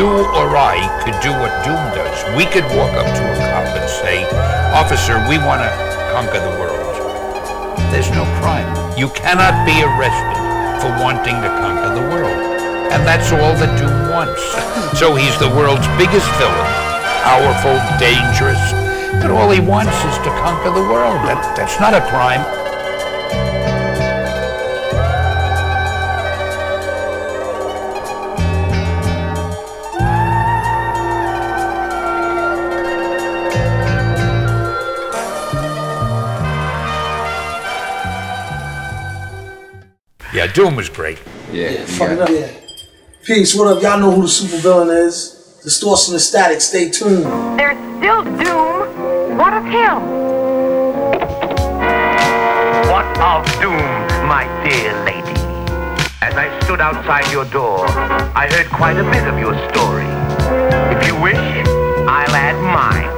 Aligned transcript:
you 0.00 0.08
or 0.08 0.56
I 0.56 0.80
could 1.04 1.20
do 1.20 1.28
what 1.28 1.52
Doom 1.60 1.76
does. 1.92 2.16
We 2.32 2.48
could 2.48 2.64
walk 2.72 2.96
up 2.96 3.04
to 3.04 3.20
a 3.20 3.36
cop 3.52 3.68
and 3.76 3.84
say, 3.84 4.24
Officer, 4.72 5.20
we 5.28 5.36
want 5.36 5.60
to 5.60 5.68
conquer 6.16 6.40
the 6.40 6.56
world. 6.56 6.80
There's 7.92 8.08
no 8.16 8.24
crime. 8.40 8.64
You 8.96 9.12
cannot 9.12 9.52
be 9.68 9.76
arrested 9.84 10.40
for 10.80 10.88
wanting 11.04 11.36
to 11.44 11.52
conquer 11.60 11.92
the 11.92 12.06
world. 12.16 12.40
And 12.96 13.04
that's 13.04 13.28
all 13.28 13.52
that 13.60 13.76
Doom 13.76 14.08
wants. 14.08 14.40
So 14.98 15.14
he's 15.14 15.38
the 15.38 15.52
world's 15.54 15.86
biggest 16.00 16.26
villain. 16.40 16.70
Powerful, 17.22 17.78
dangerous. 18.00 18.58
But 19.22 19.30
all 19.30 19.48
he 19.52 19.60
wants 19.60 19.94
is 20.08 20.16
to 20.24 20.30
conquer 20.42 20.72
the 20.72 20.82
world. 20.82 21.20
That, 21.28 21.38
that's 21.56 21.78
not 21.78 21.94
a 21.94 22.02
crime. 22.08 22.42
Doom 40.54 40.74
was 40.76 40.88
great. 40.88 41.18
Yeah, 41.52 41.70
Yeah, 41.70 41.84
fuck 41.84 42.10
it 42.10 42.20
up. 42.20 42.28
Yeah. 42.28 42.50
Peace, 43.24 43.54
what 43.54 43.68
up? 43.68 43.82
Y'all 43.82 44.00
know 44.00 44.10
who 44.10 44.22
the 44.22 44.28
supervillain 44.28 45.06
is. 45.06 45.60
Distortion 45.62 46.14
and 46.14 46.20
static, 46.20 46.60
stay 46.60 46.90
tuned. 46.90 47.24
There's 47.58 47.78
still 47.98 48.24
Doom. 48.24 49.38
What 49.38 49.52
of 49.52 49.64
him? 49.64 50.00
What 52.90 53.06
of 53.20 53.46
doom, 53.60 53.78
my 54.26 54.44
dear 54.64 54.92
lady? 55.04 55.38
As 56.22 56.34
I 56.34 56.58
stood 56.64 56.80
outside 56.80 57.30
your 57.30 57.44
door, 57.44 57.86
I 57.88 58.48
heard 58.50 58.66
quite 58.68 58.96
a 58.96 59.04
bit 59.04 59.26
of 59.28 59.38
your 59.38 59.54
story. 59.70 60.06
If 60.94 61.06
you 61.06 61.20
wish, 61.20 61.36
I'll 61.36 62.34
add 62.34 62.58
mine 62.60 63.10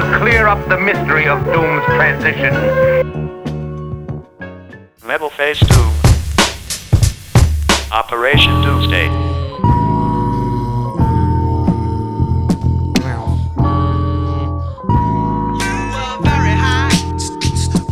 to 0.00 0.18
clear 0.18 0.46
up 0.46 0.66
the 0.68 0.78
mystery 0.78 1.28
of 1.28 1.44
Doom's 1.44 1.84
transition. 1.86 2.54
Level 5.06 5.28
Phase 5.28 5.58
2. 5.58 6.03
Operation 8.24 8.62
Doomsday. 8.62 9.08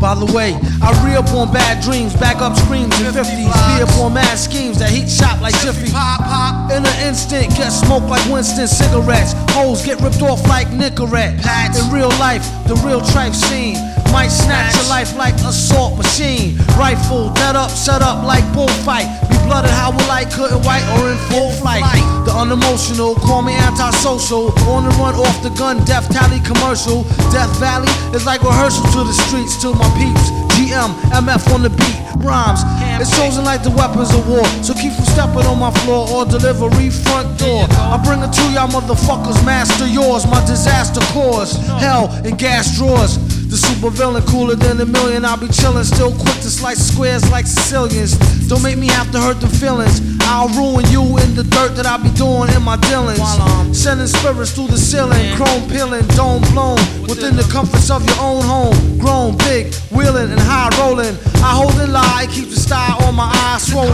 By 0.00 0.14
the 0.14 0.32
way, 0.34 0.56
I 0.80 1.04
re 1.04 1.16
up 1.16 1.28
on 1.34 1.52
bad 1.52 1.84
dreams, 1.84 2.16
back 2.16 2.40
up 2.40 2.56
screams 2.56 2.98
in 2.98 3.12
50s, 3.12 3.36
be 3.36 3.82
up 3.82 3.92
on 4.00 4.14
mad 4.14 4.38
schemes 4.38 4.78
that 4.78 4.88
heat 4.88 5.10
shop 5.10 5.42
like 5.42 5.54
Jiffy. 5.60 5.92
Pop, 5.92 6.20
pop. 6.20 6.72
In 6.72 6.80
an 6.80 7.06
instant, 7.06 7.54
get 7.54 7.68
smoked 7.68 8.06
like 8.06 8.24
Winston 8.32 8.66
cigarettes. 8.66 9.34
Hoes 9.52 9.84
get 9.84 10.00
ripped 10.00 10.22
off 10.22 10.48
like 10.48 10.68
Nicorette. 10.68 11.44
In 11.76 11.92
real 11.92 12.08
life, 12.16 12.42
the 12.66 12.74
real 12.86 13.02
tripe 13.12 13.34
scene. 13.34 13.76
Might 14.10 14.28
snatch 14.28 14.74
your 14.76 14.88
life 14.88 15.14
like 15.14 15.34
assault 15.44 15.98
machine. 15.98 16.56
Rifle, 16.78 17.34
dead 17.34 17.54
up, 17.54 17.70
set 17.70 18.00
up 18.00 18.24
like 18.24 18.44
bullfight. 18.54 19.31
Blooded 19.52 19.70
how 19.70 19.92
will 19.92 20.08
I 20.08 20.24
couldn't 20.24 20.64
white 20.64 20.80
or 20.96 21.12
in 21.12 21.18
full 21.28 21.52
flight. 21.60 21.84
The 22.24 22.32
unemotional, 22.32 23.14
call 23.16 23.42
me 23.42 23.52
antisocial. 23.52 24.48
On 24.72 24.88
the 24.88 24.92
run 24.96 25.12
off 25.12 25.42
the 25.42 25.50
gun, 25.50 25.84
death 25.84 26.08
tally 26.08 26.40
commercial. 26.40 27.04
Death 27.28 27.52
Valley 27.60 27.92
is 28.16 28.24
like 28.24 28.40
rehearsal 28.40 28.80
to 28.96 29.04
the 29.04 29.12
streets 29.12 29.60
to 29.60 29.76
my 29.76 29.84
peeps. 30.00 30.32
GM, 30.56 30.96
MF 31.12 31.52
on 31.52 31.60
the 31.60 31.68
beat, 31.68 32.00
rhymes. 32.24 32.64
It's 32.96 33.12
chosen 33.12 33.44
like 33.44 33.62
the 33.62 33.76
weapons 33.76 34.08
of 34.16 34.24
war. 34.26 34.44
So 34.64 34.72
keep 34.72 34.96
from 34.96 35.04
stepping 35.04 35.44
on 35.44 35.58
my 35.60 35.70
floor 35.84 36.08
or 36.08 36.24
delivery 36.24 36.88
front 36.88 37.36
door. 37.36 37.68
I 37.68 38.00
bring 38.00 38.24
it 38.24 38.32
to 38.32 38.44
y'all 38.56 38.72
motherfuckers, 38.72 39.36
master 39.44 39.84
yours. 39.86 40.24
My 40.32 40.40
disaster 40.48 41.04
cause 41.12 41.60
hell 41.76 42.08
in 42.24 42.36
gas 42.36 42.72
drawers. 42.78 43.20
The 43.52 43.58
super 43.58 43.90
villain 43.90 44.24
cooler 44.24 44.56
than 44.56 44.80
a 44.80 44.86
million. 44.86 45.26
I'll 45.26 45.36
be 45.36 45.44
chillin', 45.44 45.84
still 45.84 46.08
quick 46.08 46.40
to 46.40 46.48
slice 46.48 46.80
squares 46.80 47.30
like 47.30 47.44
Sicilians. 47.46 48.16
Don't 48.48 48.62
make 48.62 48.78
me 48.78 48.86
have 48.88 49.12
to 49.12 49.20
hurt 49.20 49.44
the 49.44 49.46
feelings. 49.60 50.00
I'll 50.24 50.48
ruin 50.56 50.88
you 50.88 51.04
in 51.20 51.36
the 51.36 51.44
dirt 51.44 51.76
that 51.76 51.84
I 51.84 52.00
be 52.00 52.08
doing 52.16 52.48
in 52.56 52.64
my 52.64 52.80
dealings. 52.88 53.20
i'm 53.20 53.74
Sending 53.74 54.06
spirits 54.06 54.56
through 54.56 54.72
the 54.72 54.80
ceiling, 54.80 55.36
chrome 55.36 55.68
peeling, 55.68 56.00
dome 56.16 56.40
blown 56.56 56.80
within 57.04 57.36
the 57.36 57.44
comforts 57.52 57.92
of 57.92 58.00
your 58.08 58.16
own 58.24 58.40
home. 58.40 58.72
Grown, 58.96 59.36
big, 59.44 59.68
wheeling 59.92 60.32
and 60.32 60.40
high 60.40 60.72
rolling. 60.80 61.12
I 61.44 61.52
hold 61.52 61.76
and 61.76 61.92
lie, 61.92 62.24
keep 62.32 62.48
the 62.48 62.56
style 62.56 63.04
on 63.04 63.14
my 63.14 63.28
eyes 63.52 63.68
swollen. 63.68 63.92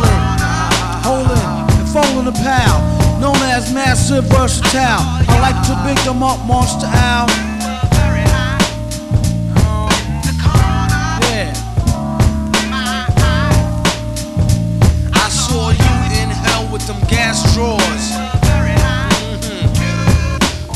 Holding 1.02 1.34
and 1.34 1.88
folding 1.90 2.30
the 2.30 2.36
pal, 2.46 2.78
known 3.18 3.42
as 3.50 3.74
massive 3.74 4.22
versatile. 4.30 5.02
I 5.02 5.34
like 5.42 5.58
to 5.66 5.74
big 5.82 5.98
them 6.06 6.22
up, 6.22 6.46
monster 6.46 6.86
owl. 6.86 7.57
Drawers. 17.58 18.04
Mhm. 18.14 19.58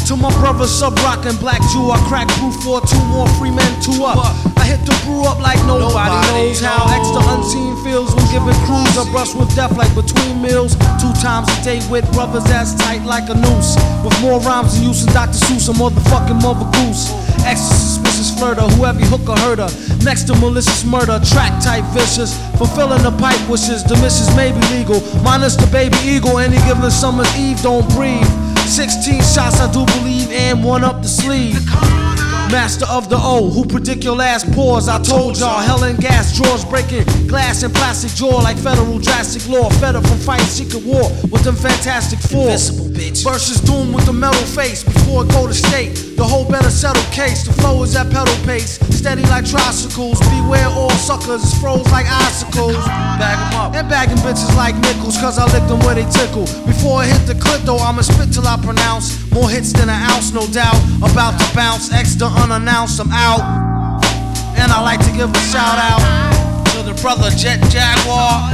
To 0.09 0.17
my 0.17 0.33
brother 0.41 0.67
sub 0.67 0.99
rockin' 1.07 1.37
black 1.37 1.63
Jew, 1.71 1.93
I 1.93 1.99
crack 2.09 2.27
brew 2.39 2.51
for 2.51 2.81
two 2.81 3.05
more 3.15 3.29
free 3.39 3.53
men, 3.53 3.73
two 3.81 4.05
up. 4.05 4.19
I 4.57 4.65
hit 4.65 4.85
the 4.85 4.95
brew 5.05 5.23
up 5.23 5.39
like 5.41 5.61
nobody, 5.65 6.27
knows 6.33 6.61
how 6.61 6.83
extra 6.97 7.23
unseen 7.35 7.77
feels 7.85 8.13
when 8.15 8.27
giving 8.35 8.59
crews 8.67 8.97
a 8.97 9.05
brush 9.13 9.33
with 9.35 9.55
death 9.55 9.77
like 9.77 9.95
between 9.95 10.43
meals. 10.43 10.75
Two 11.01 11.13
times 11.23 11.47
a 11.55 11.57
day 11.63 11.81
with 11.89 12.05
brothers 12.15 12.47
as 12.51 12.75
tight 12.75 13.05
like 13.07 13.29
a 13.31 13.35
noose. 13.35 13.77
With 14.05 14.21
more 14.21 14.41
rhymes 14.41 14.75
than 14.75 14.83
use 14.89 15.05
than 15.05 15.15
Dr. 15.15 15.39
Seuss, 15.45 15.69
a 15.69 15.73
motherfucking 15.73 16.43
mother 16.43 16.67
goose. 16.77 17.13
Extra 17.47 18.02
suspicious 18.13 18.31
flirter, 18.39 18.69
hook 19.09 19.29
or 19.29 19.39
hurt 19.41 19.59
her. 19.59 20.05
Next 20.05 20.25
to 20.25 20.35
malicious 20.35 20.85
murder, 20.85 21.21
track 21.25 21.63
type 21.63 21.85
vicious. 21.93 22.37
Fulfilling 22.59 23.03
the 23.03 23.13
pipe 23.19 23.41
wishes, 23.49 23.83
the 23.85 23.97
missions 23.97 24.35
may 24.37 24.53
be 24.53 24.61
legal. 24.77 25.01
Minus 25.23 25.57
the 25.57 25.67
baby 25.69 25.97
eagle, 26.05 26.39
any 26.39 26.57
given 26.67 26.91
summer's 26.91 27.33
eve, 27.39 27.61
don't 27.63 27.89
breathe. 27.95 28.27
16 28.67 29.21
shots, 29.23 29.61
I 29.61 29.71
do 29.73 29.85
believe, 29.99 30.31
and 30.31 30.63
one 30.65 30.85
up 30.85 31.03
the 31.03 31.09
sleeve. 31.09 32.12
Master 32.53 32.85
of 32.91 33.09
the 33.09 33.17
O, 33.17 33.49
who 33.49 33.65
predict 33.65 34.05
your 34.05 34.15
last 34.15 34.45
pause. 34.53 34.87
I 34.87 35.01
told 35.03 35.39
y'all, 35.39 35.59
hell 35.59 35.85
and 35.85 35.99
gas 35.99 36.37
drawers 36.37 36.67
breaking 36.67 37.05
glass 37.27 37.63
and 37.63 37.73
plastic 37.73 38.13
jaw 38.13 38.43
like 38.43 38.59
federal 38.59 38.99
drastic 38.99 39.49
law. 39.49 39.71
Fed 39.81 39.97
up 39.97 40.07
from 40.07 40.19
fighting 40.19 40.45
secret 40.45 40.85
war 40.85 41.09
with 41.33 41.45
them 41.45 41.57
fantastic 41.57 42.19
four. 42.19 42.53
Versus 43.25 43.61
doom 43.63 43.93
with 43.93 44.05
the 44.05 44.13
metal 44.13 44.45
face 44.53 44.85
before 44.85 45.25
it 45.25 45.31
go 45.31 45.47
to 45.47 45.55
state. 45.55 45.97
The 46.17 46.25
whole 46.25 46.45
better 46.45 46.69
settle 46.69 47.03
case. 47.11 47.43
The 47.47 47.55
flow 47.55 47.83
is 47.83 47.97
at 47.97 48.11
pedal 48.13 48.37
pace, 48.45 48.79
steady 48.93 49.23
like 49.33 49.49
tricycles. 49.49 50.21
Beware 50.29 50.69
all 50.69 50.91
suckers, 50.91 51.43
it's 51.43 51.59
froze 51.59 51.91
like 51.91 52.07
icicles. 52.07 52.77
Bag 53.17 53.39
'em 53.41 53.61
up 53.61 53.75
and 53.75 53.89
bagging 53.89 54.19
bitches 54.19 54.55
like 54.57 54.77
nickels, 54.85 55.17
cause 55.17 55.39
I 55.39 55.47
lick 55.53 55.67
them 55.69 55.81
where 55.81 55.95
they 55.95 56.05
tickle. 56.13 56.45
Before 56.67 57.01
I 57.01 57.07
hit 57.07 57.27
the 57.27 57.35
clip 57.35 57.63
though, 57.63 57.79
I'ma 57.79 58.03
spit 58.03 58.31
till 58.31 58.47
I 58.47 58.57
pronounce 58.59 59.17
more 59.33 59.49
hits 59.49 59.73
than 59.73 59.89
an 59.89 60.01
ounce, 60.13 60.33
no 60.33 60.47
doubt. 60.49 60.77
About 61.01 61.41
to 61.41 61.47
bounce, 61.57 61.91
extra 61.93 62.29
unannounced, 62.43 63.01
I'm 63.01 63.13
out. 63.13 63.41
And 64.59 64.73
I 64.73 64.83
like 64.83 65.01
to 65.01 65.13
give 65.13 65.31
a 65.31 65.43
shout 65.53 65.79
out 65.79 66.03
to 66.73 66.83
the 66.83 66.95
brother 67.01 67.31
Jet 67.31 67.61
Jaguar, 67.71 68.51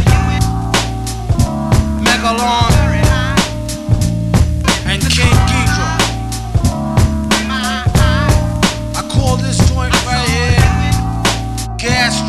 Megalon, 2.04 2.72
and 4.86 5.00
King 5.02 5.38
Ghidra. 5.48 5.88
I 8.94 9.08
call 9.10 9.36
this 9.36 9.58
joint 9.70 9.94
right 10.06 10.28
here 10.28 11.76
Gas 11.78 12.20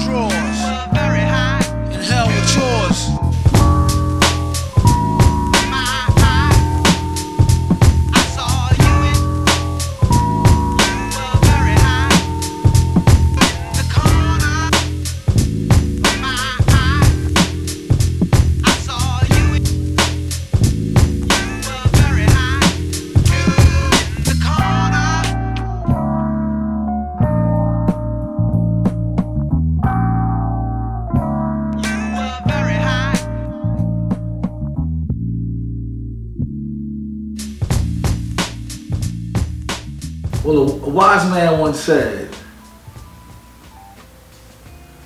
once 41.69 41.81
said, 41.81 42.27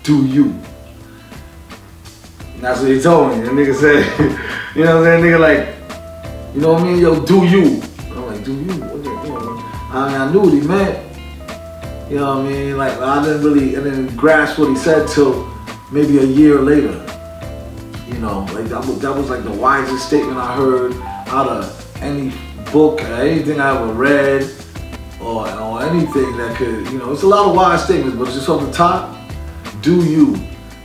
"Do 0.03 0.25
you?" 0.25 0.45
And 2.53 2.63
that's 2.63 2.79
what 2.79 2.89
he 2.89 3.01
told 3.01 3.35
me. 3.35 3.41
The 3.41 3.51
nigga 3.51 3.75
said, 3.75 3.99
"You 4.75 4.85
know 4.85 5.01
what 5.01 5.09
I'm 5.09 5.21
saying?" 5.21 5.23
Nigga 5.25 5.39
like, 5.41 6.55
You 6.55 6.61
know 6.61 6.73
what 6.73 6.83
I 6.83 6.85
mean? 6.85 6.99
Yo, 7.01 7.25
do 7.25 7.45
you? 7.45 7.81
I'm 8.11 8.27
like, 8.27 8.45
do 8.45 8.53
you? 8.53 8.75
What 8.79 9.03
the, 9.03 9.09
I 9.91 10.07
mean, 10.07 10.21
I 10.21 10.31
knew 10.31 10.39
what 10.39 10.53
he 10.53 10.61
meant. 10.61 10.95
You 12.09 12.19
know 12.19 12.37
what 12.37 12.45
I 12.45 12.49
mean? 12.49 12.77
Like, 12.77 12.97
I 12.97 13.25
didn't 13.25 13.43
really, 13.43 13.75
I 13.75 13.83
didn't 13.83 14.15
grasp 14.15 14.57
what 14.57 14.69
he 14.69 14.77
said 14.77 15.09
till 15.09 15.45
maybe 15.91 16.19
a 16.19 16.23
year 16.23 16.61
later. 16.61 16.95
You 18.07 18.19
know, 18.19 18.47
like 18.53 18.67
that 18.71 18.85
was, 18.87 19.01
that 19.01 19.13
was 19.13 19.29
like 19.29 19.43
the 19.43 19.51
wisest 19.51 20.07
statement 20.07 20.37
I 20.37 20.55
heard 20.55 20.93
out 21.27 21.49
of 21.49 21.63
any 22.01 22.31
book 22.71 23.01
or 23.01 23.15
anything 23.15 23.59
I 23.59 23.75
ever 23.75 23.91
read 23.91 24.49
or, 25.23 25.49
or 25.49 25.72
anything 25.93 26.35
that 26.37 26.57
could, 26.57 26.87
you 26.87 26.97
know, 26.97 27.11
it's 27.11 27.23
a 27.23 27.27
lot 27.27 27.49
of 27.49 27.55
wise 27.55 27.83
statements, 27.83 28.17
but 28.17 28.25
just 28.25 28.49
off 28.49 28.65
the 28.65 28.71
top, 28.71 29.15
do 29.81 30.03
you. 30.03 30.35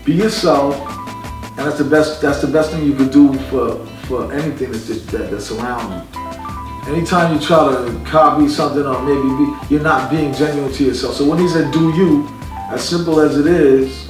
Be 0.04 0.14
yourself, 0.14 0.74
and 0.76 1.58
that's 1.58 1.78
the 1.78 1.84
best 1.84 2.22
that's 2.22 2.40
the 2.40 2.46
best 2.46 2.70
thing 2.70 2.84
you 2.84 2.94
could 2.94 3.10
do 3.10 3.32
for 3.50 3.84
for 4.06 4.32
anything 4.32 4.72
that's 4.72 4.86
just, 4.86 5.06
that, 5.08 5.30
that's 5.30 5.50
around 5.50 5.92
you. 5.92 6.94
Anytime 6.94 7.34
you 7.34 7.40
try 7.40 7.70
to 7.70 8.02
copy 8.06 8.48
something 8.48 8.86
or 8.86 9.02
maybe 9.02 9.28
be, 9.36 9.74
you're 9.74 9.82
not 9.82 10.10
being 10.10 10.32
genuine 10.32 10.72
to 10.72 10.84
yourself. 10.84 11.14
So 11.14 11.28
when 11.28 11.38
he 11.38 11.48
said 11.48 11.70
do 11.72 11.92
you, 11.94 12.26
as 12.70 12.88
simple 12.88 13.20
as 13.20 13.36
it 13.38 13.46
is, 13.46 14.08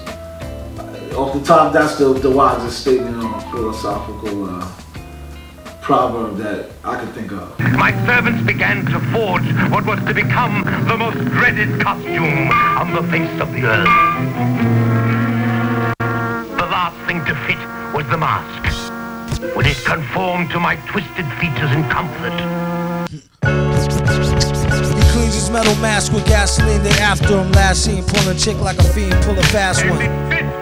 off 1.17 1.35
the 1.35 1.43
top, 1.45 1.73
that's 1.73 1.99
the, 1.99 2.13
the 2.13 2.31
wisest 2.31 2.81
statement 2.83 3.17
or 3.17 3.41
philosophical 3.51 4.45
uh, 4.45 4.65
proverb 5.89 6.37
that 6.37 6.71
I 6.85 7.01
could 7.01 7.15
think 7.15 7.33
of. 7.33 7.59
My 7.73 7.93
servants 8.05 8.47
began 8.47 8.85
to 8.93 9.01
forge 9.11 9.49
what 9.73 9.87
was 9.87 9.99
to 10.05 10.13
become 10.13 10.63
the 10.87 10.99
most 10.99 11.17
dreaded 11.33 11.81
costume 11.81 12.51
on 12.77 12.93
the 12.93 13.03
face 13.05 13.41
of 13.41 13.51
the 13.55 13.65
earth. 13.65 13.89
The 16.61 16.69
last 16.69 16.99
thing 17.09 17.25
to 17.25 17.35
fit 17.49 17.57
was 17.97 18.07
the 18.11 18.19
mask. 18.19 18.61
Would 19.57 19.67
it 19.67 19.79
conform 19.87 20.51
to 20.51 20.61
my 20.61 20.77
twisted 20.93 21.25
features 21.41 21.73
and 21.73 21.91
comfort, 21.91 22.37
He 24.93 25.05
cleans 25.13 25.35
his 25.41 25.49
metal 25.49 25.75
mask 25.77 26.13
with 26.13 26.27
gasoline. 26.27 26.83
They 26.83 26.99
after 27.01 27.41
him. 27.41 27.51
Last 27.53 27.85
seen 27.85 28.05
pulling 28.05 28.37
a 28.37 28.39
chick 28.39 28.59
like 28.59 28.79
a 28.79 28.85
fiend, 28.85 29.25
pull 29.25 29.39
a 29.39 29.43
fast 29.45 29.89
one. 29.89 30.58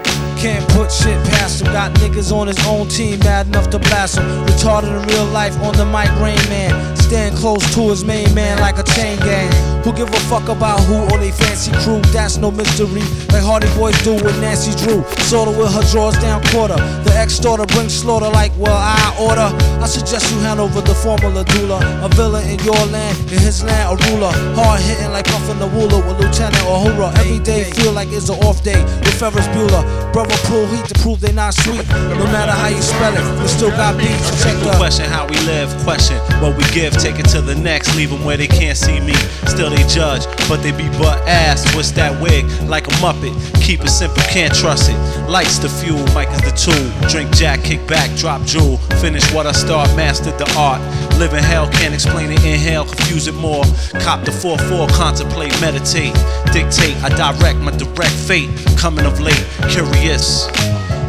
Can't 0.46 0.68
put 0.68 0.92
shit 0.92 1.18
past 1.26 1.60
him. 1.60 1.72
Got 1.72 1.90
niggas 1.94 2.30
on 2.30 2.46
his 2.46 2.64
own 2.68 2.86
team, 2.86 3.18
mad 3.18 3.48
enough 3.48 3.68
to 3.70 3.80
blast 3.80 4.18
him. 4.18 4.24
Retarded 4.46 4.94
in 4.94 5.02
real 5.08 5.26
life 5.34 5.58
on 5.58 5.74
the 5.74 5.84
mic, 5.84 6.08
Rain 6.22 6.38
Man. 6.48 6.96
Stand 6.96 7.36
close 7.36 7.62
to 7.74 7.90
his 7.90 8.04
main 8.04 8.32
man 8.32 8.60
like 8.60 8.78
a 8.78 8.84
chain 8.84 9.18
gang. 9.18 9.50
Who 9.82 9.92
give 9.92 10.08
a 10.08 10.20
fuck 10.30 10.48
about 10.48 10.80
who 10.86 11.02
or 11.10 11.18
they 11.18 11.30
fancy 11.30 11.70
crew? 11.82 12.00
That's 12.10 12.36
no 12.36 12.50
mystery. 12.50 13.02
Like 13.30 13.42
Hardy 13.42 13.70
Boys 13.74 13.94
do 14.02 14.14
with 14.14 14.40
Nancy 14.40 14.74
Drew. 14.82 15.02
Sorta 15.26 15.50
with 15.50 15.72
her 15.74 15.82
drawers 15.90 16.18
down 16.18 16.42
quarter. 16.50 16.74
The 17.06 17.12
ex 17.14 17.38
daughter 17.38 17.66
brings 17.66 17.94
slaughter 17.94 18.28
like, 18.28 18.50
well, 18.58 18.74
I 18.74 19.14
order. 19.18 19.50
I 19.82 19.86
suggest 19.86 20.32
you 20.32 20.38
hand 20.40 20.58
over 20.58 20.80
the 20.80 20.94
formula 20.94 21.44
doula. 21.44 21.78
A 22.04 22.08
villain 22.08 22.46
in 22.48 22.58
your 22.66 22.82
land, 22.86 23.18
in 23.30 23.38
his 23.38 23.62
land, 23.62 23.86
a 23.86 24.10
ruler. 24.10 24.30
Hard 24.54 24.80
hitting 24.80 25.10
like 25.10 25.26
puffin' 25.26 25.58
the 25.58 25.68
ruler 25.68 25.98
with 26.06 26.18
Lieutenant 26.18 26.66
Uhura. 26.66 27.14
Every 27.18 27.38
day 27.38 27.70
feel 27.70 27.92
like 27.92 28.08
it's 28.10 28.28
an 28.28 28.38
off 28.42 28.62
day 28.62 28.82
with 28.82 29.14
Ferris 29.18 29.46
Bueller. 29.54 29.82
Brother 30.12 30.35
pull 30.44 30.66
heat 30.66 30.84
to 30.86 30.94
prove 31.00 31.20
they 31.20 31.32
not 31.32 31.54
sweet. 31.54 31.86
No 31.88 32.26
matter 32.32 32.52
how 32.52 32.68
you 32.68 32.82
spell 32.82 33.14
it, 33.14 33.42
we 33.42 33.48
still 33.48 33.70
got 33.70 33.96
beats. 33.96 34.42
Check 34.42 34.56
the 34.62 34.74
Question 34.76 35.06
how 35.06 35.26
we 35.26 35.36
live, 35.46 35.70
question 35.84 36.18
what 36.40 36.56
we 36.56 36.64
give, 36.74 36.92
take 36.98 37.18
it 37.18 37.26
to 37.30 37.40
the 37.40 37.54
next, 37.54 37.96
leave 37.96 38.10
them 38.10 38.24
where 38.24 38.36
they 38.36 38.46
can't 38.46 38.76
see 38.76 39.00
me. 39.00 39.14
Still 39.46 39.70
they 39.70 39.86
judge, 39.86 40.26
but 40.48 40.62
they 40.62 40.72
be 40.72 40.88
butt 40.98 41.18
ass. 41.26 41.64
What's 41.74 41.90
that 41.92 42.20
wig? 42.20 42.44
Like 42.68 42.86
a 42.86 42.94
muppet. 43.02 43.34
Keep 43.62 43.82
it 43.82 43.88
simple, 43.88 44.22
can't 44.24 44.54
trust 44.54 44.90
it. 44.90 44.98
Lights 45.28 45.58
the 45.58 45.68
fuel, 45.68 46.04
mic 46.14 46.28
is 46.30 46.42
the 46.42 46.54
tool. 46.54 47.08
Drink 47.08 47.30
jack, 47.34 47.62
kick 47.64 47.86
back, 47.86 48.14
drop 48.16 48.42
jewel. 48.42 48.76
Finish 49.00 49.32
what 49.32 49.46
I 49.46 49.52
start, 49.52 49.88
mastered 49.96 50.38
the 50.38 50.48
art. 50.56 50.80
Live 51.18 51.32
in 51.32 51.42
hell, 51.42 51.66
can't 51.70 51.94
explain 51.94 52.30
it, 52.30 52.44
inhale, 52.44 52.84
confuse 52.84 53.26
it 53.26 53.34
more. 53.34 53.64
Cop 54.00 54.24
the 54.24 54.30
4-4, 54.30 54.92
contemplate, 54.92 55.58
meditate. 55.62 56.12
Dictate, 56.52 56.94
I 57.02 57.08
direct 57.08 57.58
my 57.60 57.70
direct 57.72 58.12
fate. 58.12 58.50
Coming 58.76 59.06
of 59.06 59.18
late, 59.18 59.46
curious. 59.70 60.46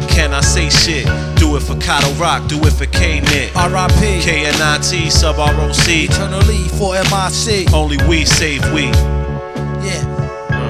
Can 0.08 0.32
I 0.32 0.40
say 0.40 0.70
shit? 0.70 1.04
Do 1.36 1.56
it 1.56 1.60
for 1.60 1.76
Kato 1.76 2.10
Rock, 2.14 2.48
do 2.48 2.58
it 2.64 2.72
for 2.72 2.86
K-Nit. 2.86 3.54
R.I.P. 3.54 4.24
KNIT, 4.24 5.12
Subroc. 5.12 5.74
Eternally 5.86 6.68
for 6.78 6.94
MIC. 6.94 7.72
Only 7.74 7.98
we 8.08 8.24
save 8.24 8.64
we. 8.72 9.17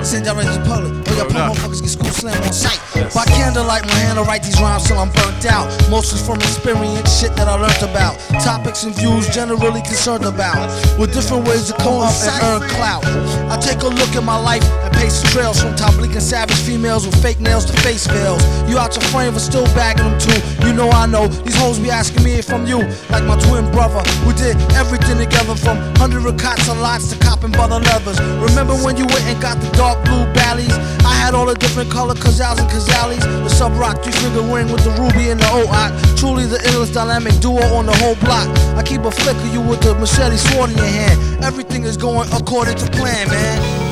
Send 0.08 0.24
direct 0.24 0.48
to 0.54 0.64
public. 0.64 1.04
Oh, 1.04 1.16
y'all 1.20 1.28
punk 1.28 1.52
motherfuckers 1.52 1.82
get 1.82 1.90
school 1.90 2.08
slam 2.08 2.42
on 2.42 2.50
sight. 2.50 2.80
By 3.12 3.26
candlelight, 3.26 3.84
my 3.84 3.92
hand 4.00 4.16
to 4.16 4.24
write 4.24 4.42
these 4.42 4.58
rhymes 4.58 4.88
till 4.88 4.96
I'm 4.96 5.12
burnt 5.12 5.44
out. 5.44 5.68
Mostly 5.90 6.16
from 6.24 6.40
experience, 6.40 7.20
shit 7.20 7.36
that 7.36 7.46
I 7.46 7.60
learned 7.60 7.82
about. 7.84 8.16
Topics 8.40 8.84
and 8.84 8.94
views 8.96 9.28
generally 9.28 9.82
concerned 9.82 10.24
about. 10.24 10.64
With 10.98 11.12
different 11.12 11.46
ways 11.46 11.68
to 11.68 11.74
come 11.74 12.00
up 12.00 12.16
and 12.24 12.40
earn 12.40 12.70
clout. 12.70 13.04
I 13.52 13.60
take 13.60 13.82
a 13.82 13.88
look 13.88 14.16
at 14.16 14.24
my 14.24 14.40
life 14.40 14.64
pace 14.98 15.22
trails 15.32 15.62
from 15.62 15.74
top 15.76 15.96
leaking 15.96 16.20
savage 16.20 16.58
females 16.58 17.06
with 17.06 17.14
fake 17.22 17.40
nails 17.40 17.64
to 17.64 17.72
face 17.80 18.06
veils. 18.06 18.42
You 18.68 18.78
out 18.78 18.94
your 18.94 19.06
frame 19.14 19.32
but 19.32 19.40
still 19.40 19.64
bagging 19.78 20.04
them 20.04 20.18
too. 20.18 20.38
You 20.66 20.72
know 20.74 20.90
I 20.90 21.06
know 21.06 21.28
these 21.28 21.56
hoes 21.56 21.78
be 21.78 21.90
asking 21.90 22.24
me 22.24 22.34
if 22.34 22.52
I'm 22.52 22.66
you. 22.66 22.82
Like 23.08 23.24
my 23.24 23.38
twin 23.46 23.70
brother, 23.70 24.02
we 24.26 24.34
did 24.34 24.56
everything 24.74 25.18
together 25.18 25.54
from 25.54 25.78
hundred 25.96 26.26
cots 26.38 26.68
and 26.68 26.80
lots 26.82 27.10
to 27.12 27.18
copping 27.18 27.52
butter 27.52 27.78
leathers. 27.78 28.20
Remember 28.50 28.74
when 28.74 28.96
you 28.96 29.06
went 29.06 29.24
and 29.30 29.40
got 29.40 29.56
the 29.62 29.70
dark 29.76 30.04
blue 30.04 30.26
ballies? 30.34 30.74
I 31.06 31.14
had 31.14 31.34
all 31.34 31.46
the 31.46 31.54
different 31.54 31.90
color 31.90 32.14
Cazals 32.14 32.58
and 32.58 32.68
Kazalis. 32.68 33.22
The 33.46 33.52
Subroc 33.54 34.02
three 34.02 34.12
finger 34.12 34.42
ring 34.42 34.70
with 34.72 34.84
the 34.84 34.90
ruby 35.00 35.30
and 35.30 35.40
the 35.40 35.46
OOC. 35.46 36.18
Truly 36.18 36.46
the 36.46 36.60
endless 36.66 36.90
dynamic 36.90 37.38
duo 37.40 37.62
on 37.78 37.86
the 37.86 37.96
whole 38.02 38.16
block. 38.26 38.48
I 38.76 38.82
keep 38.82 39.02
a 39.02 39.10
flick 39.10 39.36
of 39.36 39.54
you 39.54 39.60
with 39.60 39.80
the 39.80 39.94
machete 39.94 40.36
sword 40.36 40.70
in 40.70 40.76
your 40.76 40.86
hand. 40.86 41.44
Everything 41.44 41.84
is 41.84 41.96
going 41.96 42.28
according 42.32 42.76
to 42.76 42.86
plan, 42.90 43.28
man. 43.28 43.87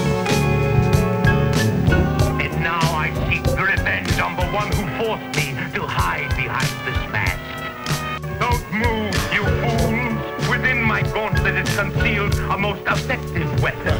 Is 11.67 11.77
concealed 11.77 12.35
a 12.35 12.59
most 12.59 12.83
effective 12.87 13.63
weapon. 13.63 13.95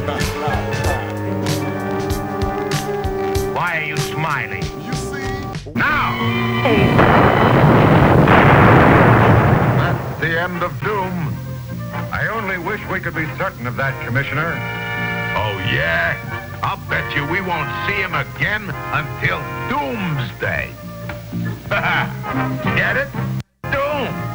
Why 3.53 3.79
are 3.79 3.83
you 3.83 3.97
smiling? 3.97 4.63
You 4.83 4.93
see? 4.93 5.71
Now! 5.73 6.17
That's 9.77 10.21
the 10.21 10.39
end 10.39 10.63
of 10.63 10.71
doom. 10.81 11.33
I 12.11 12.27
only 12.31 12.57
wish 12.57 12.81
we 12.87 12.99
could 12.99 13.15
be 13.15 13.25
certain 13.37 13.67
of 13.67 13.75
that, 13.77 13.93
Commissioner. 14.05 14.53
Oh, 15.35 15.57
yeah? 15.71 16.15
I'll 16.63 16.77
bet 16.89 17.15
you 17.15 17.25
we 17.27 17.41
won't 17.41 17.69
see 17.87 17.95
him 17.95 18.13
again 18.13 18.69
until 18.93 19.39
doomsday. 19.69 20.71
Get 22.77 22.97
it? 22.97 23.09
Doom. 23.71 24.26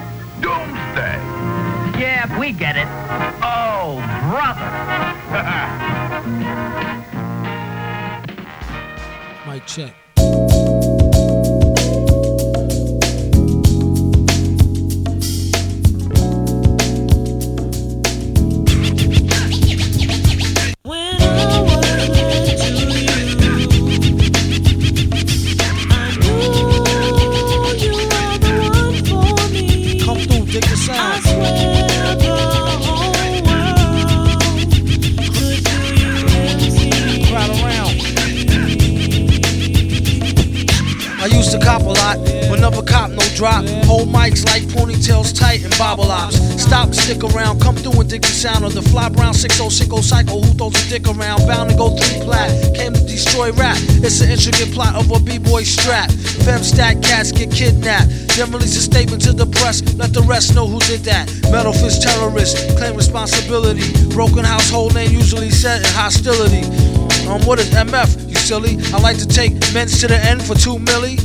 Yeah, 2.22 2.38
we 2.38 2.52
get 2.52 2.76
it. 2.76 2.86
Oh, 3.42 3.96
brother! 4.30 4.70
Mic 9.52 9.66
check. 9.66 11.11
Dig 48.12 48.24
sound 48.26 48.62
of 48.62 48.74
the 48.74 48.82
fly 48.82 49.08
brown 49.08 49.32
6060 49.32 50.02
psycho 50.02 50.40
who 50.40 50.52
throws 50.52 50.76
a 50.76 50.88
dick 50.90 51.08
around. 51.08 51.46
Bound 51.48 51.70
to 51.70 51.76
go 51.76 51.96
three 51.96 52.20
plat, 52.20 52.50
came 52.76 52.92
to 52.92 53.00
destroy 53.00 53.52
rap. 53.52 53.76
It's 54.04 54.20
an 54.20 54.28
intricate 54.28 54.70
plot 54.74 54.94
of 54.96 55.10
a 55.10 55.18
b-boy 55.18 55.62
strap. 55.62 56.10
Fem 56.44 56.62
stack 56.62 57.00
cats 57.00 57.32
get 57.32 57.50
kidnapped. 57.50 58.36
Then 58.36 58.52
release 58.52 58.76
a 58.76 58.82
statement 58.82 59.22
to 59.24 59.32
the 59.32 59.46
press, 59.46 59.80
let 59.96 60.12
the 60.12 60.20
rest 60.28 60.54
know 60.54 60.66
who 60.66 60.78
did 60.80 61.00
that. 61.08 61.24
Metal 61.50 61.72
fist 61.72 62.02
terrorist, 62.02 62.76
claim 62.76 62.96
responsibility. 62.96 63.88
Broken 64.12 64.44
household 64.44 64.94
name 64.94 65.10
usually 65.10 65.50
set 65.50 65.80
in 65.80 65.88
hostility. 65.96 66.68
Um, 67.28 67.40
what 67.46 67.58
is 67.60 67.70
MF? 67.72 68.28
You 68.28 68.36
silly? 68.36 68.76
I 68.92 69.00
like 69.00 69.16
to 69.18 69.26
take 69.26 69.52
men's 69.72 70.00
to 70.00 70.08
the 70.08 70.20
end 70.20 70.42
for 70.42 70.54
two 70.54 70.76
milli. 70.76 71.16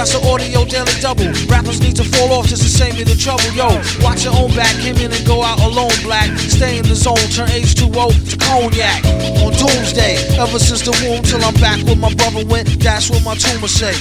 That's 0.00 0.16
an 0.16 0.24
audio 0.24 0.64
daily 0.64 0.96
double. 1.04 1.28
Rappers 1.44 1.82
need 1.82 1.94
to 1.96 2.04
fall 2.04 2.32
off 2.32 2.48
just 2.48 2.62
to 2.62 2.70
save 2.72 2.96
me 2.96 3.04
the 3.04 3.12
trouble. 3.12 3.44
Yo, 3.52 3.68
watch 4.00 4.24
your 4.24 4.32
own 4.32 4.48
back, 4.56 4.72
came 4.80 4.96
in 4.96 5.12
and 5.12 5.26
go 5.28 5.44
out 5.44 5.60
alone, 5.60 5.92
black. 6.00 6.32
Stay 6.40 6.78
in 6.78 6.88
the 6.88 6.96
zone, 6.96 7.20
turn 7.36 7.52
H2O 7.52 8.08
to 8.08 8.36
cognac. 8.40 9.04
On 9.44 9.52
doomsday, 9.52 10.16
ever 10.40 10.58
since 10.58 10.80
the 10.88 10.96
womb 11.04 11.20
till 11.20 11.44
I'm 11.44 11.52
back 11.60 11.84
where 11.84 12.00
my 12.00 12.08
brother 12.16 12.48
went, 12.48 12.80
that's 12.80 13.12
what 13.12 13.20
my 13.28 13.36
tumor 13.36 13.68
say. 13.68 13.92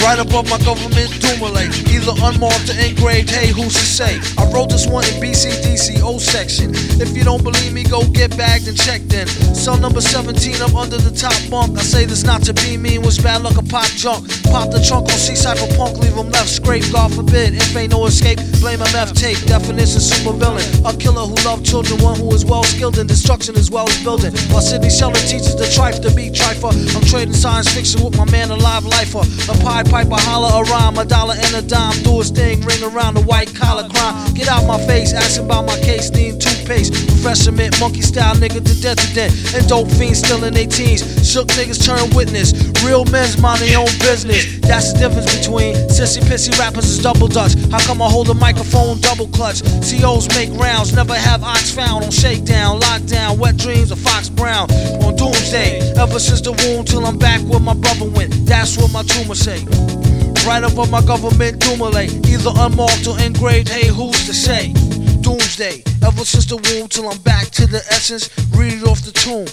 Right 0.00 0.16
above 0.16 0.48
my 0.48 0.56
government 0.64 1.12
Dumile, 1.20 1.60
either 1.92 2.16
unmarked 2.24 2.72
or 2.72 2.78
engraved, 2.80 3.28
hey, 3.28 3.52
who's 3.52 3.74
to 3.76 3.84
say? 3.84 4.16
I 4.40 4.48
wrote 4.48 4.70
this 4.70 4.86
one 4.86 5.04
in 5.12 5.20
BCDC 5.20 6.00
O 6.00 6.16
section. 6.16 6.72
If 7.04 7.14
you 7.14 7.24
don't 7.24 7.44
believe 7.44 7.74
me, 7.74 7.84
go 7.84 8.00
get 8.16 8.32
bagged 8.38 8.68
and 8.68 8.78
checked 8.78 9.12
in. 9.12 9.28
Cell 9.52 9.76
number 9.76 10.00
17 10.00 10.62
up 10.62 10.74
under 10.74 10.96
the 10.96 11.12
top 11.12 11.36
bunk. 11.50 11.76
I 11.76 11.82
say 11.82 12.06
this 12.06 12.24
not 12.24 12.42
to 12.44 12.54
be 12.54 12.78
mean, 12.78 13.02
was 13.02 13.18
bad 13.18 13.42
luck 13.42 13.58
a 13.58 13.62
pop 13.62 13.92
junk. 13.92 14.24
Pop 14.50 14.70
the 14.70 14.80
trunk 14.80 15.12
on 15.12 15.18
C-Cypher 15.18 15.68
punk, 15.76 15.98
leave 15.98 16.14
him 16.14 16.30
left 16.30 16.48
scrape, 16.48 16.84
God 16.92 17.12
forbid. 17.14 17.54
If 17.54 17.76
ain't 17.76 17.92
no 17.92 18.06
escape, 18.06 18.38
blame 18.60 18.80
MF 18.80 19.12
tape. 19.12 19.38
Definition 19.46 20.00
super 20.00 20.32
villain. 20.32 20.64
A 20.84 20.96
killer 20.96 21.28
who 21.28 21.36
loved 21.44 21.64
children, 21.64 22.00
one 22.02 22.18
who 22.18 22.32
is 22.32 22.44
well 22.44 22.64
skilled 22.64 22.98
in 22.98 23.06
destruction 23.06 23.56
as 23.56 23.70
well 23.70 23.88
as 23.88 24.02
building. 24.02 24.32
While 24.48 24.62
Sidney 24.62 24.90
Sheldon 24.90 25.22
teaches 25.22 25.54
the 25.56 25.68
trife 25.68 26.00
to 26.02 26.10
be 26.14 26.30
trifer. 26.30 26.72
I'm 26.96 27.04
trading 27.04 27.34
science 27.34 27.68
fiction 27.72 28.02
with 28.02 28.16
my 28.16 28.24
man, 28.30 28.50
a 28.50 28.56
live 28.56 28.84
lifer. 28.84 29.22
A 29.52 29.54
pie 29.62 29.84
piper, 29.84 30.16
holler 30.16 30.64
a 30.64 30.70
rhyme, 30.70 30.96
a 30.96 31.04
dollar 31.04 31.34
and 31.36 31.54
a 31.56 31.62
dime. 31.62 32.02
Do 32.02 32.18
his 32.18 32.30
thing, 32.30 32.60
ring 32.62 32.82
around 32.82 33.14
the 33.14 33.22
white 33.22 33.54
collar 33.54 33.88
crime. 33.88 34.34
Get 34.34 34.48
out 34.48 34.66
my 34.66 34.78
face, 34.86 35.12
asking 35.12 35.44
about 35.44 35.66
my 35.66 35.78
case, 35.80 36.10
need 36.10 36.40
toothpaste. 36.40 36.47
Professor 36.68 37.50
Mint, 37.50 37.80
monkey 37.80 38.02
style 38.02 38.34
nigga 38.34 38.60
to 38.60 38.80
death. 38.82 39.54
And 39.54 39.66
dope 39.68 39.88
fiends 39.92 40.18
still 40.18 40.44
in 40.44 40.52
their 40.52 40.66
teens. 40.66 41.00
Shook 41.24 41.48
niggas 41.56 41.80
turn 41.80 42.14
witness. 42.14 42.52
Real 42.84 43.06
men's 43.06 43.40
mind 43.40 43.62
their 43.62 43.78
own 43.78 43.88
business. 44.04 44.60
That's 44.60 44.92
the 44.92 45.08
difference 45.08 45.32
between 45.34 45.74
sissy 45.88 46.20
pissy 46.20 46.52
rappers 46.58 46.84
is 46.84 46.98
double 46.98 47.26
dutch. 47.26 47.54
How 47.72 47.78
come 47.80 48.02
I 48.02 48.10
hold 48.10 48.28
a 48.28 48.34
microphone 48.34 49.00
double 49.00 49.28
clutch? 49.28 49.62
COs 49.80 50.28
make 50.36 50.52
rounds, 50.60 50.92
never 50.92 51.14
have 51.14 51.42
ox 51.42 51.70
found 51.70 52.04
on 52.04 52.10
shakedown, 52.10 52.80
lockdown, 52.80 53.38
wet 53.38 53.56
dreams 53.56 53.90
of 53.90 53.98
Fox 53.98 54.28
Brown. 54.28 54.70
On 55.00 55.16
doomsday, 55.16 55.80
ever 55.96 56.18
since 56.18 56.42
the 56.42 56.52
womb 56.52 56.84
till 56.84 57.06
I'm 57.06 57.16
back 57.18 57.40
where 57.48 57.60
my 57.60 57.74
brother 57.74 58.04
went. 58.04 58.44
That's 58.44 58.76
what 58.76 58.92
my 58.92 59.02
tumor 59.04 59.34
say. 59.34 59.64
Right 60.46 60.62
above 60.62 60.90
my 60.90 61.00
government 61.00 61.60
Dumile, 61.60 62.04
either 62.28 62.52
unmarked 62.56 63.06
or 63.06 63.18
engraved. 63.20 63.70
Hey, 63.70 63.88
who's 63.88 64.26
to 64.26 64.34
say? 64.34 64.74
Doomsday, 65.22 65.82
ever 66.06 66.24
since 66.24 66.46
the 66.46 66.56
womb 66.56 66.88
till 66.88 67.08
I'm 67.08 67.18
back 67.22 67.50
to 67.58 67.66
the 67.66 67.78
essence. 67.90 68.30
Read 68.56 68.74
it 68.74 68.84
off 68.84 69.02
the 69.02 69.12
tomb, 69.12 69.46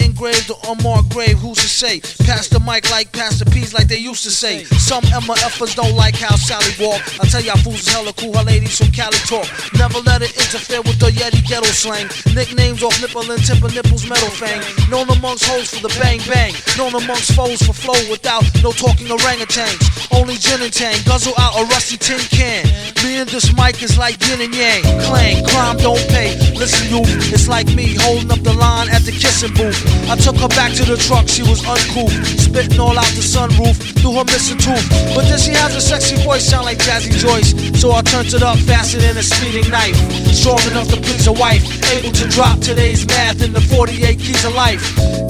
engraved 0.00 0.50
or 0.50 0.58
unmarked 0.68 1.10
grave. 1.10 1.38
Who's 1.38 1.58
to 1.58 1.68
say? 1.68 2.00
Pass 2.26 2.48
the 2.48 2.60
mic 2.60 2.90
like 2.90 3.12
Pastor 3.12 3.44
P's, 3.46 3.72
like 3.72 3.88
they 3.88 3.98
used 3.98 4.24
to 4.24 4.30
say. 4.30 4.64
Some 4.76 5.04
MFers 5.04 5.74
don't 5.74 5.94
like 5.94 6.16
how 6.16 6.36
Sally 6.36 6.72
walk. 6.80 7.00
I 7.20 7.24
tell 7.28 7.42
y'all 7.42 7.56
fools 7.58 7.80
is 7.80 7.88
hella 7.88 8.12
cool, 8.14 8.36
her 8.36 8.44
ladies 8.44 8.78
from 8.78 8.92
Cali 8.92 9.18
talk. 9.24 9.46
Never 9.74 10.00
let 10.04 10.22
it 10.22 10.34
interfere 10.36 10.82
with 10.82 10.98
the 10.98 11.10
Yeti 11.10 11.46
ghetto 11.46 11.70
slang. 11.72 12.08
Nicknames 12.34 12.82
off 12.82 13.00
nipple 13.00 13.24
and 13.30 13.42
timber 13.44 13.70
nipples, 13.70 14.08
metal 14.08 14.30
fang. 14.30 14.60
Known 14.90 15.08
amongst 15.10 15.46
hoes 15.46 15.70
for 15.72 15.80
the 15.80 15.92
bang 16.00 16.20
bang. 16.28 16.52
Known 16.76 16.94
amongst 16.94 17.32
foes 17.32 17.62
for 17.62 17.72
flow 17.72 17.98
without 18.10 18.44
no 18.62 18.72
talking 18.72 19.08
orangutans. 19.08 19.80
Only 20.12 20.36
gin 20.36 20.62
and 20.62 20.72
tang, 20.72 20.96
guzzle 21.04 21.34
out 21.38 21.56
a 21.60 21.64
rusty 21.72 21.96
tin 21.96 22.20
can. 22.28 22.66
Me 23.04 23.20
and 23.20 23.28
this 23.28 23.54
mic 23.56 23.82
is 23.82 23.96
like 23.96 24.18
yin 24.28 24.40
and 24.40 24.54
yang. 24.54 24.82
Clang, 25.06 25.44
crime 25.46 25.76
don't 25.78 26.02
pay. 26.08 26.36
Listen, 26.54 26.88
you, 26.90 27.00
it's 27.32 27.48
like 27.48 27.66
me 27.74 27.94
holding 27.94 28.30
up 28.30 28.42
the 28.42 28.52
line 28.52 28.88
at 28.90 29.02
the 29.02 29.12
kissing 29.12 29.54
booth. 29.54 29.77
I 30.08 30.16
took 30.16 30.36
her 30.36 30.48
back 30.48 30.72
to 30.80 30.84
the 30.84 30.96
truck, 30.96 31.28
she 31.28 31.42
was 31.42 31.60
uncool. 31.62 32.08
Spitting 32.38 32.80
all 32.80 32.96
out 32.96 33.12
the 33.12 33.24
sunroof 33.24 33.76
through 34.00 34.16
her 34.16 34.24
missing 34.24 34.58
tooth. 34.58 34.84
But 35.14 35.28
then 35.28 35.38
she 35.38 35.52
has 35.52 35.76
a 35.76 35.80
sexy 35.80 36.16
voice, 36.24 36.48
sound 36.48 36.64
like 36.64 36.78
Jazzy 36.78 37.12
Joyce. 37.12 37.52
So 37.80 37.92
I 37.92 38.02
turned 38.02 38.32
it 38.32 38.42
up 38.42 38.58
faster 38.64 38.98
than 38.98 39.16
a 39.16 39.22
speeding 39.22 39.70
knife. 39.70 39.96
Strong 40.32 40.62
enough 40.70 40.88
to 40.88 41.00
please 41.00 41.26
a 41.26 41.32
wife. 41.32 41.62
Able 41.92 42.12
to 42.12 42.28
drop 42.28 42.60
today's 42.60 43.06
math 43.06 43.42
in 43.42 43.52
the 43.52 43.60
48 43.60 44.18
keys 44.18 44.44
of 44.44 44.54
life. 44.54 44.80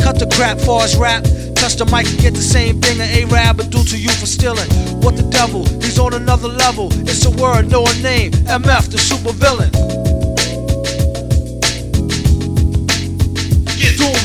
Cut 0.03 0.19
the 0.19 0.31
crap 0.35 0.59
for 0.59 0.83
us 0.83 0.97
rap. 0.97 1.25
Touch 1.59 1.75
the 1.75 1.87
mic 1.87 2.07
and 2.07 2.21
get 2.21 2.35
the 2.35 2.41
same 2.41 2.81
thing 2.81 3.01
an 3.01 3.11
A-Rab 3.11 3.59
would 3.59 3.71
do 3.71 3.83
to 3.83 3.99
you 3.99 4.11
for 4.11 4.27
stealing. 4.27 4.71
What 5.03 5.17
the 5.17 5.25
devil? 5.25 5.67
He's 5.83 5.99
on 5.99 6.15
another 6.15 6.49
level. 6.49 6.89
It's 7.03 7.27
a 7.27 7.31
word, 7.31 7.71
no 7.71 7.85
a 7.85 7.95
name. 8.01 8.31
MF, 8.47 8.91
the 8.91 8.99
super 8.99 9.33
villain. 9.33 10.18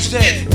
Doomsday. 0.03 0.52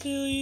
Feel 0.00 0.26
you, 0.26 0.39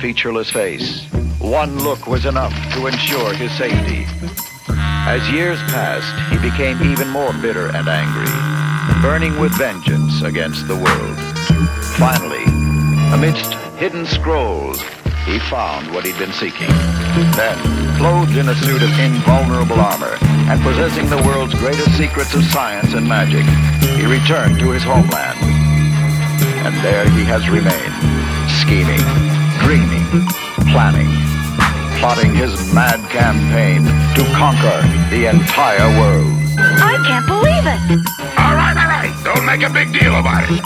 featureless 0.00 0.50
face. 0.50 1.04
One 1.40 1.78
look 1.78 2.06
was 2.06 2.24
enough 2.24 2.54
to 2.74 2.86
ensure 2.86 3.34
his 3.34 3.50
safety. 3.56 4.06
As 5.06 5.28
years 5.30 5.58
passed, 5.70 6.14
he 6.30 6.38
became 6.38 6.82
even 6.82 7.08
more 7.08 7.32
bitter 7.34 7.68
and 7.74 7.88
angry, 7.88 8.30
burning 9.02 9.38
with 9.40 9.56
vengeance 9.56 10.22
against 10.22 10.68
the 10.68 10.76
world. 10.76 11.18
Finally, 11.96 12.44
amidst 13.12 13.54
hidden 13.78 14.06
scrolls, 14.06 14.80
he 15.24 15.38
found 15.50 15.90
what 15.92 16.04
he'd 16.04 16.18
been 16.18 16.32
seeking. 16.32 16.68
Then, 17.34 17.58
clothed 17.96 18.36
in 18.36 18.48
a 18.48 18.54
suit 18.54 18.82
of 18.82 18.98
invulnerable 18.98 19.80
armor 19.80 20.16
and 20.22 20.62
possessing 20.62 21.08
the 21.08 21.22
world's 21.26 21.54
greatest 21.54 21.96
secrets 21.96 22.34
of 22.34 22.44
science 22.44 22.94
and 22.94 23.08
magic, 23.08 23.44
he 23.96 24.06
returned 24.06 24.58
to 24.60 24.70
his 24.70 24.82
homeland. 24.82 25.38
And 26.66 26.74
there 26.84 27.08
he 27.10 27.24
has 27.24 27.48
remained, 27.48 27.94
scheming, 28.62 29.37
dreaming, 29.68 30.06
planning, 30.72 31.10
plotting 32.00 32.34
his 32.34 32.72
mad 32.72 32.98
campaign 33.10 33.84
to 34.16 34.24
conquer 34.32 34.80
the 35.14 35.26
entire 35.28 35.90
world. 36.00 36.32
I 36.56 36.96
can't 37.06 37.26
believe 37.26 37.66
it. 37.66 38.08
All 38.38 38.54
right, 38.54 38.74
all 38.74 38.88
right. 38.88 39.12
Don't 39.24 39.44
make 39.44 39.60
a 39.60 39.70
big 39.70 39.92
deal 39.92 40.14
about 40.14 40.50
it. 40.50 40.64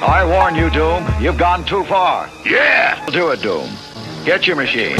I 0.00 0.24
warn 0.24 0.54
you, 0.54 0.70
Doom, 0.70 1.04
you've 1.20 1.36
gone 1.36 1.62
too 1.66 1.84
far. 1.84 2.30
Yeah. 2.46 3.04
Do 3.10 3.32
it, 3.32 3.42
Doom. 3.42 3.68
Get 4.24 4.46
your 4.46 4.56
machine. 4.56 4.96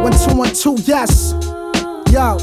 One 0.00 0.12
two 0.12 0.36
one 0.36 0.54
two, 0.54 0.76
yes. 0.84 1.34
Yo, 2.12 2.36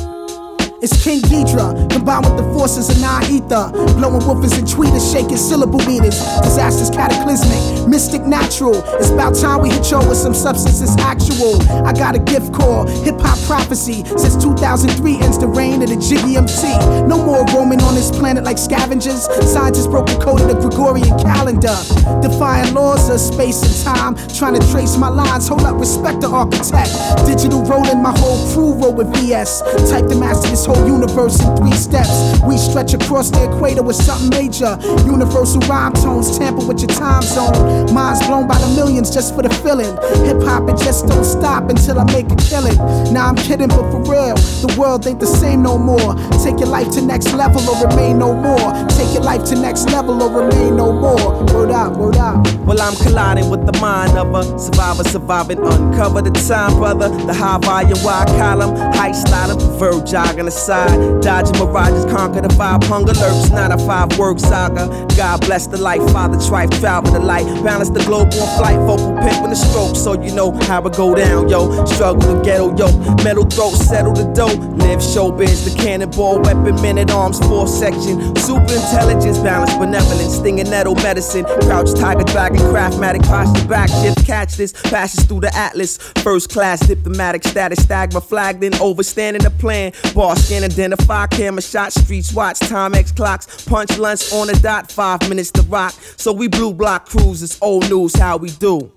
It's 0.82 0.97
King 1.08 1.22
Geedorah, 1.22 1.90
combined 1.90 2.26
with 2.26 2.36
the 2.36 2.44
forces 2.52 2.90
of 2.90 3.00
non 3.00 3.24
ether. 3.32 3.72
Blowing 3.96 4.20
woofers 4.28 4.60
and 4.60 4.68
tweeters, 4.68 5.10
shaking 5.14 5.38
syllable 5.38 5.80
meters. 5.88 6.20
Disasters 6.44 6.90
cataclysmic, 6.90 7.88
mystic 7.88 8.24
natural. 8.24 8.84
It's 9.00 9.10
about 9.10 9.34
time 9.34 9.62
we 9.62 9.70
hit 9.70 9.90
y'all 9.90 10.06
with 10.06 10.18
some 10.18 10.34
substance 10.34 10.82
that's 10.82 11.00
actual. 11.00 11.62
I 11.88 11.94
got 11.94 12.16
a 12.16 12.20
gift 12.20 12.52
called 12.52 12.90
hip 13.06 13.16
hop 13.22 13.40
prophecy. 13.48 14.04
Since 14.04 14.36
2003 14.44 15.16
ends 15.24 15.40
the 15.40 15.48
reign 15.48 15.82
of 15.82 15.88
the 15.88 15.96
Jiggy. 15.96 16.28
No 17.08 17.24
more 17.24 17.46
roaming 17.56 17.82
on 17.82 17.96
this 17.96 18.12
planet 18.12 18.44
like 18.44 18.58
scavengers. 18.58 19.24
Scientists 19.50 19.88
broke 19.88 20.08
the 20.08 20.20
code 20.20 20.42
of 20.42 20.50
the 20.50 20.60
Gregorian 20.60 21.18
calendar. 21.20 21.78
Defying 22.22 22.74
laws 22.74 23.10
of 23.10 23.22
space 23.22 23.64
and 23.64 23.96
time. 23.96 24.16
Trying 24.36 24.60
to 24.60 24.72
trace 24.72 24.98
my 24.98 25.08
lines. 25.08 25.48
Hold 25.48 25.62
up, 25.62 25.80
respect 25.80 26.20
the 26.20 26.28
architect. 26.28 26.92
Digital 27.26 27.64
rolling, 27.64 28.04
my 28.04 28.12
whole 28.12 28.44
crew 28.52 28.74
roll 28.74 28.94
with 28.94 29.08
VS. 29.16 29.62
Type 29.90 30.08
to 30.08 30.16
master 30.16 30.50
this 30.50 30.66
whole 30.66 30.86
universe 30.98 31.40
in 31.44 31.56
three 31.58 31.74
steps. 31.74 32.42
We 32.42 32.58
stretch 32.58 32.94
across 32.94 33.30
the 33.30 33.46
equator 33.46 33.84
with 33.84 33.96
something 33.96 34.30
major. 34.30 34.78
Universal 35.06 35.62
rhyme 35.70 35.94
tones 35.94 36.38
tamper 36.38 36.66
with 36.66 36.80
your 36.80 36.90
time 36.90 37.22
zone. 37.22 37.94
Minds 37.94 38.26
blown 38.26 38.48
by 38.48 38.58
the 38.58 38.68
millions 38.76 39.12
just 39.12 39.36
for 39.36 39.44
the 39.44 39.54
feeling. 39.62 39.94
Hip 40.26 40.42
hop, 40.42 40.70
it 40.70 40.78
just 40.84 41.08
don't 41.08 41.24
stop 41.24 41.70
until 41.70 42.00
I 42.00 42.06
make 42.12 42.30
a 42.32 42.36
killing. 42.36 42.78
Nah, 43.14 43.30
I'm 43.30 43.36
kidding, 43.36 43.68
but 43.68 43.86
for 43.92 44.02
real, 44.10 44.36
the 44.66 44.74
world 44.78 45.06
ain't 45.06 45.20
the 45.20 45.28
same 45.28 45.62
no 45.62 45.78
more. 45.78 46.16
Take 46.44 46.60
your 46.60 46.70
life 46.70 46.90
to 46.96 47.02
next 47.02 47.34
level 47.34 47.62
or 47.70 47.88
remain 47.88 48.18
no 48.18 48.34
more. 48.34 48.74
Take 48.98 49.14
your 49.14 49.24
life 49.24 49.44
to 49.50 49.56
next 49.56 49.86
level 49.92 50.22
or 50.24 50.32
remain 50.42 50.76
no 50.78 50.92
more. 50.92 51.46
Word 51.54 51.72
up, 51.72 51.98
word 51.98 52.18
up. 52.18 52.42
Well, 52.66 52.82
I'm 52.82 52.96
colliding 52.98 53.50
with 53.50 53.66
the 53.66 53.78
mind 53.80 54.18
of 54.18 54.34
a 54.34 54.44
survivor, 54.60 55.04
surviving, 55.04 55.60
uncover 55.60 56.22
the 56.22 56.32
time, 56.32 56.74
brother. 56.78 57.10
The 57.10 57.34
high 57.34 57.60
volume, 57.60 58.02
wide 58.04 58.28
column, 58.40 58.76
high 58.98 59.12
sliding, 59.12 59.58
prefer 59.58 60.04
jogging 60.04 60.48
aside. 60.48 60.77
Dodging 61.22 61.58
mirages, 61.58 62.06
conquer 62.06 62.42
the 62.42 62.54
five 62.54 62.84
hunger 62.84 63.14
lurks, 63.14 63.50
not 63.50 63.72
a 63.72 63.78
five 63.86 64.18
word 64.18 64.40
saga. 64.40 64.88
God 65.16 65.42
bless 65.42 65.68
the 65.68 65.78
life, 65.78 66.02
Father 66.12 66.38
Trife, 66.38 66.70
travel 66.80 67.12
the 67.12 67.20
light, 67.20 67.46
balance 67.64 67.90
the 67.90 68.04
globe 68.04 68.28
on 68.34 68.58
flight, 68.58 68.78
vocal 68.86 69.16
pimp 69.18 69.42
with 69.42 69.52
the 69.52 69.56
stroke, 69.56 69.96
so 69.96 70.14
you 70.22 70.34
know 70.36 70.52
how 70.68 70.86
it 70.86 70.96
go 70.96 71.16
down, 71.16 71.50
yo. 71.50 71.86
Struggle 71.86 72.22
to 72.36 72.44
ghetto, 72.44 72.76
yo. 72.78 72.88
Metal 73.24 73.46
throat, 73.46 73.72
settle 73.72 74.14
the 74.14 74.26
dough. 74.34 74.54
Live 74.78 75.00
showbiz, 75.00 75.66
the 75.66 75.76
cannonball, 75.76 76.40
weapon, 76.42 76.76
men 76.82 76.98
at 76.98 77.10
arms, 77.12 77.40
four 77.48 77.68
section. 77.68 78.36
Super 78.36 78.74
intelligence, 78.74 79.40
balance, 79.40 79.74
benevolence, 79.76 80.36
stinging 80.36 80.70
nettle 80.70 80.96
medicine. 80.96 81.46
Crouch, 81.62 81.94
tiger, 81.96 82.24
dragon, 82.26 82.60
craftmatic, 82.60 83.24
posture, 83.24 83.68
back 83.68 83.90
shift, 83.90 84.26
catch 84.26 84.56
this, 84.58 84.74
passes 84.74 85.26
through 85.26 85.42
the 85.42 85.56
atlas. 85.56 85.98
First 86.24 86.50
class, 86.50 86.86
diplomatic 86.86 87.44
status, 87.44 87.80
stagma 87.80 88.24
flagged 88.24 88.64
in, 88.64 88.74
overstanding 88.74 89.42
the 89.42 89.50
plan. 89.50 89.92
Bar 90.14 90.36
scan, 90.36 90.67
identify, 90.68 91.28
camera 91.28 91.62
shot, 91.62 91.94
streets 91.94 92.34
watch, 92.34 92.60
time 92.60 92.94
X 92.94 93.12
clocks, 93.12 93.66
punch 93.66 93.98
lunch 93.98 94.32
on 94.32 94.48
the 94.48 94.54
dot, 94.62 94.92
five 94.92 95.28
minutes 95.30 95.52
to 95.52 95.62
rock. 95.64 95.94
So 96.18 96.34
we 96.34 96.48
blue 96.48 96.74
block 96.74 97.10
cruisers, 97.10 97.58
old 97.62 97.90
news, 97.90 98.16
how 98.16 98.38
we 98.38 98.50
do. 98.52 98.92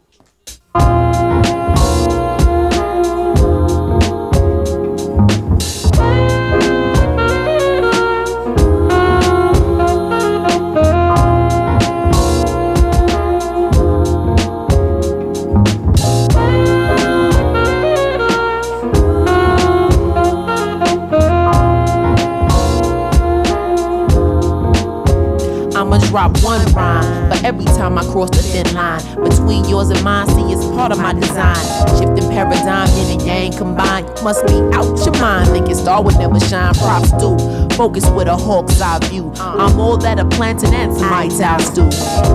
Drop 26.11 26.37
one 26.43 26.61
rhyme 26.75 27.20
every 27.51 27.65
time 27.65 27.99
I 27.99 28.05
cross 28.05 28.31
the 28.31 28.43
thin 28.43 28.73
line 28.75 29.03
between 29.25 29.65
yours 29.69 29.91
and 29.91 30.01
mine. 30.05 30.29
See, 30.29 30.47
it's 30.55 30.65
part 30.67 30.93
of 30.93 30.99
my 30.99 31.13
design. 31.13 31.59
Shifting 31.99 32.31
paradigm, 32.31 32.87
yin 32.97 33.19
and 33.19 33.23
yang 33.27 33.53
combined. 33.53 34.07
Must 34.23 34.47
be 34.47 34.55
out 34.71 34.95
your 35.05 35.19
mind. 35.21 35.51
Thinking 35.51 35.75
star 35.75 36.01
would 36.01 36.17
never 36.17 36.39
shine. 36.39 36.75
Props 36.75 37.11
do. 37.19 37.35
Focus 37.75 38.09
with 38.11 38.29
a 38.29 38.37
hawk's 38.37 38.81
eye 38.81 39.01
view. 39.09 39.33
I'm 39.41 39.81
all 39.81 39.97
that 39.97 40.21
a 40.21 40.25
plantain 40.27 40.73
and 40.75 40.95
some 40.95 41.11
White 41.11 41.33
House 41.43 41.71
do. 41.71 41.83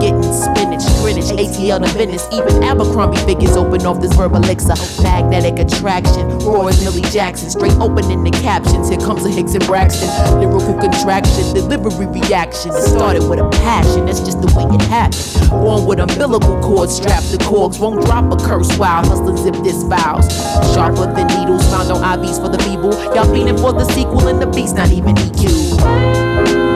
Getting 0.04 0.22
spinach, 0.36 0.84
Greenwich, 1.00 1.32
ATL 1.40 1.80
to 1.86 1.90
Venice. 1.96 2.28
Even 2.34 2.62
Abercrombie 2.62 3.24
figures 3.24 3.56
open 3.56 3.86
off 3.86 4.02
this 4.02 4.14
verbal 4.16 4.44
elixir. 4.44 4.76
Magnetic 5.02 5.60
attraction. 5.60 6.28
Roy 6.40 6.68
is 6.68 6.84
Millie 6.84 7.08
Jackson. 7.10 7.50
Straight 7.50 7.78
opening 7.80 8.22
the 8.26 8.32
captions. 8.32 8.90
Here 8.90 9.00
comes 9.00 9.26
a 9.26 9.30
Hicks 9.30 9.54
and 9.54 9.66
Braxton. 9.66 10.10
Lyrical 10.42 10.74
contraction, 10.74 11.54
delivery 11.54 12.08
reaction. 12.08 12.72
It 12.76 12.84
started 12.84 13.24
with 13.30 13.40
a 13.40 13.48
passion. 13.64 14.08
That's 14.08 14.20
just 14.20 14.42
the 14.42 14.52
way 14.58 14.66
it 14.76 14.82
happened. 14.82 15.05
Born 15.50 15.86
with 15.86 16.00
umbilical 16.00 16.60
cords 16.62 16.96
strapped 16.96 17.32
to 17.32 17.38
cords. 17.38 17.80
Won't 17.80 18.06
drop 18.06 18.32
a 18.32 18.38
curse 18.38 18.78
while 18.78 19.06
hustling 19.06 19.38
zip 19.38 19.56
this 19.64 19.84
vows. 19.84 20.28
Sharper 20.74 21.14
than 21.14 21.28
needles 21.28 21.64
found 21.70 21.92
on 21.92 22.02
IVs 22.02 22.42
for 22.42 22.50
the 22.50 22.60
feeble. 22.64 22.94
Y'all 23.16 23.26
fiending 23.26 23.60
for 23.60 23.74
the 23.74 23.86
sequel 23.94 24.28
and 24.28 24.42
the 24.42 24.48
beast 24.48 24.76
not 24.76 24.92
even 24.92 25.16
EQ. 25.16 26.75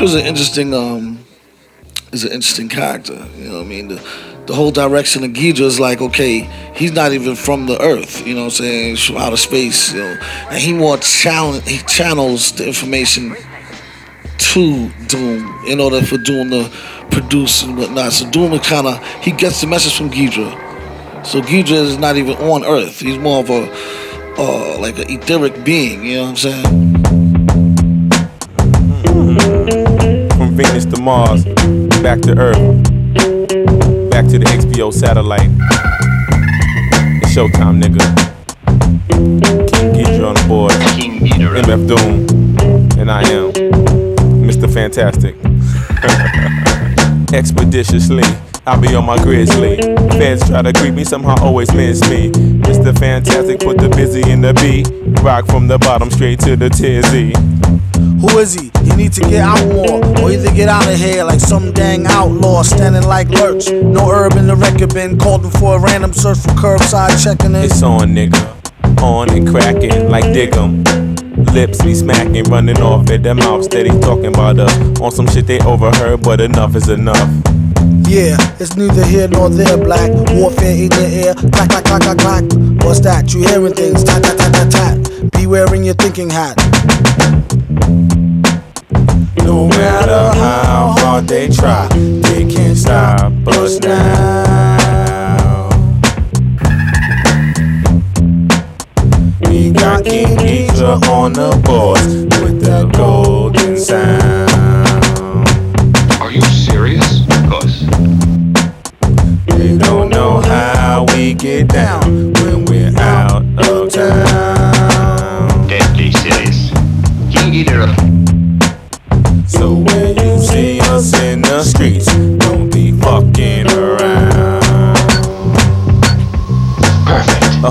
Geedorah's 0.00 0.14
an 0.14 0.26
interesting 0.26 0.72
um 0.72 1.18
is 2.10 2.24
an 2.24 2.32
interesting 2.32 2.70
character. 2.70 3.28
You 3.36 3.48
know 3.48 3.58
what 3.58 3.66
I 3.66 3.68
mean? 3.68 3.88
The 3.88 3.96
the 4.46 4.54
whole 4.54 4.70
direction 4.70 5.24
of 5.24 5.32
Geedorah 5.32 5.66
is 5.66 5.78
like, 5.78 6.00
okay, 6.00 6.48
he's 6.74 6.92
not 6.92 7.12
even 7.12 7.36
from 7.36 7.66
the 7.66 7.78
earth, 7.82 8.26
you 8.26 8.34
know 8.34 8.44
what 8.44 8.46
I'm 8.46 8.64
saying? 8.64 8.90
He's 8.90 9.04
from 9.04 9.18
outer 9.18 9.36
space, 9.36 9.92
you 9.92 10.00
know. 10.00 10.18
And 10.48 10.58
he 10.58 10.72
more 10.72 10.96
channel 10.96 11.60
he 11.60 11.78
channels 11.86 12.52
the 12.52 12.66
information 12.66 13.36
to 14.38 14.90
Doom 15.06 15.66
in 15.66 15.80
order 15.80 16.00
for 16.00 16.16
Doom 16.16 16.48
to 16.50 16.70
produce 17.10 17.62
and 17.62 17.76
whatnot. 17.76 18.14
So 18.14 18.30
Doom 18.30 18.54
is 18.54 18.66
kinda 18.66 18.96
he 19.20 19.32
gets 19.32 19.60
the 19.60 19.66
message 19.66 19.98
from 19.98 20.10
Geedorah. 20.10 21.26
So 21.26 21.42
Geedorah 21.42 21.84
is 21.84 21.98
not 21.98 22.16
even 22.16 22.38
on 22.38 22.64
Earth. 22.64 23.00
He's 23.00 23.18
more 23.18 23.40
of 23.40 23.50
a 23.50 23.70
uh, 24.38 24.78
like 24.78 24.98
an 24.98 25.10
etheric 25.10 25.62
being, 25.62 26.06
you 26.06 26.16
know 26.16 26.22
what 26.22 26.30
I'm 26.30 26.36
saying? 26.36 26.89
Mars, 31.00 31.44
back 32.02 32.20
to 32.20 32.36
Earth, 32.38 32.58
back 34.10 34.26
to 34.28 34.38
the 34.38 34.44
XPO 34.46 34.92
satellite. 34.92 35.50
It's 37.22 37.34
showtime, 37.34 37.80
nigga. 37.82 38.04
King 39.08 39.40
Geedorah 39.94 40.28
on 40.28 40.34
the 40.34 40.44
board. 40.46 40.72
MF 41.70 41.88
Doom. 41.88 42.98
And 42.98 43.10
I 43.10 43.22
am 43.30 43.52
Mr. 44.42 44.68
Fantastik. 44.68 45.36
Expeditiously. 47.32 48.24
I'll 48.66 48.80
be 48.80 48.94
on 48.94 49.06
my 49.06 49.16
grizzly. 49.22 49.76
Fans 50.18 50.46
try 50.48 50.62
to 50.62 50.72
creep 50.72 50.94
me, 50.94 51.04
somehow 51.04 51.36
always 51.42 51.72
miss 51.72 52.00
me. 52.10 52.30
Mr. 52.30 52.92
Fantastik, 52.92 53.60
put 53.60 53.78
the 53.78 53.88
busy 53.88 54.28
in 54.30 54.40
the 54.40 54.52
beat. 54.54 54.88
Rock 55.22 55.46
from 55.46 55.66
the 55.68 55.78
bottom 55.78 56.10
straight 56.10 56.40
to 56.40 56.56
the 56.56 56.68
tizzy. 56.68 57.32
Who 58.20 58.38
is 58.38 58.52
he? 58.52 58.70
He 58.84 58.94
need 58.96 59.14
to 59.14 59.22
get 59.22 59.40
out 59.40 59.66
more, 59.72 60.04
or 60.20 60.30
either 60.30 60.52
get 60.52 60.68
out 60.68 60.86
of 60.86 60.98
here 60.98 61.24
like 61.24 61.40
some 61.40 61.72
dang 61.72 62.06
outlaw 62.06 62.62
standing 62.62 63.04
like 63.08 63.28
lurch. 63.30 63.70
No 63.70 64.10
herb 64.10 64.34
in 64.34 64.46
the 64.46 64.56
record 64.56 64.92
bin, 64.92 65.18
called 65.18 65.42
him 65.44 65.50
for 65.52 65.76
a 65.76 65.80
random 65.80 66.12
search 66.12 66.38
for 66.38 66.50
curbside 66.50 67.22
checking 67.24 67.54
in. 67.54 67.64
It's 67.64 67.82
on, 67.82 68.14
nigga. 68.14 68.38
On 69.02 69.30
and 69.30 69.48
cracking 69.48 70.10
like 70.10 70.24
dig 70.34 70.54
'em. 70.54 70.84
Lips 71.54 71.82
be 71.82 71.94
smacking, 71.94 72.44
running 72.44 72.80
off 72.82 73.08
at 73.08 73.22
the 73.22 73.34
mouth, 73.34 73.64
steady 73.64 73.88
talking 74.00 74.26
about 74.26 74.58
us. 74.60 75.00
On 75.00 75.10
some 75.10 75.26
shit 75.26 75.46
they 75.46 75.58
overheard, 75.60 76.22
but 76.22 76.42
enough 76.42 76.76
is 76.76 76.90
enough. 76.90 77.28
Yeah, 78.06 78.36
it's 78.58 78.76
neither 78.76 79.04
here 79.04 79.28
nor 79.28 79.48
there, 79.48 79.78
black. 79.78 80.10
Warfare 80.34 80.76
in 80.76 80.90
the 80.90 81.24
air, 81.24 81.34
clack, 81.34 81.70
clack, 81.70 81.84
clack, 81.84 82.02
clack, 82.02 82.18
clack. 82.18 82.44
What's 82.84 83.00
that? 83.00 83.32
You 83.32 83.48
hearing 83.48 83.72
things, 83.72 84.04
tat, 84.04 84.22
tat, 84.22 84.36
tat, 84.36 84.52
tat, 84.52 84.70
tat. 84.70 85.32
Be 85.32 85.46
wearing 85.46 85.84
your 85.84 85.94
thinking 85.94 86.28
hat. 86.28 86.58
No 89.50 89.66
matter 89.66 90.38
how 90.38 90.94
hard 90.98 91.26
they 91.26 91.48
try, 91.48 91.88
they 91.88 92.44
can't 92.46 92.78
stop 92.78 93.32
us 93.48 93.80
now. 93.80 95.68
We 99.40 99.72
got 99.72 100.04
King 100.04 100.38
Geedorah 100.38 101.02
on 101.08 101.32
the 101.32 101.60
boards 101.64 102.14
with 102.40 102.62
the 102.62 102.88
golden 102.96 103.76
sound. 103.76 104.50
Are 106.22 106.30
you 106.30 106.42
serious? 106.42 107.22
Of 107.28 107.50
course. 107.50 107.80
They 109.58 109.76
don't 109.76 110.10
know 110.10 110.40
how 110.42 111.06
we 111.12 111.34
get 111.34 111.66
down 111.66 112.32
when 112.34 112.66
we're 112.66 112.96
out 113.00 113.42
of 113.68 113.90
town. 113.90 114.29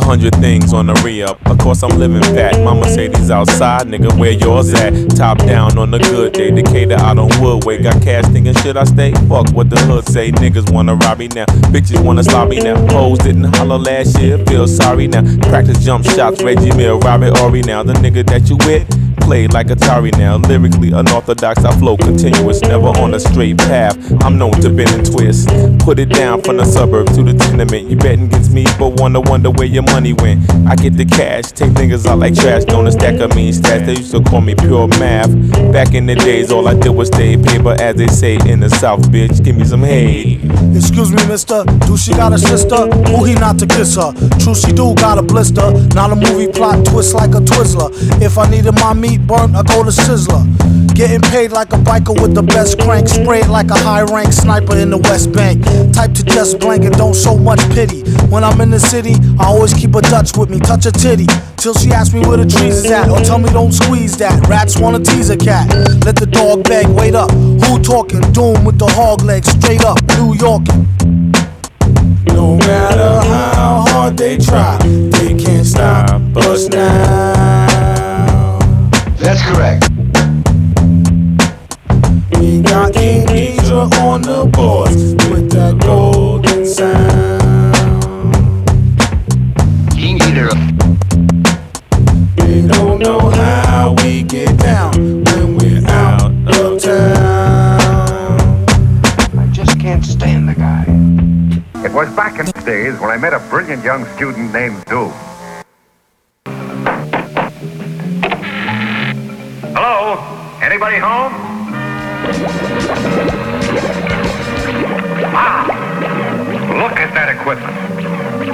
Hundred 0.09 0.33
things 0.37 0.73
on 0.73 0.87
the 0.87 0.95
re-up. 1.05 1.39
Of 1.45 1.59
course 1.59 1.83
I'm 1.83 1.99
living 1.99 2.23
fat. 2.23 2.55
Say 2.89 3.09
these 3.09 3.29
outside, 3.29 3.85
nigga, 3.85 4.17
where 4.19 4.31
yours 4.31 4.73
at? 4.73 4.91
Top 5.15 5.37
down 5.37 5.77
on 5.77 5.93
a 5.93 5.99
good 5.99 6.33
day. 6.33 6.49
Decatur 6.49 6.95
out 6.95 7.19
on 7.19 7.29
Woodway. 7.37 7.83
Got 7.83 8.01
cash 8.01 8.25
thinking 8.25 8.55
should 8.55 8.75
I 8.75 8.85
stay? 8.85 9.13
Fuck 9.29 9.51
what 9.51 9.69
the 9.69 9.79
hood 9.81 10.07
say. 10.07 10.31
Niggas 10.31 10.73
wanna 10.73 10.95
rob 10.95 11.19
me 11.19 11.27
now. 11.27 11.45
Bitches 11.69 12.03
wanna 12.03 12.23
slob 12.23 12.49
me 12.49 12.59
now. 12.59 12.75
Hoes 12.87 13.19
didn't 13.19 13.55
holler 13.55 13.77
last 13.77 14.19
year. 14.19 14.39
Feel 14.47 14.67
sorry 14.67 15.07
now. 15.07 15.21
Practice 15.43 15.85
jump 15.85 16.03
shots. 16.05 16.41
Reggie 16.41 16.75
Mill, 16.75 16.97
Robert 17.01 17.37
Horry 17.37 17.61
now. 17.61 17.83
The 17.83 17.93
nigga 17.93 18.25
that 18.25 18.49
you 18.49 18.57
with 18.65 18.89
play 19.29 19.45
like 19.45 19.67
Atari 19.67 20.11
now. 20.17 20.37
Lyrically 20.37 20.91
unorthodox, 20.91 21.63
I 21.63 21.71
flow 21.77 21.95
continuous, 21.95 22.61
never 22.61 22.87
on 22.87 23.13
a 23.13 23.19
straight 23.19 23.59
path. 23.59 23.95
I'm 24.23 24.39
known 24.39 24.53
to 24.61 24.71
bend 24.71 24.89
and 24.89 25.05
twist. 25.05 25.47
Put 25.85 25.99
it 25.99 26.09
down 26.09 26.41
from 26.41 26.57
the 26.57 26.65
suburb 26.65 27.05
to 27.13 27.21
the 27.21 27.33
tenement. 27.33 27.91
You 27.91 27.95
betting 27.95 28.25
against 28.25 28.51
me, 28.51 28.65
but 28.79 28.99
wanna 28.99 29.21
wonder 29.21 29.51
where 29.51 29.67
your 29.67 29.83
money 29.83 30.13
went. 30.13 30.49
I 30.67 30.75
get 30.75 30.93
the 30.97 31.05
cash, 31.05 31.51
take 31.51 31.73
niggas 31.73 32.07
out 32.07 32.17
like 32.17 32.33
trash, 32.33 32.63
don't 32.65 32.87
a 32.87 32.91
stack 32.91 33.19
of 33.19 33.35
mean 33.35 33.53
stats. 33.53 33.85
They 33.85 33.97
used 33.97 34.11
to 34.15 34.23
call 34.23 34.41
me 34.41 34.55
pure 34.55 34.87
math. 34.87 35.31
Back 35.71 35.93
in 35.93 36.07
the 36.07 36.15
days, 36.15 36.51
all 36.51 36.67
I 36.67 36.73
did 36.73 36.89
was 36.89 37.09
stay 37.09 37.37
paper, 37.37 37.75
as 37.79 37.97
they 37.97 38.07
say 38.07 38.39
in 38.47 38.61
the 38.61 38.69
South, 38.69 39.11
bitch. 39.11 39.43
Give 39.43 39.55
me 39.55 39.63
some 39.63 39.83
hay. 39.83 40.39
Excuse 40.75 41.11
me, 41.11 41.23
mister. 41.27 41.63
Do 41.85 41.97
she 41.97 42.13
got 42.13 42.33
a 42.33 42.39
sister? 42.39 42.87
Who 43.11 43.25
he 43.25 43.35
not 43.35 43.59
to 43.59 43.67
kiss 43.67 43.95
her? 43.95 44.11
True, 44.39 44.55
she 44.55 44.71
do 44.71 44.95
got 44.95 45.19
a 45.19 45.21
blister. 45.21 45.69
Not 45.93 46.11
a 46.11 46.15
movie 46.15 46.51
plot 46.51 46.83
twist 46.87 47.13
like 47.13 47.35
a 47.35 47.41
Twizzler. 47.41 47.89
If 48.23 48.39
I 48.39 48.49
needed 48.49 48.73
my 48.73 48.93
meat 48.93 49.18
burnt, 49.27 49.55
I 49.55 49.63
go 49.63 49.83
to 49.83 49.91
Sizzler. 49.91 50.43
Getting 50.93 51.21
paid 51.21 51.51
like 51.51 51.71
a 51.71 51.77
biker 51.77 52.19
with 52.21 52.35
the 52.35 52.43
best 52.43 52.79
crank. 52.79 53.07
Sprayed 53.07 53.47
like 53.47 53.69
a 53.71 53.77
high 53.77 54.03
rank 54.03 54.33
sniper 54.33 54.75
in 54.77 54.89
the 54.89 54.97
West 54.97 55.31
Bank. 55.31 55.63
Type 55.93 56.13
to 56.13 56.23
just 56.23 56.59
blank 56.59 56.83
and 56.83 56.95
don't 56.95 57.15
show 57.15 57.37
much 57.37 57.59
pity. 57.71 58.01
When 58.27 58.43
I'm 58.43 58.59
in 58.61 58.69
the 58.69 58.79
city, 58.79 59.15
I 59.39 59.45
always 59.45 59.73
keep 59.73 59.95
a 59.95 60.01
Dutch 60.01 60.35
with 60.37 60.49
me. 60.49 60.59
Touch 60.59 60.85
a 60.85 60.91
titty. 60.91 61.27
Till 61.57 61.73
she 61.73 61.91
asks 61.91 62.13
me 62.13 62.21
where 62.21 62.37
the 62.37 62.45
trees 62.45 62.83
is 62.83 62.91
at. 62.91 63.09
Or 63.09 63.19
tell 63.19 63.39
me 63.39 63.49
don't 63.49 63.71
squeeze 63.71 64.17
that. 64.17 64.45
Rats 64.47 64.77
wanna 64.77 64.99
tease 64.99 65.29
a 65.29 65.37
cat. 65.37 65.67
Let 66.05 66.15
the 66.15 66.25
dog 66.25 66.63
beg, 66.65 66.87
wait 66.87 67.15
up. 67.15 67.31
Who 67.31 67.79
talking? 67.79 68.21
Doom 68.33 68.65
with 68.65 68.77
the 68.77 68.87
hog 68.87 69.21
legs. 69.21 69.49
Straight 69.49 69.83
up, 69.83 70.01
New 70.17 70.33
Yorkin'. 70.35 70.87
No 72.33 72.57
matter 72.57 73.27
how 73.27 73.85
hard 73.87 74.17
they 74.17 74.37
try, 74.37 74.77
they 74.83 75.33
can't 75.33 75.65
stop 75.65 76.21
us 76.37 76.67
now. 76.69 77.68
That's 79.29 79.43
correct. 79.43 79.87
We 82.39 82.61
got 82.63 82.93
King 82.95 83.27
Geedorah 83.27 83.93
on 84.01 84.23
the 84.23 84.49
boards 84.51 85.13
with 85.29 85.51
that 85.51 85.77
golden 85.81 86.65
sound. 86.65 87.39
King 89.91 90.17
Geedorah. 90.17 90.57
They 92.37 92.67
don't 92.67 92.97
know 92.97 93.29
how 93.29 93.93
we 94.03 94.23
get 94.23 94.57
down 94.57 95.23
when 95.25 95.57
we're 95.57 95.87
out 95.87 96.31
of 96.57 96.81
town. 96.81 98.39
I 99.37 99.47
just 99.51 99.79
can't 99.79 100.03
stand 100.03 100.49
the 100.49 100.55
guy. 100.55 100.85
It 101.85 101.93
was 101.93 102.09
back 102.15 102.39
in 102.39 102.47
the 102.47 102.61
days 102.65 102.99
when 102.99 103.11
I 103.11 103.17
met 103.17 103.33
a 103.33 103.39
brilliant 103.51 103.83
young 103.83 104.05
student 104.15 104.51
named 104.51 104.83
Doom. 104.85 105.13
Anybody 110.79 111.03
home? 111.03 111.33
Ah! 115.35 115.67
Look 116.79 116.95
at 116.95 117.11
that 117.11 117.27
equipment. 117.35 117.75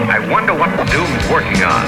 I 0.10 0.18
wonder 0.34 0.58
what 0.58 0.74
the 0.74 0.90
Doom's 0.90 1.22
working 1.30 1.62
on. 1.62 1.86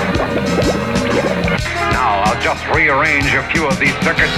Now 1.90 2.22
I'll 2.22 2.38
just 2.38 2.62
rearrange 2.70 3.34
a 3.34 3.42
few 3.50 3.66
of 3.66 3.82
these 3.82 3.98
circuits. 4.06 4.30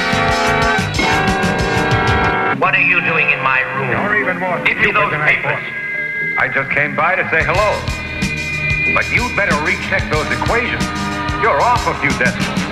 What 2.64 2.80
are 2.80 2.88
you 2.88 3.04
doing 3.04 3.36
in 3.36 3.44
my 3.44 3.60
room? 3.76 3.92
You're 3.92 4.24
even 4.24 4.40
more 4.40 4.56
Give 4.64 4.80
me 4.80 4.96
those 4.96 5.12
papers. 5.12 5.60
I 6.40 6.48
just 6.48 6.72
came 6.72 6.96
by 6.96 7.20
to 7.20 7.28
say 7.28 7.44
hello. 7.44 7.76
But 8.96 9.04
you'd 9.12 9.36
better 9.36 9.60
recheck 9.68 10.08
those 10.08 10.32
equations. 10.32 10.88
You're 11.44 11.60
off 11.60 11.84
a 11.92 11.96
few 12.00 12.16
decimals. 12.16 12.69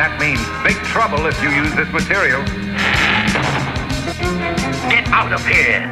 That 0.00 0.16
means 0.16 0.40
big 0.64 0.80
trouble 0.88 1.26
if 1.28 1.36
you 1.44 1.52
use 1.52 1.76
this 1.76 1.92
material. 1.92 2.40
Get 4.88 5.04
out 5.12 5.28
of 5.28 5.44
here. 5.44 5.84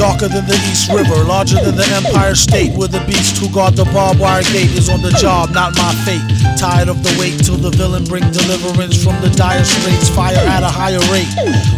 Darker 0.00 0.32
than 0.32 0.48
the 0.48 0.56
East 0.72 0.88
River, 0.88 1.28
larger 1.28 1.60
than 1.60 1.76
the 1.76 1.84
Empire 1.92 2.34
State, 2.34 2.72
where 2.72 2.88
the 2.88 3.04
beast 3.04 3.36
who 3.36 3.52
guard 3.52 3.76
the 3.76 3.84
barbed 3.92 4.18
wire 4.18 4.40
gate 4.48 4.72
is 4.72 4.88
on 4.88 5.02
the 5.02 5.12
job, 5.20 5.52
not 5.52 5.76
my 5.76 5.92
fate. 6.08 6.24
Tired 6.56 6.88
of 6.88 7.04
the 7.04 7.12
wait 7.20 7.44
till 7.44 7.60
the 7.60 7.68
villain 7.76 8.04
bring 8.08 8.24
deliverance 8.32 8.96
from 8.96 9.20
the 9.20 9.28
dire 9.36 9.64
straits, 9.64 10.08
fire 10.08 10.40
at 10.48 10.62
a 10.62 10.72
higher 10.72 11.04
rate. 11.12 11.28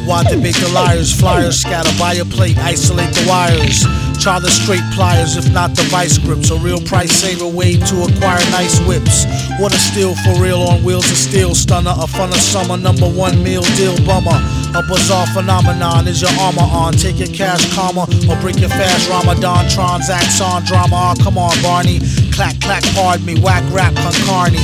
Why 0.07 0.23
debate 0.23 0.55
the 0.63 0.71
liars? 0.71 1.11
Flyers 1.11 1.59
scatter 1.59 1.91
by 1.99 2.15
a 2.15 2.25
plate, 2.25 2.57
isolate 2.59 3.11
the 3.11 3.27
wires. 3.27 3.83
Try 4.25 4.39
the 4.39 4.49
straight 4.49 4.81
pliers, 4.95 5.37
if 5.37 5.53
not 5.53 5.77
the 5.77 5.83
vice 5.93 6.17
grips. 6.17 6.49
A 6.49 6.57
real 6.57 6.81
price 6.81 7.13
saver 7.13 7.47
way 7.47 7.77
to 7.77 7.95
acquire 8.09 8.41
nice 8.57 8.81
whips. 8.89 9.29
What 9.61 9.75
a 9.75 9.77
steal 9.77 10.17
for 10.25 10.41
real 10.41 10.63
on 10.63 10.83
wheels 10.83 11.05
of 11.13 11.19
steel. 11.19 11.55
Stunner, 11.55 11.93
a 11.93 12.07
fun 12.07 12.31
of 12.31 12.41
summer, 12.41 12.79
number 12.79 13.05
one 13.05 13.43
meal 13.45 13.61
deal 13.77 13.95
bummer. 14.07 14.41
A 14.73 14.81
bizarre 14.89 15.27
phenomenon 15.37 16.09
is 16.09 16.23
your 16.23 16.33
armor 16.41 16.65
on. 16.65 16.95
Take 16.95 17.19
your 17.19 17.29
cash 17.37 17.69
karma 17.77 18.09
or 18.25 18.41
break 18.41 18.57
your 18.61 18.71
fast 18.71 19.11
Ramadan 19.11 19.69
transacts 19.69 20.41
on 20.41 20.65
drama. 20.65 21.13
Oh, 21.13 21.23
come 21.23 21.37
on, 21.37 21.53
Barney. 21.61 22.01
Clack, 22.33 22.59
clack, 22.63 22.83
pardon 22.97 23.27
me. 23.27 23.39
Whack 23.43 23.63
rap, 23.77 23.95
Kon 23.95 24.17
Karne. 24.25 24.57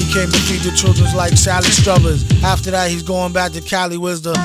He 0.00 0.08
came 0.08 0.32
to 0.32 0.40
feed 0.48 0.64
the 0.64 0.72
children's 0.74 1.14
like 1.14 1.36
Sally 1.36 1.68
Struthers. 1.68 2.24
After 2.42 2.70
that, 2.70 2.88
he's 2.88 3.02
going 3.02 3.34
back 3.34 3.52
to 3.52 3.60
Cali 3.60 3.98
Wisdom. 3.98 4.40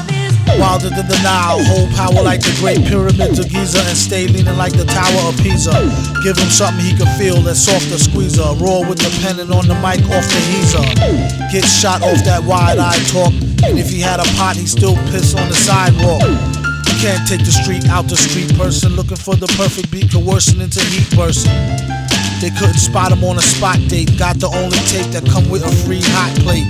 Wilder 0.55 0.89
than 0.89 1.07
the 1.07 1.19
Nile, 1.23 1.59
hold 1.67 1.91
power 1.91 2.23
like 2.23 2.39
the 2.39 2.55
Great 2.63 2.79
Pyramids 2.87 3.39
of 3.39 3.49
Giza, 3.51 3.83
and 3.83 3.97
stay 3.97 4.27
leaning 4.27 4.55
like 4.55 4.71
the 4.71 4.85
Tower 4.85 5.27
of 5.27 5.35
Pisa. 5.43 5.75
Give 6.23 6.37
him 6.39 6.49
something 6.49 6.83
he 6.83 6.95
can 6.95 7.11
feel 7.19 7.43
that's 7.43 7.59
softer 7.59 7.99
squeezer. 7.99 8.55
Roar 8.57 8.87
with 8.87 8.99
the 8.99 9.11
pen 9.21 9.39
and 9.39 9.51
on 9.51 9.67
the 9.67 9.75
mic 9.83 9.99
off 10.07 10.23
the 10.23 10.41
heezer. 10.47 10.87
Get 11.51 11.67
shot 11.67 12.01
off 12.01 12.23
that 12.23 12.43
wide 12.43 12.79
eye 12.79 12.99
talk, 13.11 13.33
and 13.67 13.77
if 13.77 13.89
he 13.89 13.99
had 13.99 14.19
a 14.19 14.27
pot, 14.39 14.55
he 14.55 14.65
still 14.65 14.95
piss 15.11 15.35
on 15.35 15.47
the 15.49 15.55
sidewalk. 15.55 16.23
Can't 17.03 17.27
take 17.27 17.45
the 17.45 17.53
street 17.53 17.85
out 17.89 18.09
the 18.09 18.17
street 18.17 18.49
person 18.57 18.95
looking 18.95 19.17
for 19.17 19.35
the 19.35 19.45
perfect 19.53 19.91
beat, 19.91 20.11
coercing 20.11 20.61
into 20.61 20.81
heat 20.89 21.05
person. 21.13 21.51
They 22.41 22.49
couldn't 22.49 22.81
spot 22.81 23.11
him 23.11 23.23
on 23.23 23.37
a 23.37 23.41
spot 23.41 23.77
date. 23.87 24.17
Got 24.17 24.39
the 24.39 24.47
only 24.47 24.77
tape 24.89 25.09
that 25.13 25.25
come 25.25 25.49
with 25.49 25.65
a 25.65 25.71
free 25.85 26.01
hot 26.01 26.33
plate. 26.41 26.69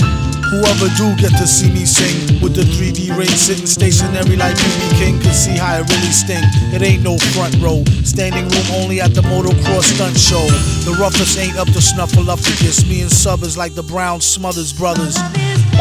Whoever 0.49 0.88
do 0.95 1.13
get 1.19 1.36
to 1.38 1.45
see 1.45 1.69
me 1.69 1.86
sing 1.86 2.41
with 2.41 2.55
the 2.55 2.62
3D 2.62 3.15
ring 3.17 3.27
sitting 3.27 3.67
stationary 3.67 4.38
like 4.38 4.55
BB 4.55 4.97
King 4.97 5.19
can 5.19 5.33
see 5.33 5.57
how 5.57 5.75
it 5.75 5.89
really 5.89 6.12
sting. 6.12 6.43
It 6.73 6.81
ain't 6.81 7.03
no 7.03 7.17
front 7.36 7.55
row, 7.60 7.83
standing 8.03 8.47
room 8.47 8.67
only 8.79 9.01
at 9.01 9.13
the 9.13 9.21
motocross 9.21 9.83
stunt 9.95 10.17
show. 10.17 10.47
The 10.89 10.95
roughest 10.99 11.38
ain't 11.38 11.57
up 11.57 11.67
to 11.67 11.79
snuffleupagus. 11.79 12.88
Me 12.88 13.01
and 13.01 13.12
Sub 13.12 13.43
is 13.43 13.57
like 13.57 13.75
the 13.75 13.83
Brown 13.83 14.21
Smothers 14.21 14.71
brothers. 14.71 15.17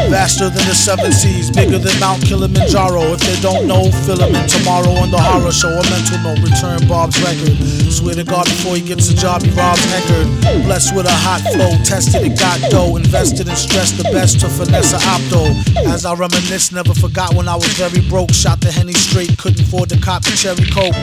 Vaster 0.09 0.49
than 0.49 0.65
the 0.67 0.75
seven 0.75 1.11
seas, 1.11 1.51
bigger 1.51 1.77
than 1.77 1.99
Mount 1.99 2.23
Kilimanjaro. 2.23 3.13
If 3.13 3.21
they 3.21 3.39
don't 3.41 3.67
know, 3.67 3.91
fill 4.05 4.21
'em 4.21 4.33
in 4.33 4.47
tomorrow 4.47 4.91
on 5.01 5.11
the 5.11 5.19
horror 5.19 5.51
show. 5.51 5.69
A 5.69 5.83
mental 5.89 6.19
note, 6.19 6.39
return 6.39 6.87
Bob's 6.87 7.19
record. 7.21 7.57
Swear 7.91 8.15
to 8.15 8.23
God, 8.23 8.45
before 8.45 8.75
he 8.75 8.81
gets 8.81 9.09
a 9.09 9.13
job, 9.13 9.43
he 9.43 9.51
robs 9.51 9.81
Eckerd. 9.97 10.63
Blessed 10.63 10.95
with 10.95 11.07
a 11.07 11.17
hot 11.25 11.41
flow, 11.51 11.71
tested 11.83 12.23
it, 12.23 12.39
got 12.39 12.61
dough. 12.69 12.95
Invested 12.95 13.49
and 13.49 13.57
stressed 13.57 13.97
the 13.97 14.05
best 14.05 14.39
to 14.41 14.47
finesse 14.47 14.93
opto. 14.93 15.53
As 15.87 16.05
I 16.05 16.13
reminisce, 16.13 16.71
never 16.71 16.93
forgot 16.93 17.33
when 17.33 17.47
I 17.47 17.55
was 17.55 17.73
very 17.73 18.01
broke. 18.01 18.33
Shot 18.33 18.61
the 18.61 18.71
henny 18.71 18.93
straight, 18.93 19.37
couldn't 19.37 19.61
afford 19.61 19.89
to 19.89 19.97
cop 19.97 20.23
the 20.23 20.31
cherry 20.31 20.65
coke. 20.71 20.95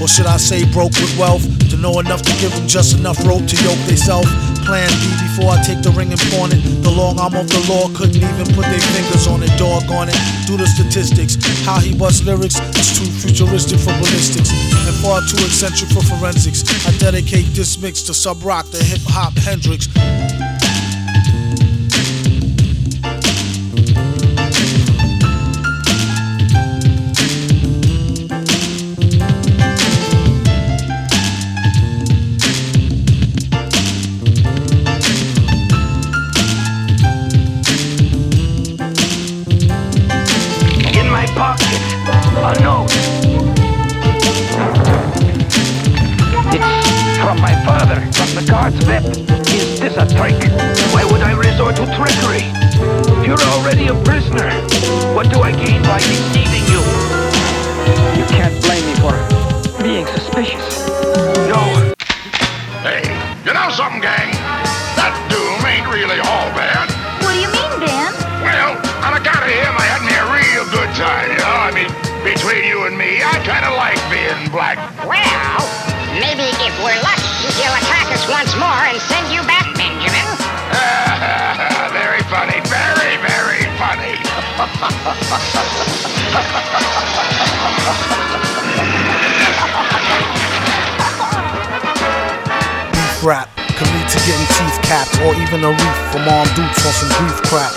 Or 0.00 0.08
should 0.08 0.26
I 0.26 0.36
say 0.38 0.64
broke 0.64 0.92
with 1.00 1.16
wealth? 1.16 1.46
To 1.70 1.76
know 1.76 1.98
enough 2.00 2.22
to 2.22 2.32
give 2.40 2.52
them 2.54 2.66
just 2.66 2.98
enough 2.98 3.18
rope 3.26 3.46
to 3.46 3.56
yoke 3.64 3.78
they 3.86 3.96
self. 3.96 4.26
Plan 4.64 4.88
B 4.96 5.12
before 5.28 5.52
I 5.52 5.60
take 5.60 5.82
the 5.82 5.92
ring 5.92 6.10
and 6.10 6.20
pawn 6.32 6.48
it. 6.48 6.60
The 6.82 6.90
long 6.90 7.20
arm 7.20 7.34
of 7.36 7.46
the 7.48 7.60
law 7.68 7.92
couldn't 7.92 8.16
even 8.16 8.48
put 8.56 8.64
their 8.64 8.80
fingers 8.96 9.26
on 9.28 9.42
it. 9.42 9.52
dog 9.58 9.84
on 9.92 10.08
it. 10.08 10.16
Do 10.46 10.56
the 10.56 10.66
statistics. 10.66 11.36
How 11.64 11.78
he 11.80 11.94
busts 11.94 12.24
lyrics 12.24 12.56
is 12.80 12.96
too 12.96 13.04
futuristic 13.04 13.78
for 13.78 13.92
ballistics 14.00 14.48
and 14.88 14.96
far 15.04 15.20
too 15.28 15.44
eccentric 15.44 15.90
for 15.92 16.02
forensics. 16.02 16.64
I 16.88 16.96
dedicate 16.96 17.52
this 17.52 17.78
mix 17.78 18.02
to 18.04 18.12
Subroc, 18.12 18.70
the 18.70 18.82
hip 18.82 19.04
hop 19.04 19.36
Hendrix. 19.36 19.84
Rap 85.04 85.20
could 93.76 93.92
lead 93.92 94.08
to 94.08 94.16
getting 94.24 94.48
teeth 94.56 94.80
capped 94.80 95.12
or 95.20 95.36
even 95.36 95.60
a 95.60 95.68
reef 95.68 95.98
from 96.08 96.24
armed 96.24 96.48
dudes 96.56 96.80
on 96.88 96.94
some 96.96 97.12
grief 97.20 97.36
crap. 97.52 97.68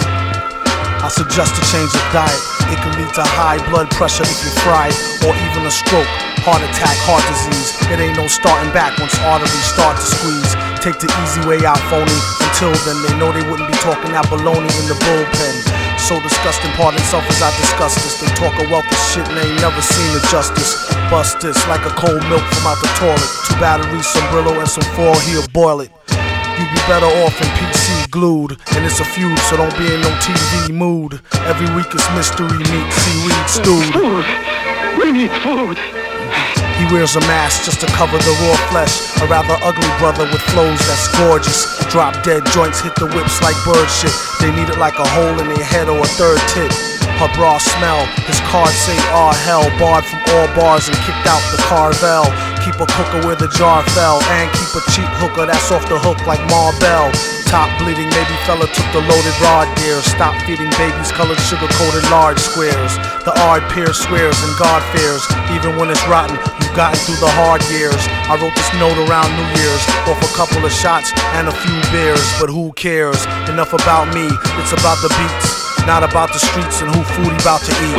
I 1.03 1.11
suggest 1.11 1.59
a 1.59 1.63
change 1.67 1.91
of 1.91 1.99
diet. 2.15 2.31
It 2.71 2.79
can 2.79 2.95
lead 2.95 3.11
to 3.15 3.23
high 3.35 3.59
blood 3.71 3.89
pressure 3.91 4.23
if 4.23 4.39
you 4.47 4.51
fry 4.63 4.87
or 5.27 5.35
even 5.35 5.67
a 5.67 5.71
stroke, 5.71 6.07
heart 6.47 6.63
attack, 6.63 6.95
heart 7.03 7.27
disease. 7.27 7.75
It 7.91 7.99
ain't 7.99 8.15
no 8.15 8.27
starting 8.27 8.71
back 8.71 8.97
once 8.99 9.19
arteries 9.27 9.67
start 9.67 9.99
to 9.99 10.03
squeeze. 10.03 10.55
Take 10.79 10.99
the 11.03 11.11
easy 11.23 11.41
way 11.43 11.59
out, 11.67 11.79
phony. 11.91 12.15
Until 12.39 12.71
then, 12.87 13.03
they 13.03 13.11
know 13.19 13.35
they 13.35 13.43
wouldn't 13.51 13.67
be 13.67 13.75
talking 13.83 14.15
that 14.15 14.31
baloney 14.31 14.71
in 14.79 14.87
the 14.87 14.95
bullpen. 15.03 15.76
So 16.07 16.21
disgusting, 16.21 16.71
pardon 16.79 17.01
self 17.11 17.27
as 17.27 17.41
I 17.41 17.51
discuss 17.59 17.95
this. 17.95 18.21
They 18.21 18.27
talk 18.39 18.55
a 18.63 18.69
wealth 18.71 18.87
of 18.89 18.97
shit 19.11 19.27
and 19.27 19.35
they 19.35 19.43
ain't 19.43 19.59
never 19.59 19.81
seen 19.81 20.13
the 20.15 20.25
justice. 20.31 20.87
Bust 21.11 21.41
this 21.41 21.59
like 21.67 21.83
a 21.83 21.89
cold 21.99 22.23
milk 22.31 22.43
from 22.47 22.63
out 22.63 22.79
the 22.79 22.87
toilet. 22.95 23.27
Two 23.43 23.59
batteries, 23.59 24.07
some 24.07 24.23
Brillo, 24.31 24.57
and 24.57 24.69
some 24.69 24.87
foil, 24.95 25.19
he'll 25.27 25.45
boil 25.49 25.81
it. 25.81 25.91
You'd 26.07 26.71
be 26.71 26.79
better 26.87 27.11
off 27.27 27.35
in 27.41 27.47
PC 27.59 28.09
glued. 28.09 28.55
And 28.71 28.85
it's 28.85 29.01
a 29.01 29.03
feud, 29.03 29.37
so 29.51 29.57
don't 29.57 29.77
be 29.77 29.83
in 29.93 29.99
no 29.99 30.07
TV 30.23 30.73
mood. 30.73 31.19
Every 31.43 31.67
week 31.75 31.87
it's 31.91 32.07
mystery 32.15 32.55
meat, 32.55 32.87
seaweed 33.03 33.49
stewed. 33.51 33.91
Food. 33.91 34.25
We 35.03 35.11
need 35.11 35.31
food. 35.43 36.06
He 36.77 36.85
wears 36.93 37.15
a 37.15 37.21
mask 37.25 37.65
just 37.65 37.81
to 37.81 37.87
cover 37.97 38.17
the 38.17 38.33
raw 38.45 38.57
flesh. 38.69 39.01
A 39.21 39.25
rather 39.25 39.57
ugly 39.65 39.89
brother 39.97 40.29
with 40.29 40.41
flows 40.53 40.77
that's 40.85 41.09
gorgeous. 41.17 41.65
Drop 41.89 42.13
dead 42.23 42.45
joints 42.53 42.81
hit 42.81 42.93
the 42.95 43.09
whips 43.09 43.41
like 43.41 43.57
bird 43.65 43.89
shit. 43.89 44.13
They 44.39 44.53
need 44.53 44.69
it 44.69 44.77
like 44.77 44.97
a 44.99 45.07
hole 45.17 45.39
in 45.41 45.49
their 45.49 45.65
head 45.65 45.89
or 45.89 45.97
a 45.97 46.09
third 46.19 46.37
tit. 46.53 46.69
Her 47.17 47.33
bra 47.33 47.57
smell, 47.57 48.05
his 48.29 48.39
cards 48.45 48.77
say 48.85 48.97
ah 49.09 49.33
hell. 49.41 49.65
Barred 49.81 50.05
from 50.05 50.21
all 50.37 50.47
bars 50.53 50.87
and 50.87 50.97
kicked 51.01 51.25
out 51.25 51.41
the 51.49 51.57
Carvel. 51.65 52.29
Keep 52.67 52.84
a 52.84 52.89
cooker 52.99 53.23
where 53.23 53.39
the 53.39 53.47
jar 53.56 53.80
fell. 53.95 54.19
And 54.36 54.51
keep 54.51 54.75
a 54.75 54.84
cheap 54.91 55.08
hooker 55.23 55.47
that's 55.47 55.71
off 55.71 55.88
the 55.88 55.95
hook 56.03 56.19
like 56.27 56.43
Ma 56.51 56.75
Bell. 56.84 57.08
Top 57.47 57.71
bleeding, 57.80 58.12
maybe 58.12 58.36
fella 58.43 58.67
took 58.67 58.89
the 58.91 58.99
loaded 59.08 59.38
rod 59.39 59.71
deer. 59.80 60.03
Stop 60.03 60.36
feeding 60.43 60.67
babies 60.75 61.08
colored 61.15 61.39
sugar 61.47 61.71
coated 61.80 62.03
large 62.12 62.36
squares. 62.43 62.99
The 63.23 63.32
ard 63.47 63.63
peer 63.71 63.95
swears 63.95 64.36
and 64.43 64.51
God 64.60 64.84
fears. 64.91 65.23
Even 65.56 65.80
when 65.80 65.88
it's 65.88 66.03
rotten, 66.12 66.36
you've 66.60 66.75
gotten 66.75 66.99
through 67.08 67.23
the 67.23 67.32
hard 67.39 67.63
years. 67.71 68.03
I 68.27 68.36
wrote 68.36 68.51
this 68.51 68.67
note 68.75 68.99
around 69.08 69.32
New 69.32 69.47
Year's. 69.63 69.84
Off 70.12 70.19
a 70.19 70.32
couple 70.36 70.60
of 70.60 70.73
shots 70.75 71.15
and 71.39 71.47
a 71.47 71.56
few 71.56 71.80
beers. 71.95 72.27
But 72.36 72.51
who 72.51 72.75
cares? 72.75 73.23
Enough 73.47 73.71
about 73.71 74.12
me, 74.12 74.27
it's 74.60 74.75
about 74.75 74.99
the 74.99 75.08
beats. 75.15 75.66
Not 75.88 76.04
about 76.04 76.36
the 76.36 76.41
streets 76.43 76.84
and 76.84 76.91
who 76.91 77.00
food 77.15 77.32
he 77.32 77.39
about 77.39 77.63
to 77.63 77.71
eat. 77.80 77.95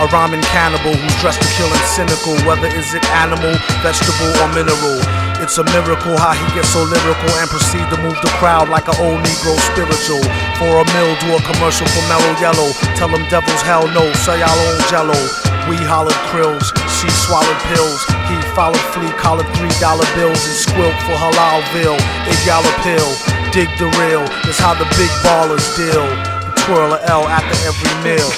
A 0.00 0.08
rhyming 0.08 0.40
cannibal 0.48 0.96
who's 0.96 1.16
dressed 1.20 1.44
to 1.44 1.50
kill 1.60 1.68
and 1.68 1.84
cynical. 1.84 2.32
Whether 2.48 2.72
is 2.72 2.96
it 2.96 3.04
animal, 3.12 3.52
vegetable, 3.84 4.32
or 4.40 4.48
mineral. 4.56 4.96
It's 5.44 5.60
a 5.60 5.64
miracle 5.76 6.16
how 6.16 6.32
he 6.32 6.48
gets 6.56 6.72
so 6.72 6.80
lyrical 6.88 7.28
and 7.36 7.52
proceed 7.52 7.84
to 7.92 8.00
move 8.00 8.16
the 8.24 8.32
crowd 8.40 8.72
like 8.72 8.88
an 8.88 8.96
old 9.04 9.20
Negro 9.20 9.52
spiritual. 9.60 10.24
For 10.56 10.80
a 10.80 10.84
mill, 10.96 11.12
do 11.20 11.36
a 11.36 11.40
commercial 11.52 11.84
for 11.92 12.00
Mellow 12.08 12.32
Yellow. 12.40 12.72
Tell 12.96 13.12
them 13.12 13.20
devils 13.28 13.60
hell 13.60 13.84
no, 13.92 14.08
sell 14.24 14.40
y'all 14.40 14.48
own 14.48 14.80
jello. 14.88 15.20
We 15.68 15.76
hollered 15.84 16.16
krills, 16.32 16.72
she 16.96 17.12
swallowed 17.28 17.60
pills. 17.68 18.08
He 18.32 18.40
followed 18.56 18.80
flea 18.96 19.12
collared 19.20 19.52
three 19.52 19.76
dollar 19.84 20.08
bills 20.16 20.40
and 20.48 20.56
squilt 20.64 20.96
for 21.04 21.12
Halalville. 21.12 22.00
If 22.24 22.40
y'all 22.48 22.64
a 22.64 22.74
pill, 22.80 23.10
dig 23.52 23.68
the 23.76 23.92
real. 24.00 24.24
It's 24.48 24.56
how 24.56 24.72
the 24.72 24.88
big 24.96 25.12
ballers 25.20 25.68
deal. 25.76 26.37
Twirl 26.68 26.92
a 26.92 27.00
L 27.04 27.26
after 27.26 27.56
every 27.66 27.94
meal. 28.04 28.28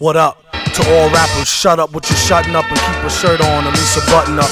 What 0.00 0.16
up? 0.16 0.42
To 0.74 0.82
all 0.92 1.08
rappers, 1.10 1.46
shut 1.46 1.78
up 1.78 1.92
with 1.92 2.10
your 2.10 2.16
shutting 2.16 2.56
up 2.56 2.68
and 2.68 2.80
keep 2.80 3.04
a 3.04 3.10
shirt 3.10 3.40
on, 3.40 3.64
at 3.64 3.70
least 3.74 3.96
a 3.96 4.10
button 4.10 4.40
up. 4.40 4.50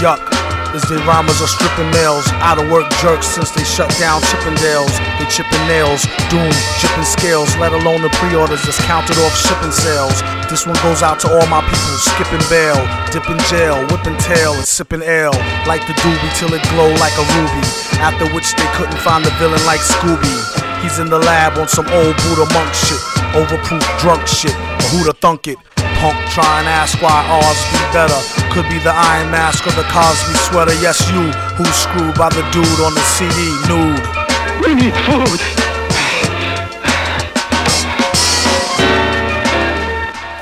Yuck. 0.00 0.37
Is 0.76 0.84
they 0.84 1.00
rhymers 1.08 1.40
are 1.40 1.48
stripping 1.48 1.90
nails. 1.92 2.28
out 2.44 2.60
of 2.60 2.70
work 2.70 2.88
jerks 3.00 3.26
since 3.26 3.50
they 3.50 3.64
shut 3.64 3.88
down 3.96 4.20
Chippendales. 4.28 4.92
They 5.18 5.26
chipping 5.32 5.64
nails, 5.66 6.04
doom, 6.28 6.52
chipping 6.80 7.08
scales, 7.08 7.50
let 7.56 7.72
alone 7.72 8.02
the 8.02 8.12
pre-orders 8.20 8.62
that's 8.62 8.80
counted 8.84 9.16
off 9.24 9.34
shipping 9.34 9.72
sales. 9.72 10.20
This 10.52 10.66
one 10.66 10.76
goes 10.84 11.02
out 11.02 11.20
to 11.24 11.28
all 11.28 11.46
my 11.48 11.60
people, 11.64 11.96
skipping 12.04 12.44
bail, 12.52 12.76
dipping 13.12 13.40
jail, 13.48 13.80
whipping 13.88 14.16
tail, 14.20 14.52
and 14.52 14.64
sipping 14.64 15.02
ale. 15.02 15.36
Like 15.64 15.86
the 15.88 15.96
doobie 16.04 16.32
till 16.36 16.52
it 16.52 16.62
glow 16.68 16.92
like 17.00 17.16
a 17.16 17.24
ruby. 17.36 17.64
After 18.04 18.28
which 18.34 18.52
they 18.54 18.68
couldn't 18.76 19.00
find 19.00 19.24
the 19.24 19.32
villain 19.40 19.64
like 19.64 19.80
Scooby. 19.80 20.36
He's 20.82 20.98
in 20.98 21.10
the 21.10 21.18
lab 21.18 21.58
on 21.58 21.66
some 21.66 21.86
old 21.88 22.14
Buddha 22.22 22.46
monk 22.54 22.72
shit, 22.72 23.02
overproof 23.34 23.82
drunk 24.00 24.26
shit. 24.26 24.54
But 24.78 24.88
who'da 24.92 25.12
thunk 25.14 25.48
it? 25.48 25.58
Punk 25.98 26.14
try 26.30 26.60
and 26.60 26.68
ask 26.68 27.00
why 27.02 27.10
ours 27.26 27.60
be 27.74 27.80
better. 27.92 28.18
Could 28.54 28.68
be 28.70 28.78
the 28.78 28.94
iron 28.94 29.30
mask 29.30 29.66
or 29.66 29.72
the 29.72 29.82
Cosby 29.90 30.34
sweater. 30.46 30.74
Yes, 30.80 30.98
you 31.10 31.30
who's 31.58 31.74
screwed 31.74 32.14
by 32.14 32.28
the 32.30 32.42
dude 32.54 32.80
on 32.86 32.94
the 32.94 33.02
CD 33.18 33.34
nude. 33.66 34.06
We 34.62 34.74
need 34.78 34.94
food. 35.06 35.40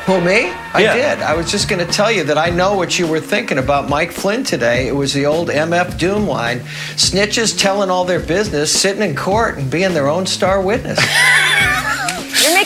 Who, 0.07 0.21
me? 0.21 0.53
I 0.73 0.81
Yeah. 0.83 0.95
did. 0.95 1.23
I 1.23 1.35
was 1.35 1.51
just 1.51 1.69
going 1.69 1.85
to 1.85 1.91
tell 1.93 2.13
you 2.13 2.23
that 2.25 2.39
I 2.39 2.51
know 2.51 2.75
what 2.77 2.97
you 2.97 3.09
were 3.09 3.19
thinking 3.19 3.59
about 3.59 3.89
Mike 3.89 4.13
Flynn 4.13 4.45
today. 4.45 4.87
It 4.87 4.95
was 4.95 5.13
the 5.13 5.27
old 5.27 5.49
MF 5.51 5.99
Doom 5.99 6.29
line. 6.29 6.61
Snitches 6.95 7.59
telling 7.59 7.91
all 7.91 8.05
their 8.05 8.21
business, 8.21 8.71
sitting 8.71 9.03
in 9.03 9.17
court 9.17 9.59
and 9.59 9.69
being 9.69 9.95
their 9.95 10.09
own 10.09 10.27
star 10.27 10.61
witness. 10.61 11.01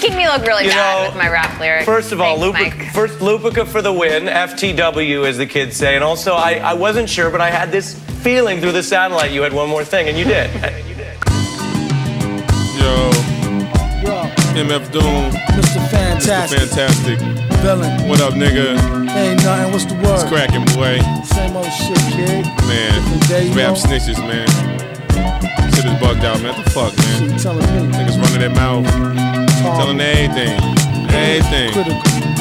You're 0.02 0.12
making 0.12 0.16
me 0.16 0.28
look 0.28 0.46
really 0.46 0.64
You 0.64 0.70
bad 0.70 1.02
know, 1.02 1.08
with 1.10 1.18
my 1.18 1.28
rap 1.28 1.60
lyrics. 1.60 1.84
First 1.84 2.12
of 2.12 2.20
all, 2.22 2.38
Thanks, 2.52 2.74
Lupica, 2.76 2.90
first 2.92 3.18
Lupica 3.18 3.66
for 3.66 3.82
the 3.82 3.92
win, 3.92 4.24
FTW 4.24 5.26
as 5.26 5.36
the 5.36 5.46
kids 5.46 5.76
say, 5.76 5.94
and 5.94 6.02
also 6.02 6.32
I, 6.34 6.54
I 6.54 6.72
wasn't 6.72 7.08
sure, 7.10 7.30
but 7.30 7.42
I 7.42 7.50
had 7.50 7.70
this 7.70 7.98
feeling 8.22 8.60
through 8.60 8.72
the 8.72 8.82
satellite 8.82 9.30
you 9.30 9.42
had 9.42 9.52
one 9.52 9.68
more 9.68 9.84
thing, 9.84 10.08
and 10.08 10.16
you 10.16 10.24
did. 10.24 10.50
Yo. 12.80 13.10
MF 14.56 14.90
Doom. 14.90 15.32
Mr. 15.32 15.86
Fantastik. 15.88 16.56
Mr. 16.56 16.66
Fantastik. 16.66 17.60
Villain. 17.60 18.08
What 18.08 18.22
up, 18.22 18.32
nigga? 18.32 18.78
Ain't 19.14 19.44
nothing. 19.44 19.72
What's 19.72 19.84
the 19.84 19.94
word? 19.96 20.14
It's 20.14 20.24
cracking, 20.24 20.64
boy. 20.76 20.98
Same 21.24 21.54
old 21.56 21.70
shit, 21.70 21.98
kid. 22.14 22.46
Man. 22.64 23.20
Day, 23.28 23.48
Rap 23.52 23.74
know? 23.74 23.74
snitches, 23.74 24.18
man. 24.18 24.48
shit 25.74 25.84
is 25.84 26.00
bugged 26.00 26.24
out, 26.24 26.40
man. 26.40 26.54
What 26.56 26.64
the 26.64 26.70
fuck, 26.70 26.96
man? 26.96 27.92
Niggas 27.92 28.16
running 28.22 28.40
their 28.40 28.50
mouth, 28.50 28.84
telling 29.62 30.00
anything, 30.00 30.58
everything. 31.10 32.39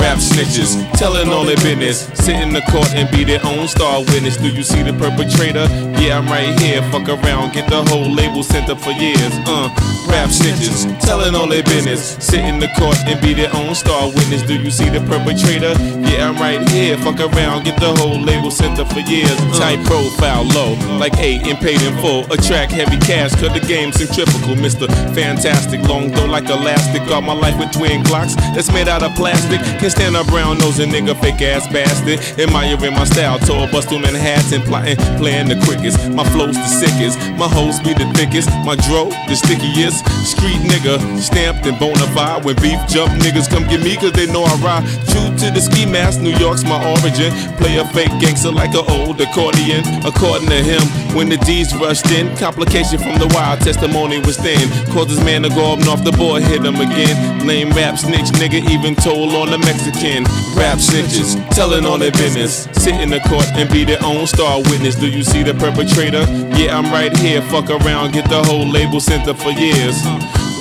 Rap 0.00 0.16
snitches, 0.16 0.80
telling 0.96 1.28
all 1.28 1.44
their 1.44 1.60
business. 1.60 2.08
Sit 2.14 2.36
in 2.36 2.54
the 2.54 2.62
court 2.72 2.88
and 2.94 3.04
be 3.10 3.22
their 3.22 3.44
own 3.44 3.68
star 3.68 4.00
witness. 4.00 4.38
Do 4.38 4.48
you 4.48 4.62
see 4.62 4.82
the 4.82 4.94
perpetrator? 4.94 5.68
Yeah, 6.00 6.16
I'm 6.16 6.26
right 6.26 6.58
here. 6.58 6.80
Fuck 6.90 7.08
around, 7.08 7.52
get 7.52 7.68
the 7.68 7.84
whole 7.84 8.08
label 8.10 8.42
sent 8.42 8.70
up 8.70 8.80
for 8.80 8.92
years. 8.92 9.32
Uh, 9.44 9.68
rap 10.08 10.30
snitches, 10.32 10.88
telling 11.00 11.34
all 11.34 11.46
their 11.46 11.62
business. 11.62 12.16
Sit 12.16 12.40
in 12.40 12.58
the 12.58 12.68
court 12.80 12.96
and 13.04 13.20
be 13.20 13.34
their 13.34 13.54
own 13.54 13.74
star 13.74 14.08
witness. 14.08 14.42
Do 14.42 14.56
you 14.56 14.70
see 14.70 14.88
the 14.88 15.00
perpetrator? 15.04 15.76
Yeah, 16.08 16.28
I'm 16.28 16.36
right 16.40 16.66
here. 16.70 16.96
Fuck 16.96 17.20
around, 17.20 17.64
get 17.64 17.78
the 17.78 17.92
whole 18.00 18.18
label 18.18 18.50
sent 18.50 18.78
up 18.80 18.88
for 18.88 19.00
years. 19.00 19.36
Type 19.52 19.84
profile, 19.84 20.44
low, 20.56 20.80
like 20.96 21.12
eight 21.18 21.46
and 21.46 21.58
paid 21.58 21.80
in 21.82 21.94
full. 22.00 22.24
Attract 22.32 22.72
heavy 22.72 22.96
cash, 23.04 23.36
cut 23.36 23.52
the 23.52 23.60
game 23.68 23.92
centrifugal. 23.92 24.56
Mr. 24.56 24.88
Fantastik, 25.12 25.86
long 25.86 26.10
though 26.10 26.24
like 26.24 26.48
elastic. 26.48 27.04
Got 27.06 27.22
my 27.22 27.34
life 27.34 27.58
with 27.58 27.70
twin 27.72 28.02
clocks 28.04 28.34
that's 28.56 28.72
made 28.72 28.88
out 28.88 29.02
of 29.02 29.14
plastic. 29.14 29.60
Can 29.78 29.89
stand 29.90 30.16
a 30.16 30.24
brown 30.24 30.58
nosing 30.58 30.90
nigga, 30.90 31.18
fake 31.20 31.42
ass 31.42 31.66
bastard. 31.68 32.20
Admiring 32.38 32.94
my 32.94 33.04
style, 33.04 33.38
tall 33.38 33.66
bust 33.70 33.88
through 33.88 34.00
Manhattan, 34.00 34.62
plotting, 34.62 34.96
playing 35.18 35.48
the 35.48 35.58
quickest. 35.66 35.98
My 36.10 36.24
flow's 36.30 36.56
the 36.56 36.66
sickest, 36.66 37.18
my 37.38 37.48
hoes 37.48 37.80
be 37.80 37.92
the 37.94 38.06
thickest. 38.14 38.48
My 38.64 38.76
dro, 38.86 39.10
the 39.28 39.34
stickiest. 39.34 40.06
Street 40.24 40.60
nigga, 40.62 40.96
stamped 41.18 41.66
and 41.66 41.78
bona 41.78 42.06
fide. 42.14 42.44
When 42.44 42.56
beef 42.56 42.80
jump, 42.88 43.10
niggas 43.22 43.50
come 43.50 43.66
get 43.68 43.82
me 43.82 43.96
cause 43.96 44.12
they 44.12 44.26
know 44.26 44.44
I 44.44 44.54
ride. 44.62 44.84
True 45.10 45.29
to 45.40 45.50
the 45.50 45.60
ski 45.60 45.86
mask, 45.86 46.20
New 46.20 46.36
York's 46.36 46.64
my 46.64 46.76
origin. 46.76 47.32
Play 47.56 47.76
a 47.78 47.84
fake 47.96 48.12
gangster 48.20 48.52
like 48.52 48.74
an 48.76 48.84
old 49.00 49.20
accordion. 49.20 49.80
According 50.04 50.48
to 50.48 50.60
him, 50.60 50.82
when 51.16 51.28
the 51.28 51.38
D's 51.48 51.74
rushed 51.76 52.10
in, 52.12 52.28
complication 52.36 52.98
from 52.98 53.16
the 53.18 53.26
wild 53.32 53.60
testimony 53.60 54.20
was 54.20 54.36
thin. 54.36 54.68
Caused 54.92 55.08
this 55.08 55.24
man 55.24 55.42
to 55.42 55.48
go 55.48 55.72
up 55.72 55.80
off 55.88 56.04
the 56.04 56.12
board, 56.12 56.42
hit 56.42 56.64
him 56.64 56.76
again. 56.76 57.46
Lame 57.46 57.70
rap 57.70 57.96
snitch, 57.96 58.28
nigga, 58.36 58.60
even 58.68 58.94
told 58.94 59.32
on 59.32 59.50
the 59.50 59.58
Mexican. 59.58 60.24
Rap 60.60 60.76
snitches, 60.76 61.40
telling 61.56 61.86
on 61.86 62.00
their 62.00 62.12
business. 62.12 62.68
Sit 62.72 63.00
in 63.00 63.08
the 63.08 63.20
court 63.20 63.48
and 63.56 63.70
be 63.72 63.84
their 63.84 64.02
own 64.04 64.26
star 64.26 64.58
witness. 64.68 64.94
Do 64.94 65.08
you 65.08 65.22
see 65.22 65.42
the 65.42 65.54
perpetrator? 65.54 66.24
Yeah, 66.60 66.76
I'm 66.76 66.92
right 66.92 67.16
here. 67.16 67.40
Fuck 67.48 67.70
around, 67.70 68.12
get 68.12 68.28
the 68.28 68.44
whole 68.44 68.68
label 68.68 69.00
sent 69.00 69.26
up 69.26 69.38
for 69.38 69.50
years. 69.50 69.96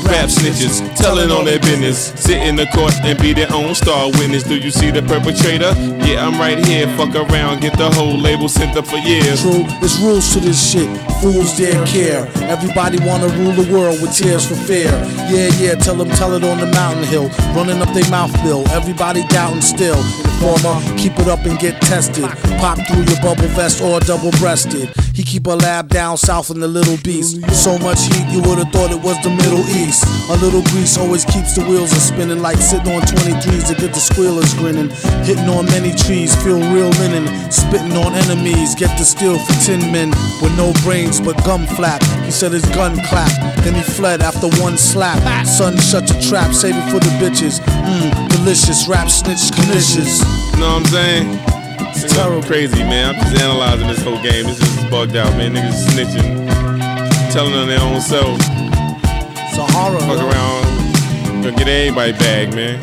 Rap 0.10 0.28
snitches, 0.28 0.82
telling 0.98 1.30
on 1.30 1.46
their 1.46 1.60
business. 1.60 2.12
Sit 2.20 2.42
in 2.42 2.56
the 2.56 2.66
court 2.74 2.94
and 3.04 3.18
be 3.22 3.32
their 3.34 3.52
own 3.54 3.76
star 3.76 4.08
witness. 4.18 4.42
Do 4.44 4.58
you 4.58 4.72
see 4.72 4.90
the 4.90 5.04
perpetrator? 5.04 5.72
Yeah, 6.04 6.26
I'm 6.26 6.40
right 6.40 6.58
here. 6.66 6.88
Fuck 6.98 7.14
around, 7.14 7.62
get 7.62 7.78
the 7.78 7.92
whole 7.92 8.18
label 8.18 8.50
sent 8.50 8.76
up 8.76 8.88
for 8.88 8.98
years. 8.98 9.42
True, 9.42 9.64
there's 9.80 10.00
rules 10.00 10.34
to 10.34 10.40
this 10.40 10.58
shit. 10.58 10.90
Fools 11.22 11.56
dare 11.58 11.86
care. 11.86 12.26
Everybody 12.50 12.98
wanna 13.06 13.28
rule 13.38 13.54
the 13.54 13.72
world 13.72 14.02
with 14.02 14.16
tears 14.16 14.48
for 14.48 14.56
fear. 14.56 14.90
Yeah, 15.30 15.50
yeah, 15.62 15.76
tell 15.76 15.96
them, 15.96 16.10
tell 16.10 16.34
it 16.34 16.44
on 16.44 16.58
the 16.60 16.68
mountain 16.74 17.04
hill. 17.04 17.30
Running 17.54 17.80
up 17.80 17.94
their 17.94 18.10
mouth 18.10 18.34
bill. 18.42 18.68
Everybody 18.70 19.24
doubting 19.28 19.62
still. 19.62 20.02
Informer, 20.42 20.80
keep 20.98 21.20
it 21.20 21.28
up 21.28 21.46
and 21.46 21.60
get 21.60 21.82
tested. 21.82 22.24
Pop 22.60 22.80
through 22.88 23.04
your 23.04 23.22
bubble 23.22 23.50
vest 23.54 23.82
or 23.82 24.00
double 24.00 24.32
breasted. 24.40 24.90
He 25.20 25.26
keep 25.26 25.48
a 25.48 25.50
lab 25.68 25.90
down 25.90 26.16
south 26.16 26.50
in 26.50 26.62
the 26.62 26.68
Little 26.70 26.96
Beast. 27.04 27.44
So 27.52 27.78
much 27.80 28.00
heat, 28.08 28.24
you 28.32 28.40
would've 28.40 28.72
thought 28.72 28.90
it 28.90 29.04
was 29.04 29.20
the 29.20 29.30
Middle 29.30 29.68
East. 29.68 30.08
A 30.32 30.38
little 30.40 30.64
grease 30.72 30.98
always 30.98 31.26
keeps 31.26 31.56
the 31.56 31.66
wheels 31.68 31.92
a 31.92 32.00
spinning 32.00 32.42
like 32.42 32.56
sitting 32.56 32.88
on 32.88 33.02
23s 33.02 33.68
to 33.68 33.76
get 33.76 33.92
the 33.92 34.00
squealers 34.00 34.54
grinning. 34.54 34.88
Hitting 35.28 35.50
on 35.50 35.66
many 35.66 35.92
trees, 35.92 36.32
feel 36.42 36.64
real 36.72 36.88
linen. 37.04 37.28
Spitting 37.52 38.00
on 38.00 38.16
enemies, 38.16 38.76
get 38.76 38.98
the 38.98 39.04
steel 39.04 39.38
for 39.38 39.52
10 39.68 39.92
men 39.92 40.08
with 40.40 40.56
no 40.56 40.72
brains 40.88 41.20
but 41.20 41.36
gum 41.44 41.68
flap. 41.76 42.02
He 42.24 42.32
said 42.32 42.54
his 42.54 42.64
gun 42.72 42.96
clapped, 43.12 43.44
then 43.68 43.76
he 43.76 43.84
fled 43.84 44.22
after 44.22 44.48
one 44.64 44.78
slap. 44.78 45.20
Son, 45.46 45.76
shut 45.76 46.10
your 46.10 46.22
trap, 46.22 46.54
save 46.54 46.78
it 46.78 46.88
for 46.88 47.04
the 47.04 47.12
bitches. 47.20 47.60
Mmm, 47.60 48.30
delicious, 48.30 48.88
rap 48.88 49.10
snitch, 49.10 49.52
delicious. 49.52 50.24
You 50.56 50.64
know 50.64 50.80
what 50.80 50.80
I'm 50.80 50.86
saying? 50.86 51.49
It's 52.02 52.16
terrible. 52.16 52.42
crazy, 52.44 52.82
man. 52.84 53.14
I'm 53.14 53.22
just 53.22 53.42
analyzing 53.42 53.88
this 53.88 54.02
whole 54.02 54.22
game. 54.22 54.46
This 54.46 54.62
is 54.62 54.90
bugged 54.90 55.18
out, 55.18 55.36
man. 55.36 55.54
Niggas 55.54 55.88
snitching, 55.88 56.48
telling 57.34 57.54
on 57.54 57.68
their 57.68 57.82
own 57.82 58.00
self. 58.00 58.38
It's 58.40 59.58
a 59.58 59.66
horror. 59.66 60.00
Fuck 60.00 60.20
around, 60.20 61.44
gonna 61.44 61.56
get 61.58 61.68
everybody 61.68 62.14
bag, 62.14 62.56
man. 62.56 62.78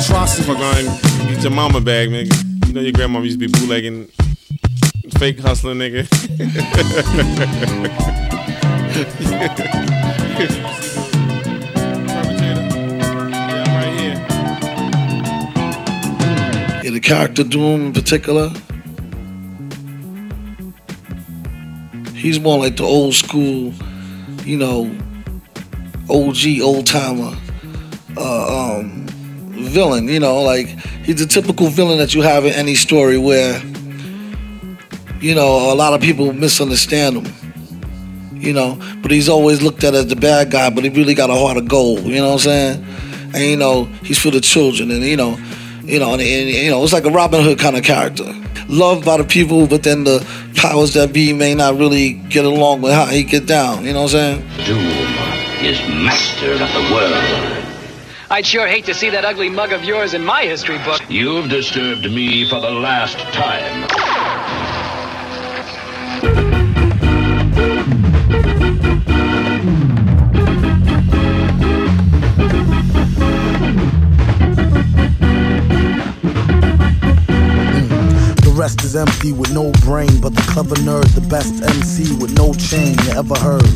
Atrocity. 0.00 0.44
Fuck 0.44 0.58
around, 0.58 0.86
get 1.28 1.42
your 1.42 1.52
mama 1.52 1.80
bag, 1.82 2.10
man. 2.10 2.26
You 2.66 2.72
know 2.72 2.80
your 2.80 2.92
grandmama 2.92 3.24
used 3.26 3.38
to 3.38 3.46
be 3.46 3.52
bootlegging, 3.52 4.06
fake 5.18 5.38
hustling, 5.40 5.78
nigga. 5.78 6.08
the 16.92 17.00
character 17.00 17.42
Doom 17.42 17.86
in 17.86 17.92
particular. 17.92 18.50
He's 22.14 22.38
more 22.38 22.58
like 22.58 22.76
the 22.76 22.84
old 22.84 23.14
school, 23.14 23.72
you 24.44 24.56
know, 24.56 24.94
OG 26.08 26.60
old 26.62 26.86
timer 26.86 27.36
uh, 28.16 28.78
um, 28.78 29.06
villain. 29.50 30.06
You 30.08 30.20
know, 30.20 30.42
like 30.42 30.68
he's 31.04 31.16
the 31.16 31.26
typical 31.26 31.68
villain 31.68 31.98
that 31.98 32.14
you 32.14 32.22
have 32.22 32.44
in 32.44 32.52
any 32.52 32.74
story 32.74 33.18
where, 33.18 33.60
you 35.20 35.34
know, 35.34 35.72
a 35.72 35.74
lot 35.74 35.94
of 35.94 36.00
people 36.00 36.32
misunderstand 36.32 37.26
him. 37.26 37.34
You 38.34 38.52
know, 38.52 38.76
but 39.02 39.12
he's 39.12 39.28
always 39.28 39.62
looked 39.62 39.84
at 39.84 39.94
as 39.94 40.08
the 40.08 40.16
bad 40.16 40.50
guy, 40.50 40.68
but 40.68 40.82
he 40.82 40.90
really 40.90 41.14
got 41.14 41.30
a 41.30 41.34
heart 41.34 41.56
of 41.56 41.68
gold. 41.68 42.00
You 42.00 42.16
know 42.16 42.30
what 42.30 42.32
I'm 42.32 42.38
saying? 42.40 42.86
And 43.34 43.44
you 43.44 43.56
know, 43.56 43.84
he's 44.04 44.18
for 44.18 44.30
the 44.30 44.40
children, 44.40 44.90
and 44.90 45.02
you 45.02 45.16
know, 45.16 45.38
you 45.84 45.98
know, 45.98 46.12
and, 46.12 46.22
and 46.22 46.48
you 46.48 46.70
know, 46.70 46.82
it's 46.82 46.92
like 46.92 47.04
a 47.04 47.10
Robin 47.10 47.42
Hood 47.42 47.58
kind 47.58 47.76
of 47.76 47.84
character. 47.84 48.24
Loved 48.68 49.04
by 49.04 49.16
the 49.16 49.24
people, 49.24 49.66
but 49.66 49.82
then 49.82 50.04
the 50.04 50.26
powers 50.56 50.94
that 50.94 51.12
be 51.12 51.32
may 51.32 51.54
not 51.54 51.76
really 51.76 52.12
get 52.12 52.44
along 52.44 52.82
with 52.82 52.92
how 52.92 53.06
he 53.06 53.22
get 53.22 53.46
down. 53.46 53.84
You 53.84 53.92
know 53.92 54.02
what 54.02 54.14
I'm 54.14 54.42
saying? 54.44 54.66
Doom 54.66 54.78
is 55.64 55.78
master 55.88 56.52
of 56.52 56.58
the 56.58 56.88
world. 56.94 57.68
I'd 58.30 58.46
sure 58.46 58.66
hate 58.66 58.86
to 58.86 58.94
see 58.94 59.10
that 59.10 59.26
ugly 59.26 59.50
mug 59.50 59.72
of 59.72 59.84
yours 59.84 60.14
in 60.14 60.24
my 60.24 60.44
history 60.44 60.78
book. 60.78 61.02
You've 61.10 61.50
disturbed 61.50 62.04
me 62.04 62.48
for 62.48 62.60
the 62.60 62.70
last 62.70 63.18
time. 63.34 63.86
Rest 78.62 78.84
is 78.84 78.94
empty 78.94 79.32
with 79.32 79.52
no 79.52 79.72
brain, 79.80 80.20
but 80.20 80.32
the 80.36 80.42
clever 80.42 80.76
nerd, 80.86 81.12
the 81.16 81.20
best 81.22 81.52
MC 81.64 82.14
with 82.22 82.32
no 82.38 82.54
chain 82.54 82.96
you 83.02 83.10
ever 83.18 83.34
heard. 83.34 83.74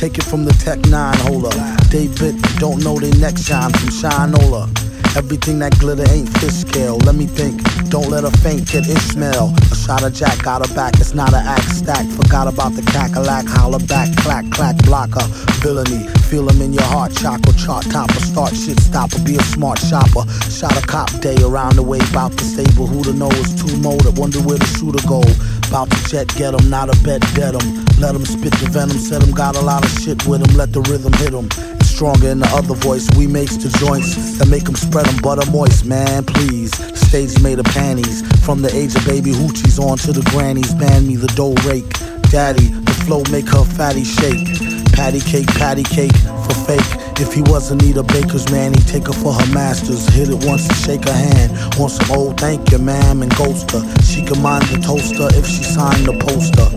Take 0.00 0.16
it 0.16 0.24
from 0.24 0.46
the 0.46 0.52
Tech 0.64 0.78
9 0.86 1.16
hold 1.18 1.52
holder. 1.52 1.76
David 1.90 2.40
don't 2.56 2.82
know 2.82 2.98
they 2.98 3.10
neck 3.18 3.36
shine 3.36 3.70
from 3.72 3.90
Shinola. 3.90 4.85
Everything 5.16 5.58
that 5.60 5.72
glitter 5.78 6.04
ain't 6.12 6.28
fish 6.38 6.60
scale. 6.68 6.98
Let 6.98 7.14
me 7.14 7.24
think, 7.24 7.64
don't 7.88 8.10
let 8.10 8.24
her 8.24 8.36
faint, 8.44 8.68
kid 8.68 8.86
Ishmael. 8.86 9.48
A 9.72 9.74
shot 9.74 10.02
of 10.02 10.12
Jack 10.12 10.42
got 10.42 10.60
her 10.60 10.74
back, 10.74 11.00
it's 11.00 11.14
not 11.14 11.32
an 11.32 11.40
act 11.40 11.70
stack. 11.70 12.04
Forgot 12.20 12.48
about 12.52 12.76
the 12.76 12.82
cackalack, 12.82 13.48
holler 13.48 13.78
back, 13.88 14.14
clack, 14.18 14.44
clack, 14.50 14.76
blocker. 14.84 15.24
Villainy, 15.64 16.06
feel 16.28 16.46
him 16.46 16.60
in 16.60 16.74
your 16.74 16.84
heart, 16.84 17.16
chakra, 17.16 17.54
chart 17.54 17.88
topper, 17.90 18.20
start 18.20 18.54
shit 18.54 18.78
stopper, 18.78 19.18
be 19.24 19.36
a 19.36 19.42
smart 19.42 19.78
shopper. 19.78 20.28
Shot 20.52 20.76
a 20.76 20.86
cop 20.86 21.08
day 21.24 21.36
around 21.42 21.76
the 21.76 21.82
way, 21.82 22.00
bout 22.12 22.32
the 22.32 22.44
stable. 22.44 22.86
Who 22.86 23.02
to 23.04 23.14
know 23.14 23.30
is 23.40 23.56
two 23.56 23.74
motor, 23.78 24.10
wonder 24.20 24.40
where 24.44 24.58
the 24.58 24.68
shooter 24.76 25.00
go. 25.08 25.24
Bout 25.72 25.88
to 25.88 25.98
jet, 26.10 26.28
get 26.36 26.52
him, 26.52 26.68
not 26.68 26.92
a 26.92 26.96
bet, 27.00 27.24
dead 27.32 27.56
him. 27.56 27.86
Let 27.98 28.14
him 28.14 28.26
spit 28.26 28.52
the 28.60 28.68
venom, 28.68 28.98
said 28.98 29.22
him, 29.22 29.32
got 29.32 29.56
a 29.56 29.62
lot 29.62 29.82
of 29.82 29.90
shit 29.98 30.26
with 30.26 30.44
him, 30.44 30.54
let 30.58 30.74
the 30.74 30.82
rhythm 30.82 31.14
hit 31.14 31.32
him. 31.32 31.75
Stronger 31.96 32.28
in 32.28 32.40
the 32.40 32.50
other 32.52 32.74
voice, 32.74 33.08
we 33.16 33.26
makes 33.26 33.56
the 33.56 33.72
joints 33.80 34.36
that 34.36 34.48
make 34.48 34.68
him 34.68 34.74
spread 34.74 35.06
them 35.06 35.16
butter 35.22 35.50
moist, 35.50 35.86
man, 35.86 36.26
please. 36.26 36.68
Stage 36.92 37.40
made 37.40 37.58
of 37.58 37.64
panties, 37.72 38.20
from 38.44 38.60
the 38.60 38.68
age 38.76 38.94
of 38.94 39.02
baby 39.06 39.32
hoochies 39.32 39.80
on 39.80 39.96
to 40.04 40.12
the 40.12 40.20
grannies, 40.28 40.74
ban 40.74 41.06
me 41.06 41.16
the 41.16 41.26
dough 41.28 41.56
rake. 41.64 41.88
Daddy, 42.28 42.68
the 42.68 42.92
flow 43.08 43.24
make 43.32 43.48
her 43.48 43.64
fatty 43.64 44.04
shake. 44.04 44.44
Patty 44.92 45.20
cake, 45.24 45.48
patty 45.56 45.84
cake 45.84 46.12
for 46.44 46.52
fake. 46.68 46.84
If 47.16 47.32
he 47.32 47.40
wasn't 47.48 47.80
Anita 47.80 48.02
Baker's 48.02 48.44
man, 48.52 48.74
he'd 48.74 48.86
take 48.86 49.06
her 49.06 49.16
for 49.16 49.32
her 49.32 49.48
masters. 49.54 50.06
Hit 50.12 50.28
it 50.28 50.44
once 50.44 50.68
and 50.68 50.76
shake 50.76 51.08
her 51.08 51.16
hand. 51.16 51.56
Want 51.80 51.92
some 51.92 52.12
old 52.12 52.36
thank 52.36 52.72
you, 52.72 52.78
ma'am, 52.78 53.22
and 53.22 53.34
ghost 53.36 53.70
her. 53.72 53.80
She 54.04 54.20
can 54.20 54.42
mind 54.42 54.68
the 54.68 54.84
toaster 54.84 55.32
if 55.32 55.46
she 55.48 55.64
signed 55.64 56.04
the 56.04 56.12
poster. 56.20 56.68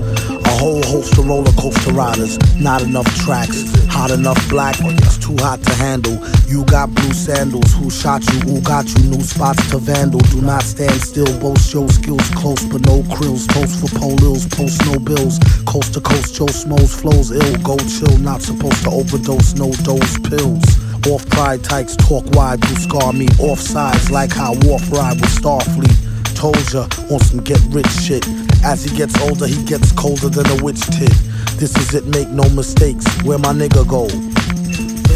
Whole 0.59 0.83
host 0.83 1.17
of 1.17 1.25
roller 1.25 1.53
coaster 1.53 1.93
riders. 1.93 2.37
Not 2.59 2.81
enough 2.81 3.07
tracks. 3.23 3.63
Hot 3.87 4.11
enough 4.11 4.37
black, 4.49 4.75
it's 4.79 5.17
too 5.17 5.37
hot 5.37 5.63
to 5.63 5.73
handle. 5.75 6.19
You 6.47 6.65
got 6.65 6.93
blue 6.93 7.13
sandals. 7.13 7.73
Who 7.75 7.89
shot 7.89 8.27
you? 8.33 8.39
Who 8.41 8.61
got 8.61 8.85
you? 8.89 9.09
New 9.09 9.21
spots 9.21 9.69
to 9.71 9.77
vandal. 9.77 10.19
Do 10.19 10.41
not 10.41 10.63
stand 10.63 11.01
still. 11.01 11.31
Boast 11.39 11.73
your 11.73 11.87
skills 11.87 12.29
close, 12.31 12.65
but 12.65 12.85
no 12.85 13.03
krills. 13.03 13.47
Toast 13.47 13.79
for 13.79 13.87
polils. 13.97 14.51
Post 14.51 14.85
no 14.85 14.99
bills. 14.99 15.39
Coast 15.65 15.93
to 15.93 16.01
coast, 16.01 16.35
Joe 16.35 16.47
Smoes 16.47 16.93
flows 16.93 17.31
ill. 17.31 17.55
Go 17.63 17.77
chill. 17.87 18.17
Not 18.17 18.41
supposed 18.41 18.83
to 18.83 18.89
overdose. 18.89 19.55
No 19.55 19.71
dose 19.87 20.19
pills. 20.19 20.65
Off 21.07 21.25
pride 21.29 21.63
tykes 21.63 21.95
talk 21.95 22.25
wide, 22.35 22.61
you 22.67 22.75
scar 22.75 23.13
me 23.13 23.27
off 23.39 23.59
sides 23.59 24.11
like 24.11 24.33
how 24.33 24.53
Wolf 24.63 24.91
ride 24.91 25.15
with 25.21 25.29
Starfleet. 25.29 26.08
Told 26.39 26.55
ya 26.71 26.87
on 27.11 27.19
some 27.19 27.43
get 27.43 27.59
rich 27.67 27.91
shit. 27.91 28.25
As 28.63 28.85
he 28.85 28.95
gets 28.95 29.19
older, 29.19 29.45
he 29.45 29.61
gets 29.65 29.91
colder 29.91 30.29
than 30.29 30.47
a 30.57 30.63
witch 30.63 30.79
tit. 30.85 31.11
This 31.59 31.75
is 31.75 31.93
it, 31.93 32.05
make 32.05 32.29
no 32.29 32.47
mistakes. 32.51 33.03
Where 33.23 33.37
my 33.37 33.51
nigga 33.51 33.85
go? 33.85 34.07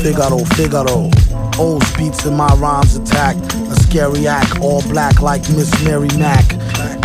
Figaro, 0.03 0.39
Figaro. 0.59 1.09
Old 1.57 1.85
beats 1.97 2.25
in 2.25 2.35
my 2.35 2.53
rhymes 2.55 2.97
attack. 2.97 3.37
A 3.37 3.75
scary 3.83 4.27
act, 4.27 4.59
all 4.59 4.81
black 4.89 5.21
like 5.21 5.43
Miss 5.51 5.71
Mary 5.85 6.09
Mack. 6.19 6.43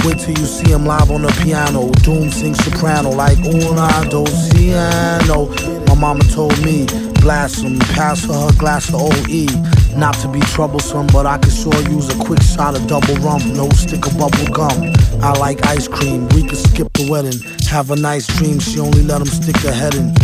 Wait 0.05 0.19
till 0.19 0.37
you 0.37 0.47
see 0.47 0.73
him 0.73 0.85
live 0.85 1.13
on 1.13 1.23
the 1.23 1.31
piano. 1.45 1.89
Doom 2.03 2.33
sings 2.33 2.59
soprano 2.65 3.11
like 3.11 3.39
una 3.39 4.05
dos 4.11 4.53
piano. 4.53 5.47
My 5.87 5.95
mama 5.95 6.25
told 6.25 6.59
me, 6.65 6.87
blast 7.21 7.63
him, 7.63 7.79
pass 7.95 8.25
her 8.25 8.33
her 8.33 8.59
glass 8.59 8.89
of 8.89 8.97
OE. 8.97 9.78
Not 9.99 10.15
to 10.21 10.29
be 10.29 10.39
troublesome, 10.39 11.09
but 11.09 11.27
I 11.27 11.39
could 11.39 11.53
sure 11.53 11.75
use 11.91 12.09
a 12.09 12.25
quick 12.25 12.41
shot 12.41 12.77
of 12.77 12.87
double 12.87 13.17
rum. 13.17 13.43
No 13.55 13.69
stick 13.71 14.07
of 14.07 14.17
bubble 14.17 14.47
gum. 14.55 14.95
I 15.21 15.37
like 15.41 15.67
ice 15.67 15.89
cream. 15.89 16.29
We 16.29 16.47
could 16.47 16.57
skip 16.57 16.93
the 16.93 17.11
wedding. 17.11 17.41
Have 17.69 17.91
a 17.91 17.97
nice 17.97 18.29
dream. 18.39 18.61
She 18.61 18.79
only 18.79 19.03
let 19.03 19.21
him 19.21 19.27
stick 19.27 19.57
her 19.57 19.73
head 19.73 19.97
in. 19.97 20.15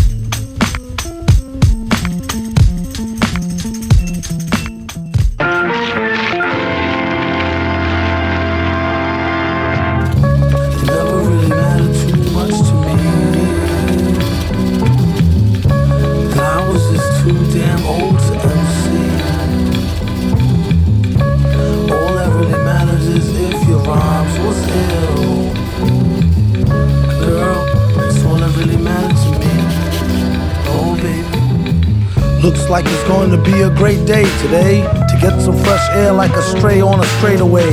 To 33.34 33.42
be 33.42 33.62
a 33.62 33.70
great 33.70 34.06
day 34.06 34.22
today 34.42 34.82
to 35.10 35.18
get 35.20 35.40
some 35.40 35.58
fresh 35.64 35.88
air 35.90 36.12
like 36.12 36.30
a 36.36 36.42
stray 36.42 36.80
on 36.80 37.00
a 37.00 37.04
straightaway. 37.18 37.68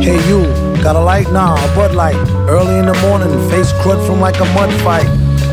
Hey, 0.00 0.16
you, 0.26 0.40
got 0.82 0.96
a 0.96 1.00
light? 1.00 1.30
Nah, 1.30 1.54
a 1.54 1.74
Bud 1.74 1.94
Light. 1.94 2.16
Early 2.48 2.78
in 2.78 2.86
the 2.86 2.94
morning, 3.02 3.28
face 3.50 3.72
crud 3.84 4.00
from 4.06 4.20
like 4.20 4.40
a 4.40 4.46
mud 4.56 4.72
fight. 4.80 5.08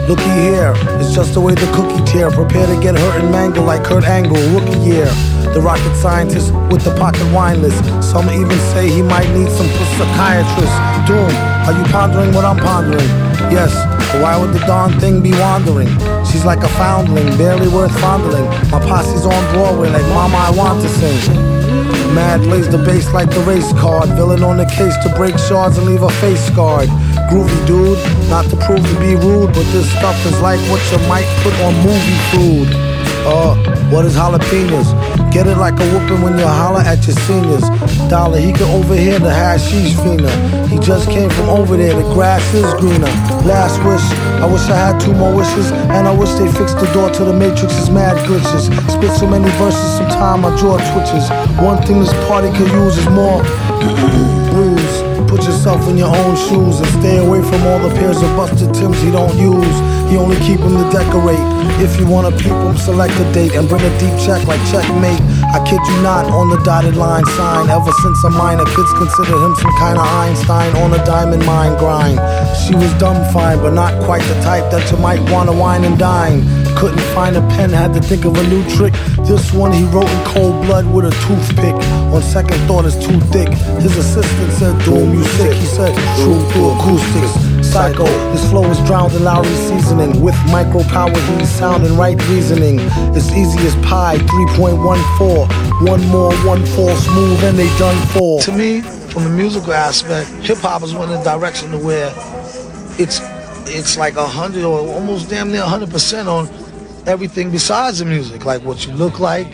Looky 0.08 0.32
here, 0.40 0.74
it's 1.00 1.14
just 1.14 1.34
the 1.34 1.42
way 1.42 1.56
the 1.56 1.70
cookie 1.76 2.04
tear. 2.06 2.32
Prepare 2.32 2.68
to 2.68 2.82
get 2.82 2.96
hurt 2.98 3.22
and 3.22 3.32
mangled 3.32 3.66
like 3.66 3.84
Kurt 3.84 4.06
Angle, 4.06 4.38
rookie 4.56 4.80
year. 4.80 5.12
The 5.54 5.60
rocket 5.62 5.94
scientist 5.96 6.54
with 6.72 6.86
the 6.86 6.96
pocket 6.96 7.28
wine 7.34 7.62
list. 7.62 7.84
Some 8.02 8.30
even 8.30 8.60
say 8.72 8.88
he 8.88 9.02
might 9.02 9.28
need 9.36 9.50
some 9.52 9.68
psychiatrist. 9.98 10.78
Doom, 11.06 11.32
are 11.68 11.76
you 11.76 11.84
pondering 11.92 12.34
what 12.34 12.46
I'm 12.46 12.58
pondering? 12.58 13.10
Yes, 13.52 13.76
but 14.12 14.22
why 14.22 14.36
would 14.38 14.54
the 14.54 14.60
darn 14.66 15.00
thing 15.00 15.22
be 15.22 15.32
wandering? 15.32 15.90
She's 16.26 16.46
like 16.46 16.64
a 16.64 16.70
foundling, 16.70 17.38
barely 17.38 17.68
worth 17.68 17.94
fondling. 18.02 18.46
My 18.72 18.80
posse's 18.82 19.26
on 19.26 19.54
Broadway 19.54 19.90
like 19.90 20.06
Mama, 20.14 20.38
I 20.38 20.52
want 20.52 20.82
to 20.82 20.90
sing. 20.90 21.36
Mad 22.16 22.42
plays 22.42 22.68
the 22.68 22.80
bass 22.80 23.14
like 23.14 23.30
the 23.30 23.42
race 23.42 23.72
card. 23.74 24.10
Villain 24.18 24.44
on 24.44 24.58
the 24.58 24.66
case 24.66 24.98
to 25.04 25.14
break 25.16 25.38
shards 25.38 25.78
and 25.78 25.86
leave 25.86 26.02
a 26.02 26.10
face 26.22 26.44
scarred. 26.48 26.90
Groovy 27.30 27.60
dude, 27.68 28.00
not 28.30 28.46
to 28.50 28.58
prove 28.66 28.82
to 28.82 29.00
be 29.00 29.14
rude, 29.16 29.54
but 29.54 29.66
this 29.72 29.90
stuff 29.92 30.18
is 30.26 30.40
like 30.42 30.60
what 30.72 30.82
you 30.92 30.98
might 31.08 31.30
put 31.44 31.54
on 31.62 31.74
movie 31.86 32.20
food. 32.34 32.68
Uh, 33.30 33.54
what 33.92 34.06
is 34.06 34.16
jalapenos? 34.16 34.90
Get 35.32 35.46
it 35.46 35.58
like 35.58 35.80
a 35.80 35.86
whooping 35.94 36.22
when 36.24 36.38
you 36.40 36.48
holler 36.48 36.82
at 36.82 37.06
your 37.06 37.16
seniors. 37.28 37.64
Dollar, 38.10 38.40
he 38.40 38.52
can 38.52 38.68
overhear 38.74 39.20
the 39.20 39.32
hashish 39.32 39.94
fiender. 39.94 40.34
He 40.68 40.80
just 40.80 41.10
came 41.12 41.30
from 41.30 41.48
over 41.50 41.78
there, 41.78 41.94
the 41.94 42.02
grass 42.14 42.42
is 42.56 42.74
greener. 42.82 43.06
Last 43.46 43.78
wish, 43.86 44.02
I 44.42 44.46
wish 44.52 44.64
I 44.64 44.76
had 44.76 45.00
two 45.00 45.14
more 45.14 45.36
wishes, 45.36 45.72
and 45.94 46.08
I 46.08 46.12
wish 46.18 46.32
they 46.32 46.52
fixed 46.52 46.80
the 46.80 46.92
door 46.92 47.12
to 47.12 47.24
the 47.24 47.34
Matrix's 47.34 47.92
mad 47.92 48.18
glitches. 48.26 48.66
Spit 48.90 49.12
so 49.16 49.28
many 49.28 49.50
verses, 49.58 49.98
sometime 49.98 50.42
my 50.42 50.56
jaw 50.58 50.78
twitches. 50.92 51.30
One 51.62 51.82
thing 51.84 52.00
this 52.00 52.14
party 52.28 52.50
could 52.58 52.72
use 52.72 52.98
is 52.98 53.10
more. 53.10 53.44
Put 55.40 55.48
yourself 55.48 55.88
in 55.88 55.98
your 55.98 56.14
own 56.14 56.36
shoes 56.36 56.82
and 56.82 56.90
stay 57.00 57.16
away 57.16 57.40
from 57.42 57.64
all 57.64 57.80
the 57.80 57.96
pairs 57.96 58.22
of 58.22 58.28
busted 58.36 58.74
Tims 58.74 59.02
he 59.02 59.10
don't 59.10 59.32
use. 59.40 59.78
He 60.12 60.18
only 60.18 60.36
keep 60.44 60.60
them 60.60 60.76
to 60.76 60.84
decorate. 60.92 61.40
If 61.80 61.98
you 61.98 62.06
wanna 62.06 62.32
peep 62.32 62.52
him, 62.52 62.76
select 62.76 63.16
a 63.16 63.32
date 63.32 63.56
and 63.56 63.64
bring 63.70 63.80
a 63.80 64.00
deep 64.00 64.12
check 64.20 64.46
like 64.52 64.60
checkmate. 64.68 65.22
I 65.56 65.64
kid 65.64 65.80
you 65.80 66.02
not, 66.04 66.26
on 66.26 66.50
the 66.50 66.60
dotted 66.68 66.98
line 66.98 67.24
sign. 67.40 67.70
Ever 67.70 67.92
since 68.04 68.22
a 68.26 68.30
minor, 68.30 68.66
kids 68.66 68.92
consider 69.00 69.32
him 69.40 69.56
some 69.56 69.72
kind 69.80 69.98
of 69.98 70.04
Einstein 70.04 70.76
on 70.84 70.92
a 70.92 71.06
diamond 71.06 71.46
mine 71.46 71.78
grind. 71.80 72.20
She 72.68 72.76
was 72.76 72.92
dumb 73.00 73.24
fine, 73.32 73.60
but 73.60 73.72
not 73.72 73.96
quite 74.04 74.24
the 74.24 74.36
type 74.42 74.70
that 74.72 74.92
you 74.92 74.98
might 74.98 75.22
wanna 75.32 75.54
wine 75.54 75.86
and 75.86 75.98
dine. 75.98 76.44
Couldn't 76.80 77.14
find 77.14 77.36
a 77.36 77.42
pen, 77.50 77.72
had 77.72 77.94
to 77.94 78.00
think 78.00 78.24
of 78.24 78.38
a 78.38 78.48
new 78.48 78.64
trick. 78.70 78.94
This 79.28 79.52
one 79.52 79.74
he 79.74 79.84
wrote 79.84 80.10
in 80.10 80.24
cold 80.24 80.66
blood 80.66 80.86
with 80.86 81.04
a 81.04 81.12
toothpick. 81.28 81.76
On 82.16 82.22
second 82.22 82.58
thought, 82.68 82.86
it's 82.86 82.96
too 82.96 83.20
thick. 83.36 83.50
His 83.84 83.98
assistant 83.98 84.54
said, 84.54 84.82
Doom, 84.86 85.14
you 85.14 85.24
sick. 85.26 85.54
He 85.54 85.66
said, 85.66 85.94
True 86.24 86.40
through 86.52 86.72
acoustics. 86.72 87.68
Psycho, 87.68 88.06
his 88.32 88.50
flow 88.50 88.64
is 88.72 88.80
drowned 88.88 89.14
in 89.14 89.26
Lawry's 89.26 89.60
seasoning. 89.68 90.22
With 90.22 90.36
micro 90.48 90.84
power, 90.84 91.12
he's 91.38 91.50
sounding 91.50 91.98
right 91.98 92.18
reasoning. 92.30 92.80
It's 93.14 93.30
easy 93.34 93.60
as 93.68 93.76
pie, 93.86 94.18
3.14. 94.18 95.86
One 95.86 96.08
more, 96.08 96.34
one 96.48 96.66
fall 96.66 96.96
smooth, 96.96 97.44
and 97.44 97.60
they 97.60 97.68
done 97.78 97.98
for. 98.08 98.40
To 98.44 98.52
me, 98.54 98.80
from 99.10 99.26
the 99.26 99.30
musical 99.30 99.74
aspect, 99.74 100.30
hip 100.46 100.60
hop 100.60 100.84
is 100.84 100.94
one 100.94 101.12
in 101.12 101.18
the 101.18 101.24
direction 101.24 101.72
to 101.72 101.78
where 101.78 102.14
it's 102.98 103.20
it's 103.72 103.98
like 103.98 104.16
a 104.16 104.26
hundred 104.26 104.64
or 104.64 104.80
almost 104.80 105.30
damn 105.30 105.52
near 105.52 105.62
hundred 105.62 105.92
percent 105.92 106.28
on 106.28 106.48
everything 107.10 107.50
besides 107.50 108.00
the 108.00 108.06
music, 108.06 108.46
like 108.46 108.62
what 108.62 108.86
you 108.86 108.94
look 108.94 109.20
like, 109.20 109.52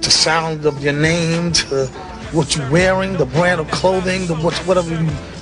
the 0.00 0.10
sound 0.10 0.64
of 0.64 0.82
your 0.82 0.94
name, 0.94 1.52
to 1.52 1.86
what 2.32 2.56
you're 2.56 2.70
wearing, 2.70 3.12
the 3.18 3.26
brand 3.26 3.60
of 3.60 3.70
clothing, 3.70 4.26
the 4.26 4.34
what, 4.36 4.54
whatever 4.66 4.94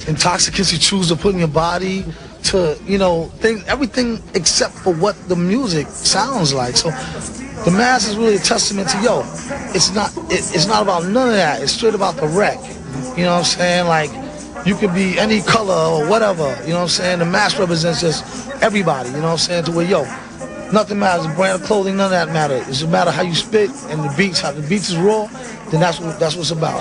intoxicants 0.08 0.72
you 0.72 0.78
choose 0.78 1.08
to 1.08 1.14
put 1.14 1.32
in 1.32 1.38
your 1.38 1.48
body, 1.48 2.04
to 2.42 2.76
you 2.84 2.98
know 2.98 3.26
things, 3.38 3.64
everything 3.66 4.20
except 4.34 4.74
for 4.74 4.92
what 4.92 5.14
the 5.28 5.36
music 5.36 5.86
sounds 5.86 6.52
like. 6.52 6.76
So 6.76 6.90
the 7.64 7.70
mass 7.70 8.08
is 8.08 8.16
really 8.16 8.34
a 8.34 8.38
testament 8.38 8.88
to 8.88 9.00
yo. 9.00 9.20
It's 9.72 9.94
not 9.94 10.10
it, 10.32 10.44
it's 10.52 10.66
not 10.66 10.82
about 10.82 11.04
none 11.04 11.28
of 11.28 11.34
that. 11.34 11.62
It's 11.62 11.72
straight 11.72 11.94
about 11.94 12.16
the 12.16 12.26
wreck. 12.26 12.58
You 13.16 13.24
know 13.24 13.34
what 13.34 13.38
I'm 13.38 13.44
saying? 13.44 13.86
Like 13.86 14.10
you 14.66 14.74
could 14.74 14.92
be 14.92 15.16
any 15.18 15.42
color 15.42 15.74
or 15.74 16.08
whatever. 16.08 16.58
You 16.62 16.70
know 16.70 16.76
what 16.76 16.82
I'm 16.82 16.88
saying? 16.88 17.18
The 17.20 17.24
mass 17.24 17.56
represents 17.56 18.00
just 18.00 18.50
everybody. 18.62 19.10
You 19.10 19.16
know 19.16 19.22
what 19.22 19.32
I'm 19.32 19.38
saying? 19.38 19.64
To 19.66 19.72
where 19.72 19.86
yo, 19.86 20.04
nothing 20.72 20.98
matters. 20.98 21.26
The 21.26 21.34
brand 21.34 21.60
of 21.60 21.66
clothing, 21.66 21.96
none 21.96 22.06
of 22.06 22.10
that 22.12 22.28
matters. 22.32 22.66
It's 22.68 22.82
a 22.82 22.88
matter 22.88 23.10
how 23.10 23.22
you 23.22 23.34
spit 23.34 23.70
and 23.88 24.02
the 24.02 24.14
beats. 24.16 24.40
How 24.40 24.52
the 24.52 24.66
beats 24.68 24.90
is 24.90 24.96
raw, 24.96 25.26
then 25.70 25.80
that's 25.80 26.00
what 26.00 26.18
that's 26.18 26.36
what's 26.36 26.50
about. 26.50 26.80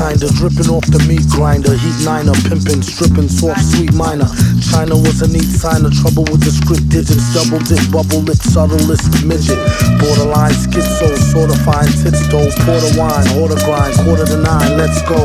Kinda 0.00 0.32
dripping 0.32 0.72
off 0.72 0.86
the 0.88 0.98
meat 1.04 1.28
grinder. 1.28 1.76
Heat 1.76 1.98
niner, 2.08 2.32
pimping, 2.48 2.80
stripping, 2.80 3.28
soft, 3.28 3.60
sweet 3.60 3.92
minor. 3.92 4.24
China 4.72 4.96
was 4.96 5.20
a 5.20 5.28
neat 5.28 5.44
sign 5.44 5.84
of 5.84 5.92
trouble 5.92 6.24
with 6.32 6.40
the 6.40 6.48
script 6.48 6.88
digits. 6.88 7.28
Double 7.36 7.60
dip, 7.68 7.84
bubble 7.92 8.24
lip, 8.24 8.40
subtlest 8.40 9.12
midget. 9.28 9.60
Borderline 10.00 10.56
schizo, 10.56 11.12
fine 11.68 11.92
tits 12.00 12.24
though. 12.32 12.48
Quarter 12.64 12.96
wine, 12.96 13.28
order 13.36 13.60
grind, 13.68 13.92
quarter 14.00 14.24
to 14.24 14.40
nine, 14.40 14.80
let's 14.80 15.04
go. 15.04 15.20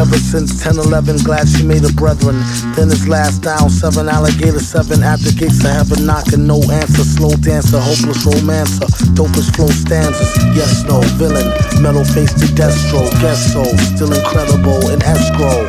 Ever 0.00 0.16
since 0.16 0.64
10 0.64 0.80
11, 0.80 1.20
glad 1.20 1.44
she 1.48 1.60
made 1.62 1.84
a 1.84 1.92
brethren. 1.92 2.40
Then 2.72 2.88
it's 2.88 3.04
last 3.08 3.44
down, 3.44 3.68
seven 3.68 4.08
alligator, 4.08 4.60
seven 4.60 5.04
at 5.04 5.20
the 5.20 5.32
gates 5.32 5.60
of 5.60 5.76
heaven, 5.76 6.08
knocking 6.08 6.46
no 6.46 6.56
answer. 6.72 7.04
Slow 7.04 7.36
dancer, 7.36 7.80
hopeless 7.80 8.24
romancer, 8.24 8.88
dopest 9.12 9.52
flow 9.56 9.68
stanzas. 9.68 10.32
Yes, 10.56 10.84
no, 10.88 11.04
villain, 11.20 11.52
metal 11.84 12.04
face 12.04 12.32
to 12.40 12.48
Destro, 12.56 13.04
guess 13.20 13.52
so, 13.52 13.64
still 13.92 14.05
incredible 14.12 14.90
in 14.90 15.02
escrow. 15.02 15.66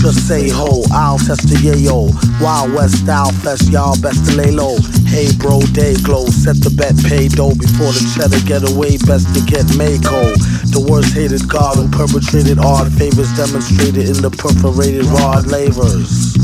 just 0.00 0.26
say 0.26 0.48
ho. 0.48 0.82
I'll 0.92 1.18
test 1.18 1.48
the 1.48 1.56
yayo. 1.60 2.10
Wild 2.40 2.72
West 2.72 3.04
style 3.04 3.32
fest, 3.44 3.70
y'all 3.70 4.00
best 4.00 4.24
to 4.30 4.36
lay 4.36 4.50
low. 4.50 4.76
Hey 5.06 5.28
bro, 5.36 5.60
day 5.72 5.94
glow. 6.02 6.26
Set 6.26 6.56
the 6.62 6.70
bet, 6.70 6.96
pay 7.04 7.28
dough 7.28 7.54
before 7.54 7.92
the 7.92 8.02
cheddar 8.14 8.40
get 8.46 8.64
away. 8.64 8.96
Best 9.06 9.28
to 9.34 9.40
get 9.44 9.66
Mako. 9.76 10.34
The 10.70 10.82
worst 10.88 11.12
hated 11.14 11.48
god 11.48 11.76
who 11.76 11.90
perpetrated 11.90 12.58
odd 12.58 12.92
favors 12.94 13.30
demonstrated 13.36 14.08
in 14.08 14.22
the 14.22 14.30
perforated 14.30 15.04
rod 15.06 15.46
lavers 15.46 16.38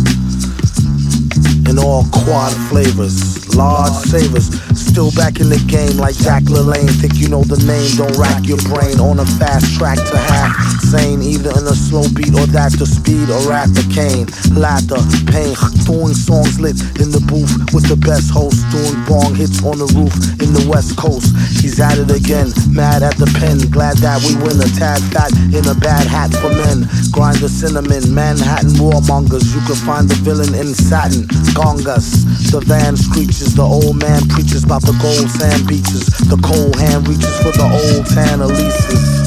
in 1.68 1.78
all 1.78 2.04
quad 2.12 2.52
flavors. 2.68 3.54
Large 3.54 3.92
savers, 3.92 4.50
still 4.96 5.12
back 5.12 5.40
in 5.44 5.52
the 5.52 5.60
game 5.68 5.92
like 6.00 6.16
Jack 6.16 6.48
LaLanne. 6.48 6.88
Think 6.88 7.20
you 7.20 7.28
know 7.28 7.44
the 7.44 7.60
name, 7.68 7.84
don't 8.00 8.16
rack 8.16 8.48
your 8.48 8.56
brain 8.64 8.96
on 8.96 9.20
a 9.20 9.28
fast 9.36 9.76
track 9.76 10.00
to 10.00 10.16
half 10.16 10.56
sane. 10.88 11.20
Either 11.20 11.52
in 11.52 11.68
a 11.68 11.76
slow 11.76 12.08
beat 12.16 12.32
or 12.32 12.48
that 12.56 12.72
the 12.80 12.88
speed 12.88 13.28
or 13.28 13.52
at 13.52 13.68
the 13.76 13.84
cane. 13.92 14.24
Laughter, 14.56 14.96
pain, 15.28 15.52
throwing 15.84 16.16
songs 16.16 16.56
lit 16.56 16.80
in 16.96 17.12
the 17.12 17.20
booth 17.28 17.52
with 17.76 17.84
the 17.92 17.98
best 18.08 18.32
host. 18.32 18.56
Doing 18.72 18.96
bong 19.04 19.36
hits 19.36 19.60
on 19.60 19.76
the 19.76 19.88
roof 19.92 20.16
in 20.40 20.56
the 20.56 20.64
west 20.64 20.96
coast. 20.96 21.28
He's 21.60 21.76
at 21.76 22.00
it 22.00 22.08
again, 22.08 22.48
mad 22.72 23.04
at 23.04 23.20
the 23.20 23.28
pen. 23.36 23.68
Glad 23.68 24.00
that 24.00 24.24
we 24.24 24.32
win 24.40 24.56
a 24.64 24.70
tad 24.80 25.04
fat 25.12 25.28
in 25.52 25.68
a 25.68 25.76
bad 25.76 26.08
hat 26.08 26.32
for 26.40 26.48
men. 26.48 26.88
Grind 27.12 27.36
the 27.44 27.52
cinnamon, 27.52 28.16
Manhattan 28.16 28.72
warmongers. 28.80 29.44
You 29.52 29.60
can 29.68 29.76
find 29.84 30.08
the 30.08 30.16
villain 30.24 30.56
in 30.56 30.72
satin. 30.72 31.28
Gongas, 31.52 32.24
the 32.48 32.64
van 32.64 32.96
screeches. 32.96 33.52
The 33.52 33.66
old 33.66 34.00
man 34.00 34.24
preaches 34.32 34.64
about 34.64 34.85
the 34.86 34.96
gold 35.02 35.28
sand 35.30 35.66
beaches. 35.66 36.06
The 36.30 36.36
cold 36.36 36.76
hand 36.76 37.08
reaches 37.08 37.36
for 37.38 37.50
the 37.50 37.64
old 37.64 38.06
tan 38.06 38.38
Elises. 38.38 39.26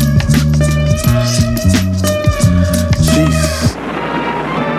Jeez. 3.04 3.76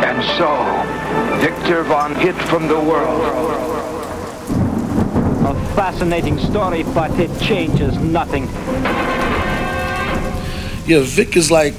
And 0.09 0.19
so, 0.39 0.49
Victor 1.41 1.83
Von 1.85 2.15
hid 2.15 2.35
from 2.49 2.67
the 2.67 2.81
world. 2.81 3.21
A 5.45 5.55
fascinating 5.75 6.39
story, 6.39 6.83
but 6.83 7.11
it 7.21 7.31
changes 7.41 7.99
nothing. 7.99 8.45
Yeah, 10.87 11.03
Vic 11.03 11.37
is 11.37 11.51
like 11.51 11.75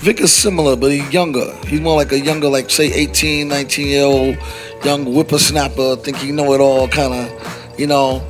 Vic 0.00 0.20
is 0.20 0.32
similar, 0.32 0.74
but 0.74 0.90
he's 0.90 1.12
younger. 1.12 1.52
He's 1.66 1.82
more 1.82 1.96
like 1.96 2.12
a 2.12 2.20
younger, 2.20 2.48
like 2.48 2.70
say 2.70 2.92
18, 2.92 3.48
19 3.48 3.86
year 3.86 4.04
old 4.04 4.38
young 4.84 5.04
whippersnapper, 5.04 5.96
think 5.96 6.16
he 6.16 6.32
know 6.32 6.54
it 6.54 6.60
all 6.60 6.88
kind 6.88 7.12
of, 7.12 7.78
you 7.78 7.86
know. 7.86 8.22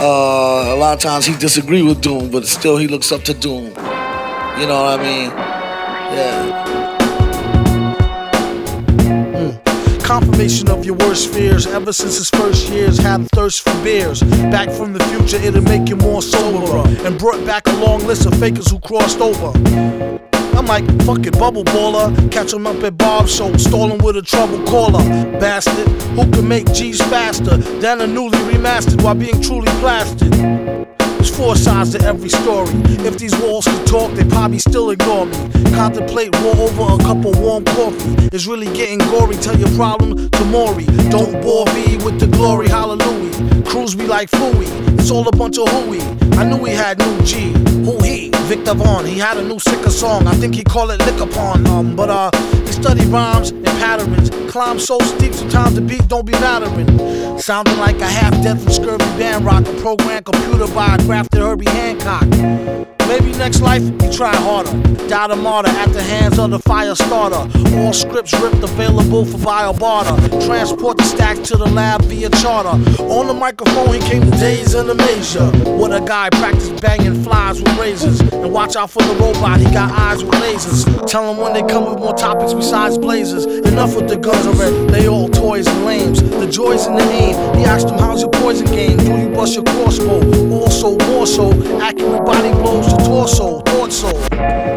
Uh, 0.00 0.74
a 0.74 0.76
lot 0.76 0.94
of 0.94 1.00
times 1.02 1.26
he 1.26 1.36
disagree 1.38 1.82
with 1.82 2.00
Doom, 2.00 2.30
but 2.30 2.46
still 2.46 2.76
he 2.76 2.86
looks 2.86 3.10
up 3.10 3.22
to 3.24 3.34
Doom. 3.34 3.64
You 3.64 4.66
know 4.66 4.80
what 4.82 5.00
I 5.00 5.02
mean? 5.02 5.30
Yeah. 6.14 6.77
Confirmation 10.08 10.70
of 10.70 10.86
your 10.86 10.96
worst 10.96 11.30
fears. 11.34 11.66
Ever 11.66 11.92
since 11.92 12.16
his 12.16 12.30
first 12.30 12.70
years, 12.70 12.96
had 12.96 13.20
a 13.20 13.24
thirst 13.24 13.60
for 13.60 13.74
beers. 13.84 14.22
Back 14.50 14.70
from 14.70 14.94
the 14.94 15.04
future, 15.04 15.36
it'll 15.36 15.60
make 15.60 15.90
you 15.90 15.96
more 15.96 16.22
soberer. 16.22 16.82
And 17.06 17.18
brought 17.18 17.44
back 17.44 17.66
a 17.66 17.72
long 17.72 18.00
list 18.06 18.24
of 18.24 18.32
fakers 18.40 18.70
who 18.70 18.80
crossed 18.80 19.20
over. 19.20 19.52
I'm 20.56 20.64
like, 20.64 20.86
fuck 21.02 21.26
it, 21.26 21.38
bubble 21.38 21.62
baller. 21.62 22.32
Catch 22.32 22.54
him 22.54 22.66
up 22.66 22.82
at 22.82 22.96
Bob's 22.96 23.36
show, 23.36 23.54
stalling 23.58 23.98
with 23.98 24.16
a 24.16 24.22
trouble 24.22 24.64
caller. 24.64 25.04
Bastard, 25.38 25.86
who 26.16 26.30
can 26.30 26.48
make 26.48 26.72
G's 26.72 27.02
faster 27.02 27.58
than 27.58 28.00
a 28.00 28.06
newly 28.06 28.38
remastered 28.50 29.02
while 29.02 29.14
being 29.14 29.38
truly 29.42 29.70
plastered? 29.72 30.57
There's 31.18 31.36
four 31.36 31.56
sides 31.56 31.90
to 31.94 32.00
every 32.06 32.28
story. 32.28 32.70
If 33.04 33.18
these 33.18 33.36
walls 33.40 33.66
could 33.66 33.84
talk, 33.88 34.12
they'd 34.12 34.30
probably 34.30 34.60
still 34.60 34.90
ignore 34.90 35.26
me. 35.26 35.36
Contemplate 35.74 36.30
war 36.42 36.54
over 36.54 36.94
a 36.94 36.98
cup 36.98 37.24
of 37.24 37.36
warm 37.40 37.64
coffee. 37.64 38.28
It's 38.32 38.46
really 38.46 38.72
getting 38.72 38.98
gory. 38.98 39.34
Tell 39.34 39.58
your 39.58 39.70
problem 39.70 40.30
to 40.30 40.44
Maury. 40.44 40.84
Don't 41.10 41.42
bore 41.42 41.66
me 41.74 41.96
with 42.04 42.20
the 42.20 42.28
glory, 42.28 42.68
hallelujah. 42.68 43.64
Cruise 43.64 43.96
me 43.96 44.06
like 44.06 44.30
Fooey. 44.30 44.68
It's 44.96 45.10
all 45.10 45.26
a 45.26 45.32
bunch 45.32 45.58
of 45.58 45.68
hooey. 45.68 46.02
I 46.38 46.44
knew 46.44 46.64
he 46.64 46.72
had 46.72 47.00
new 47.00 47.20
G. 47.22 47.50
Who 47.84 48.00
he? 48.00 48.30
Victor 48.48 48.72
Vaughn. 48.72 49.04
He 49.04 49.18
had 49.18 49.36
a 49.36 49.42
new 49.42 49.58
sicker 49.58 49.90
song. 49.90 50.26
I 50.26 50.32
think 50.32 50.54
he 50.54 50.64
called 50.64 50.90
it 50.90 51.00
Lickupon. 51.00 51.66
Um, 51.66 51.94
but 51.94 52.08
uh, 52.08 52.30
he 52.64 52.72
studied 52.72 53.04
rhymes 53.04 53.50
and 53.50 53.66
patterns. 53.66 54.30
Climbed 54.50 54.80
so 54.80 54.98
steep, 55.00 55.34
sometimes 55.34 55.74
the 55.74 55.82
beat 55.82 56.08
don't 56.08 56.24
be 56.24 56.32
mattering. 56.32 57.38
Sounding 57.38 57.76
like 57.76 58.00
a 58.00 58.06
half 58.06 58.32
dead 58.42 58.58
from 58.58 58.72
scurvy 58.72 59.04
band 59.18 59.44
rock. 59.44 59.66
A 59.68 59.72
program 59.82 60.24
computer 60.24 60.66
by 60.74 60.94
a 60.94 60.98
crafted 60.98 61.40
Herbie 61.40 61.66
Hancock. 61.66 62.97
Maybe 63.08 63.32
next 63.38 63.62
life 63.62 63.82
he 64.02 64.10
try 64.12 64.36
harder. 64.36 64.70
Died 65.08 65.30
a 65.30 65.36
martyr 65.36 65.70
at 65.70 65.90
the 65.94 66.02
hands 66.02 66.38
of 66.38 66.50
the 66.50 66.58
fire 66.58 66.94
starter. 66.94 67.48
All 67.78 67.94
scripts 67.94 68.38
ripped 68.38 68.62
available 68.62 69.24
for 69.24 69.38
via 69.38 69.72
barter. 69.72 70.14
Transport 70.44 70.98
the 70.98 71.04
stack 71.04 71.42
to 71.44 71.56
the 71.56 71.64
lab 71.64 72.02
via 72.02 72.28
charter. 72.28 72.76
On 73.02 73.26
the 73.26 73.32
microphone 73.32 73.94
he 73.94 74.00
came 74.00 74.30
to 74.30 74.36
days 74.36 74.74
in 74.74 74.86
the 74.86 74.94
major. 74.94 75.46
What 75.70 75.94
a 75.94 76.04
guy 76.04 76.28
practice 76.28 76.68
banging 76.82 77.24
flies 77.24 77.62
with 77.62 77.78
razors. 77.78 78.20
And 78.20 78.52
watch 78.52 78.76
out 78.76 78.90
for 78.90 79.02
the 79.02 79.14
robot, 79.14 79.60
he 79.60 79.64
got 79.72 79.90
eyes 79.90 80.22
with 80.22 80.34
lasers. 80.34 81.06
Tell 81.06 81.32
him 81.32 81.38
when 81.38 81.54
they 81.54 81.62
come 81.62 81.88
with 81.88 81.98
more 82.00 82.14
topics 82.14 82.52
besides 82.52 82.98
blazers. 82.98 83.46
Enough 83.46 83.96
with 83.96 84.08
the 84.08 84.18
guns 84.18 84.46
already, 84.46 84.92
they 84.92 85.08
all 85.08 85.30
toys 85.30 85.66
and 85.66 85.84
lames. 85.86 86.20
The 86.20 86.46
joys 86.46 86.86
in 86.86 86.94
the 86.94 87.02
aim. 87.04 87.56
He 87.56 87.64
asked 87.64 87.88
him, 87.88 87.98
How's 87.98 88.20
your 88.20 88.30
poison 88.32 88.66
game? 88.66 88.98
Do 88.98 89.16
you 89.16 89.30
bust 89.30 89.54
your 89.54 89.64
crossbow? 89.64 90.20
Also, 90.52 90.98
more 91.06 91.26
so, 91.26 91.50
accurate 91.80 92.26
body 92.26 92.52
blows 92.52 92.97
torso, 92.98 93.60
thought 93.60 93.92
so. 93.92 94.12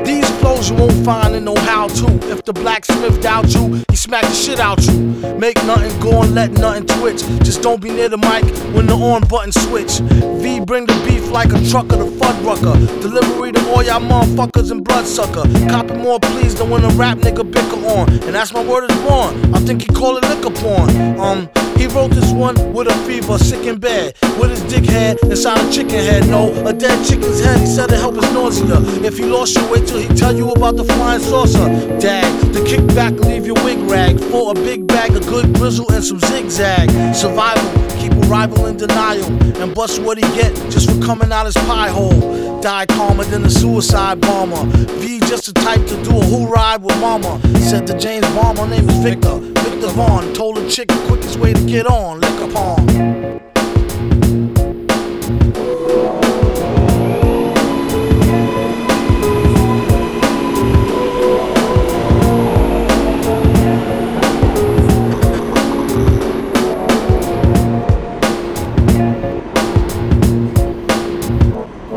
These 0.04 0.30
flows 0.40 0.70
you 0.70 0.76
won't 0.76 1.06
find 1.06 1.36
in 1.36 1.46
no 1.46 1.56
how 1.56 1.88
to. 1.88 2.06
If 2.32 2.44
the 2.46 2.54
blacksmith 2.54 3.22
doubt 3.22 3.54
you, 3.54 3.84
he 3.90 3.96
smack 3.96 4.24
the 4.24 4.34
shit 4.34 4.60
out 4.60 4.82
you. 4.86 5.00
Make 5.38 5.56
nothing 5.66 5.98
go 6.00 6.22
and 6.22 6.34
let 6.34 6.52
nothing 6.52 6.86
twitch. 6.86 7.22
Just 7.44 7.62
don't 7.62 7.82
be 7.82 7.90
near 7.92 8.10
the 8.10 8.18
mic 8.18 8.44
when 8.76 8.88
the 8.88 8.94
on 8.94 9.28
button 9.28 9.52
switch. 9.52 10.00
V 10.42 10.60
bring 10.60 10.86
the 10.86 10.94
beef 11.06 11.30
like 11.32 11.50
a 11.50 11.70
trucker 11.70 11.98
to 11.98 12.06
Fuddrucker. 12.20 13.02
Delivery 13.02 13.52
to 13.52 13.70
all 13.72 13.84
y'all 13.84 14.00
motherfuckers 14.00 14.72
and 14.72 14.84
bloodsucker. 14.84 15.44
Copy 15.70 15.94
more 15.96 16.20
please 16.20 16.56
than 16.56 16.70
when 16.70 16.84
a 16.84 16.90
rap 16.90 17.18
nigga 17.20 17.50
bicker 17.50 17.86
on. 17.88 18.10
And 18.26 18.36
that's 18.36 18.54
my 18.54 18.64
word 18.64 18.90
is 18.90 18.98
born. 19.02 19.56
I 19.56 19.60
think 19.60 19.82
he 19.82 19.88
call 19.88 20.18
it 20.18 20.24
Lickupon. 20.24 21.20
Um, 21.20 21.50
he 21.78 21.88
wrote 21.88 22.12
this 22.12 22.32
one 22.32 22.56
with 22.74 22.88
a 22.88 22.94
fever, 23.08 23.38
sick 23.40 23.66
in 23.66 23.80
bed, 23.80 24.16
with 24.40 24.52
his 24.52 24.62
dick 24.72 24.86
head 24.88 25.18
inside 25.24 25.58
a 25.58 25.72
chicken 25.72 25.90
head. 25.90 26.28
No, 26.28 26.52
a 26.68 26.74
dead 26.74 27.04
chicken's 27.08 27.44
head. 27.44 27.60
He 27.60 27.66
said 27.66 27.92
it 27.92 28.00
nausea. 28.34 28.82
If 29.05 29.18
he 29.18 29.26
lost 29.26 29.55
you, 29.55 29.66
wait 29.72 29.88
till 29.88 29.99
he 29.99 30.07
tell 30.09 30.36
you 30.36 30.51
about 30.51 30.76
the 30.76 30.84
flying 30.84 31.22
saucer. 31.22 31.68
Dag, 31.99 32.53
the 32.53 32.59
kickback 32.62 33.18
leave 33.20 33.45
your 33.45 33.55
wig 33.64 33.80
rag 33.89 34.20
for 34.20 34.51
a 34.51 34.53
big 34.53 34.88
bag 34.88 35.16
of 35.16 35.26
good 35.28 35.53
grizzle 35.55 35.89
and 35.91 36.03
some 36.03 36.20
zigzag. 36.20 36.89
Survival, 37.16 37.72
keep 37.97 38.12
a 38.12 38.28
rival 38.28 38.66
in 38.66 38.76
denial 38.78 39.26
and 39.62 39.74
bust 39.74 40.01
what 40.01 40.18
he 40.18 40.24
get 40.36 40.53
just 40.70 40.89
for 40.89 40.99
coming 41.01 41.32
out 41.32 41.45
his 41.45 41.55
pie 41.55 41.89
hole. 41.89 42.59
Die 42.62 42.86
calmer 42.88 43.24
than 43.24 43.45
a 43.45 43.49
suicide 43.49 44.20
bomber. 44.20 44.66
V 44.99 45.20
just 45.22 45.45
the 45.45 45.53
type 45.53 45.86
to 45.88 46.03
do 46.03 46.18
a 46.18 46.24
who 46.26 46.47
ride 46.47 46.84
with 46.84 46.99
mama. 46.99 47.39
Said 47.59 47.88
to 47.88 47.97
James 47.97 48.28
Bond, 48.36 48.57
my 48.57 48.70
name 48.70 48.89
is 48.89 48.97
Victor. 48.97 49.39
Victor 49.39 49.88
Vaughn 49.89 50.34
told 50.34 50.57
a 50.57 50.70
chick 50.70 50.88
the 50.89 51.05
quickest 51.07 51.38
way 51.39 51.53
to 51.53 51.66
get 51.66 51.88
on, 51.88 52.20
lick 52.20 52.49
upon. 52.49 53.51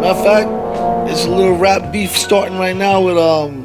Matter 0.04 0.18
of 0.18 0.24
fact, 0.26 1.10
it's 1.10 1.24
a 1.24 1.30
little 1.30 1.56
rap 1.56 1.90
beef 1.90 2.10
starting 2.10 2.58
right 2.58 2.76
now 2.76 3.00
with 3.00 3.16
um 3.16 3.62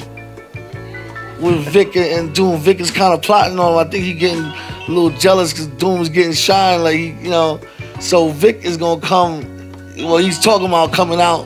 with 1.41 1.67
Vic 1.67 1.97
and 1.97 2.33
Doom. 2.33 2.61
Vic 2.61 2.79
is 2.79 2.91
kind 2.91 3.13
of 3.13 3.21
plotting 3.21 3.59
on 3.59 3.73
him. 3.73 3.77
I 3.77 3.83
think 3.83 4.05
he 4.05 4.13
getting 4.13 4.45
a 4.45 4.85
little 4.87 5.09
jealous 5.09 5.51
because 5.51 5.67
Doom's 5.67 6.07
getting 6.07 6.31
shine. 6.31 6.81
Like 6.81 6.97
you 6.97 7.29
know, 7.29 7.59
so 7.99 8.29
Vic 8.29 8.63
is 8.63 8.77
gonna 8.77 9.01
come. 9.01 9.41
Well, 9.97 10.15
he's 10.15 10.39
talking 10.39 10.67
about 10.67 10.93
coming 10.93 11.19
out 11.19 11.45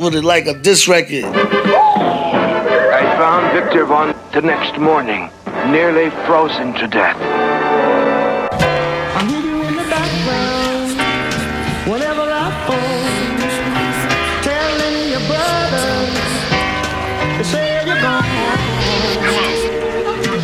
with 0.00 0.16
it 0.16 0.24
like 0.24 0.46
a 0.46 0.54
diss 0.54 0.88
record. 0.88 1.22
I 1.22 3.14
found 3.16 3.52
Victor 3.52 3.84
Von 3.84 4.16
the 4.32 4.42
next 4.42 4.80
morning, 4.80 5.30
nearly 5.70 6.10
frozen 6.26 6.74
to 6.74 6.88
death. 6.88 7.37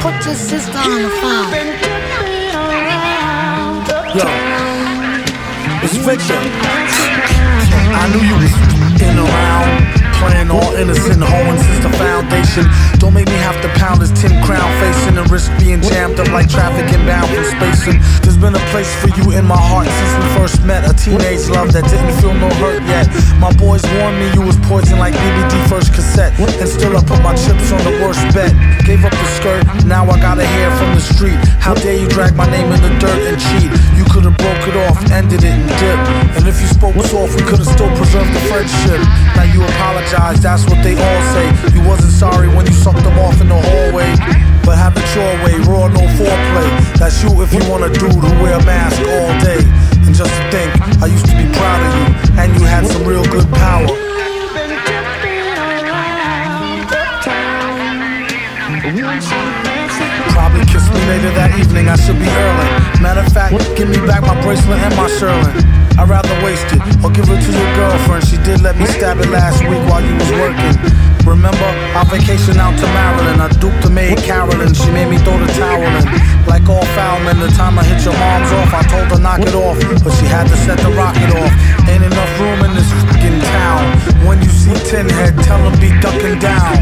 Put 0.05 0.27
your 0.27 0.35
sister 0.35 0.77
on 0.77 1.01
the 1.01 1.09
phone. 1.09 1.51
Yo, 4.15 4.27
it's 5.83 5.97
Victor. 5.97 6.37
I 7.97 8.07
knew 8.13 8.21
you 8.21 8.37
was 8.37 9.01
in 9.01 9.17
around 9.19 10.04
playing 10.21 10.51
all 10.51 10.73
innocent, 10.77 11.23
hoeing 11.23 11.59
since 11.59 11.81
the 11.85 11.93
foundation. 11.97 12.65
Don't 12.99 13.15
make 13.15 13.29
me 13.29 13.39
have 13.41 13.61
to 13.63 13.69
pound 13.81 14.01
this 14.01 14.13
tin 14.21 14.33
crown 14.45 14.69
facing 14.81 15.17
and 15.19 15.29
risk 15.31 15.51
being 15.59 15.81
jammed 15.81 16.19
up 16.21 16.29
like 16.29 16.49
traffic 16.49 16.87
inbound 16.93 17.29
from 17.31 17.45
spacing. 17.57 17.99
There's 18.23 18.37
been 18.37 18.55
a 18.55 18.65
place 18.73 18.91
for 19.01 19.09
you 19.17 19.33
in 19.37 19.45
my 19.45 19.59
heart 19.59 19.89
since 19.89 20.13
we 20.19 20.27
first 20.37 20.63
met. 20.65 20.85
A 20.89 20.95
teenage 20.95 21.49
love 21.49 21.73
that 21.73 21.85
didn't 21.89 22.15
feel 22.21 22.35
no 22.35 22.51
hurt 22.61 22.83
yet. 22.85 23.09
My 23.39 23.53
boys 23.57 23.83
warned 23.97 24.19
me 24.19 24.29
you 24.35 24.43
was 24.43 24.57
poison 24.69 24.99
like 24.99 25.15
BBD 25.15 25.55
first 25.69 25.95
cassette. 25.95 26.33
And 26.41 26.69
still 26.69 26.97
I 26.97 27.03
put 27.05 27.23
my 27.23 27.35
chips 27.35 27.73
on 27.73 27.81
the 27.85 27.95
worst 28.05 28.23
bet. 28.35 28.53
Gave 28.85 29.05
up 29.05 29.13
the 29.13 29.29
skirt, 29.39 29.65
now 29.85 30.05
I 30.05 30.21
gotta 30.21 30.47
hear 30.47 30.71
from 30.77 30.95
the 30.95 31.01
street. 31.01 31.39
How 31.59 31.75
dare 31.75 31.97
you 31.97 32.09
drag 32.09 32.37
my 32.37 32.47
name 32.51 32.71
in 32.73 32.81
the 32.83 32.93
dirt 33.01 33.21
and 33.29 33.39
cheat? 33.41 33.71
You 33.97 34.05
could've 34.13 34.37
broke 34.37 34.65
it 34.69 34.77
off, 34.89 34.99
ended 35.11 35.43
it 35.43 35.55
and 35.55 35.69
dipped. 35.81 36.09
And 36.37 36.45
if 36.49 36.61
you 36.61 36.69
spoke 36.69 36.95
soft, 37.09 37.37
we 37.37 37.43
could've 37.43 37.67
still 37.67 37.91
preserved 37.97 38.33
the 38.35 38.43
friendship. 38.51 39.01
Now 39.37 39.47
you 39.49 39.65
apologize, 39.65 40.04
that's 40.11 40.65
what 40.67 40.83
they 40.83 40.93
all 40.93 41.23
say. 41.33 41.47
You 41.73 41.87
wasn't 41.87 42.13
sorry 42.13 42.49
when 42.49 42.67
you 42.67 42.73
sucked 42.73 43.03
them 43.03 43.19
off 43.19 43.41
in 43.41 43.49
the 43.49 43.57
hallway. 43.57 44.15
But 44.65 44.79
have 44.79 44.97
it 44.97 45.05
your 45.17 45.33
way, 45.45 45.57
raw, 45.69 45.89
no 45.89 46.01
foreplay. 46.17 46.69
That's 46.97 47.23
you 47.23 47.31
if 47.43 47.53
you 47.53 47.61
want 47.69 47.85
a 47.85 47.91
dude 47.93 48.13
who 48.13 48.33
wear 48.43 48.59
a 48.59 48.65
mask 48.65 49.01
all 49.01 49.33
day. 49.41 49.61
And 50.05 50.15
just 50.15 50.33
think, 50.53 50.73
I 51.03 51.07
used 51.07 51.27
to 51.27 51.37
be 51.37 51.45
proud 51.53 51.81
of 51.85 51.93
you, 52.01 52.07
and 52.41 52.53
you 52.55 52.65
had 52.65 52.87
some 52.87 53.05
real 53.05 53.25
good 53.25 53.49
power. 53.53 53.89
Probably 60.33 60.65
kiss 60.67 60.89
me 60.93 61.01
later 61.09 61.31
that 61.37 61.57
evening, 61.59 61.89
I 61.89 61.97
should 61.97 62.19
be 62.19 62.29
early. 62.29 63.03
Matter 63.03 63.21
of 63.21 63.33
fact, 63.33 63.55
give 63.77 63.89
me 63.89 63.99
back 64.07 64.23
my 64.23 64.41
bracelet 64.43 64.79
and 64.81 64.97
my 64.97 65.09
Sherlin. 65.09 65.84
I'd 65.97 66.09
rather 66.09 66.35
waste 66.43 66.67
it 66.75 66.83
or 67.05 67.11
give 67.11 67.31
it 67.31 67.39
to 67.39 67.53
your 67.55 67.71
girlfriend. 67.79 68.27
She 68.27 68.37
did 68.43 68.61
let 68.61 68.77
me 68.77 68.87
stab 68.87 69.19
it 69.19 69.31
last 69.31 69.63
week 69.63 69.83
while 69.87 70.03
you 70.03 70.15
was 70.15 70.31
working. 70.33 70.75
Remember 71.23 71.71
our 71.97 72.05
vacation 72.05 72.59
out 72.59 72.77
to 72.79 72.87
Maryland? 72.93 73.41
I 73.41 73.49
duped 73.63 73.81
the 73.81 73.91
maid 73.91 74.19
Carolyn. 74.19 74.75
She 74.75 74.91
made 74.91 75.09
me 75.09 75.19
throw 75.19 75.39
the 75.39 75.49
towel 75.55 75.81
in. 75.81 76.05
Like 76.51 76.69
all 76.69 76.85
foul 76.93 77.21
men, 77.25 77.41
the 77.41 77.49
time 77.57 77.79
I 77.79 77.85
hit 77.85 78.05
your 78.05 78.13
mom's 78.19 78.53
off, 78.53 78.75
I 78.75 78.83
told 78.91 79.09
her 79.09 79.19
knock 79.23 79.41
it 79.41 79.55
off, 79.55 79.79
but 80.05 80.13
she 80.19 80.27
had 80.27 80.45
to 80.49 80.57
set 80.67 80.79
the 80.79 80.91
rocket 80.93 81.31
off. 81.33 81.53
Ain't 81.89 82.05
enough 82.05 82.33
room 82.41 82.61
in 82.67 82.75
this 82.75 82.91
fucking 83.09 83.41
town. 83.55 83.83
When 84.27 84.43
you 84.43 84.51
see 84.51 84.75
Tin 84.91 85.09
Head, 85.09 85.39
tell 85.45 85.63
him 85.63 85.79
be 85.81 85.89
ducking 86.01 86.39
down. 86.39 86.77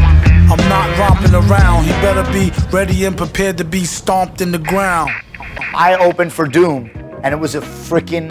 I'm 0.51 0.59
not 0.67 0.89
romping 0.99 1.33
around. 1.33 1.85
He 1.85 1.91
better 2.03 2.25
be 2.33 2.51
ready 2.75 3.05
and 3.05 3.15
prepared 3.15 3.57
to 3.59 3.63
be 3.63 3.85
stomped 3.85 4.41
in 4.41 4.51
the 4.51 4.59
ground. 4.59 5.11
I 5.73 5.95
opened 5.95 6.33
for 6.33 6.47
Doom, 6.47 6.91
and 7.23 7.33
it 7.33 7.37
was 7.37 7.55
a 7.55 7.61
freaking 7.61 8.29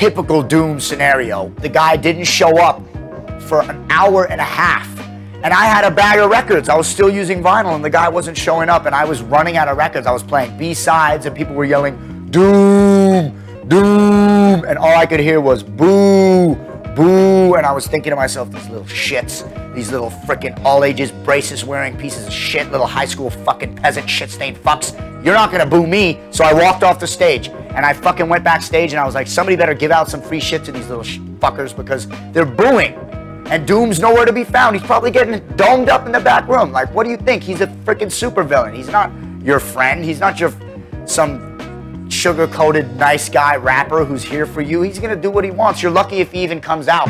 typical 0.00 0.42
Doom 0.42 0.80
scenario. 0.80 1.50
The 1.60 1.68
guy 1.68 1.94
didn't 1.94 2.24
show 2.24 2.58
up 2.58 2.80
for 3.42 3.60
an 3.60 3.86
hour 3.90 4.26
and 4.28 4.40
a 4.40 4.44
half. 4.44 4.88
And 5.42 5.52
I 5.52 5.66
had 5.66 5.84
a 5.84 5.90
bag 5.90 6.18
of 6.18 6.30
records. 6.30 6.70
I 6.70 6.74
was 6.74 6.88
still 6.88 7.10
using 7.10 7.42
vinyl, 7.42 7.74
and 7.74 7.84
the 7.84 7.90
guy 7.90 8.08
wasn't 8.08 8.38
showing 8.38 8.70
up, 8.70 8.86
and 8.86 8.94
I 8.94 9.04
was 9.04 9.20
running 9.20 9.58
out 9.58 9.68
of 9.68 9.76
records. 9.76 10.06
I 10.06 10.10
was 10.10 10.22
playing 10.22 10.56
B 10.56 10.72
sides, 10.72 11.26
and 11.26 11.36
people 11.36 11.54
were 11.54 11.66
yelling, 11.66 11.98
Doom, 12.30 13.38
Doom. 13.68 14.64
And 14.64 14.78
all 14.78 14.96
I 14.96 15.04
could 15.04 15.20
hear 15.20 15.38
was 15.38 15.62
boo, 15.62 16.54
boo. 17.00 17.54
And 17.54 17.64
I 17.64 17.72
was 17.72 17.86
thinking 17.86 18.10
to 18.10 18.16
myself, 18.16 18.50
these 18.52 18.68
little 18.68 18.84
shits, 18.84 19.34
these 19.74 19.90
little 19.90 20.10
freaking 20.10 20.62
all 20.64 20.84
ages 20.84 21.10
braces 21.10 21.64
wearing 21.64 21.96
pieces 21.96 22.26
of 22.26 22.32
shit, 22.32 22.70
little 22.70 22.86
high 22.86 23.06
school 23.06 23.30
fucking 23.30 23.76
peasant 23.76 24.08
shit 24.08 24.30
stained 24.30 24.58
fucks. 24.58 24.92
You're 25.24 25.34
not 25.34 25.50
gonna 25.50 25.66
boo 25.66 25.86
me. 25.86 26.20
So 26.30 26.44
I 26.44 26.52
walked 26.52 26.82
off 26.82 27.00
the 27.00 27.06
stage 27.06 27.48
and 27.48 27.86
I 27.86 27.94
fucking 27.94 28.28
went 28.28 28.44
backstage 28.44 28.92
and 28.92 29.00
I 29.00 29.06
was 29.06 29.14
like, 29.14 29.26
somebody 29.26 29.56
better 29.56 29.74
give 29.74 29.90
out 29.90 30.10
some 30.10 30.20
free 30.20 30.40
shit 30.40 30.64
to 30.64 30.72
these 30.72 30.88
little 30.88 31.04
sh- 31.04 31.18
fuckers 31.38 31.74
because 31.74 32.06
they're 32.32 32.44
booing. 32.44 32.94
And 33.46 33.66
Doom's 33.66 33.98
nowhere 33.98 34.26
to 34.26 34.32
be 34.32 34.44
found. 34.44 34.76
He's 34.76 34.86
probably 34.86 35.10
getting 35.10 35.40
domed 35.56 35.88
up 35.88 36.06
in 36.06 36.12
the 36.12 36.20
back 36.20 36.46
room. 36.48 36.70
Like, 36.70 36.94
what 36.94 37.04
do 37.04 37.10
you 37.10 37.16
think? 37.16 37.42
He's 37.42 37.60
a 37.60 37.66
freaking 37.66 38.10
supervillain. 38.10 38.74
He's 38.76 38.90
not 38.90 39.10
your 39.42 39.58
friend. 39.58 40.04
He's 40.04 40.20
not 40.20 40.38
your 40.38 40.52
some 41.06 41.49
sugar-coated 42.12 42.96
nice 42.96 43.28
guy 43.28 43.56
rapper 43.56 44.04
who's 44.04 44.22
here 44.22 44.46
for 44.46 44.60
you. 44.60 44.82
He's 44.82 44.98
gonna 44.98 45.16
do 45.16 45.30
what 45.30 45.44
he 45.44 45.50
wants. 45.50 45.82
You're 45.82 45.92
lucky 45.92 46.16
if 46.16 46.32
he 46.32 46.42
even 46.42 46.60
comes 46.60 46.88
out. 46.88 47.08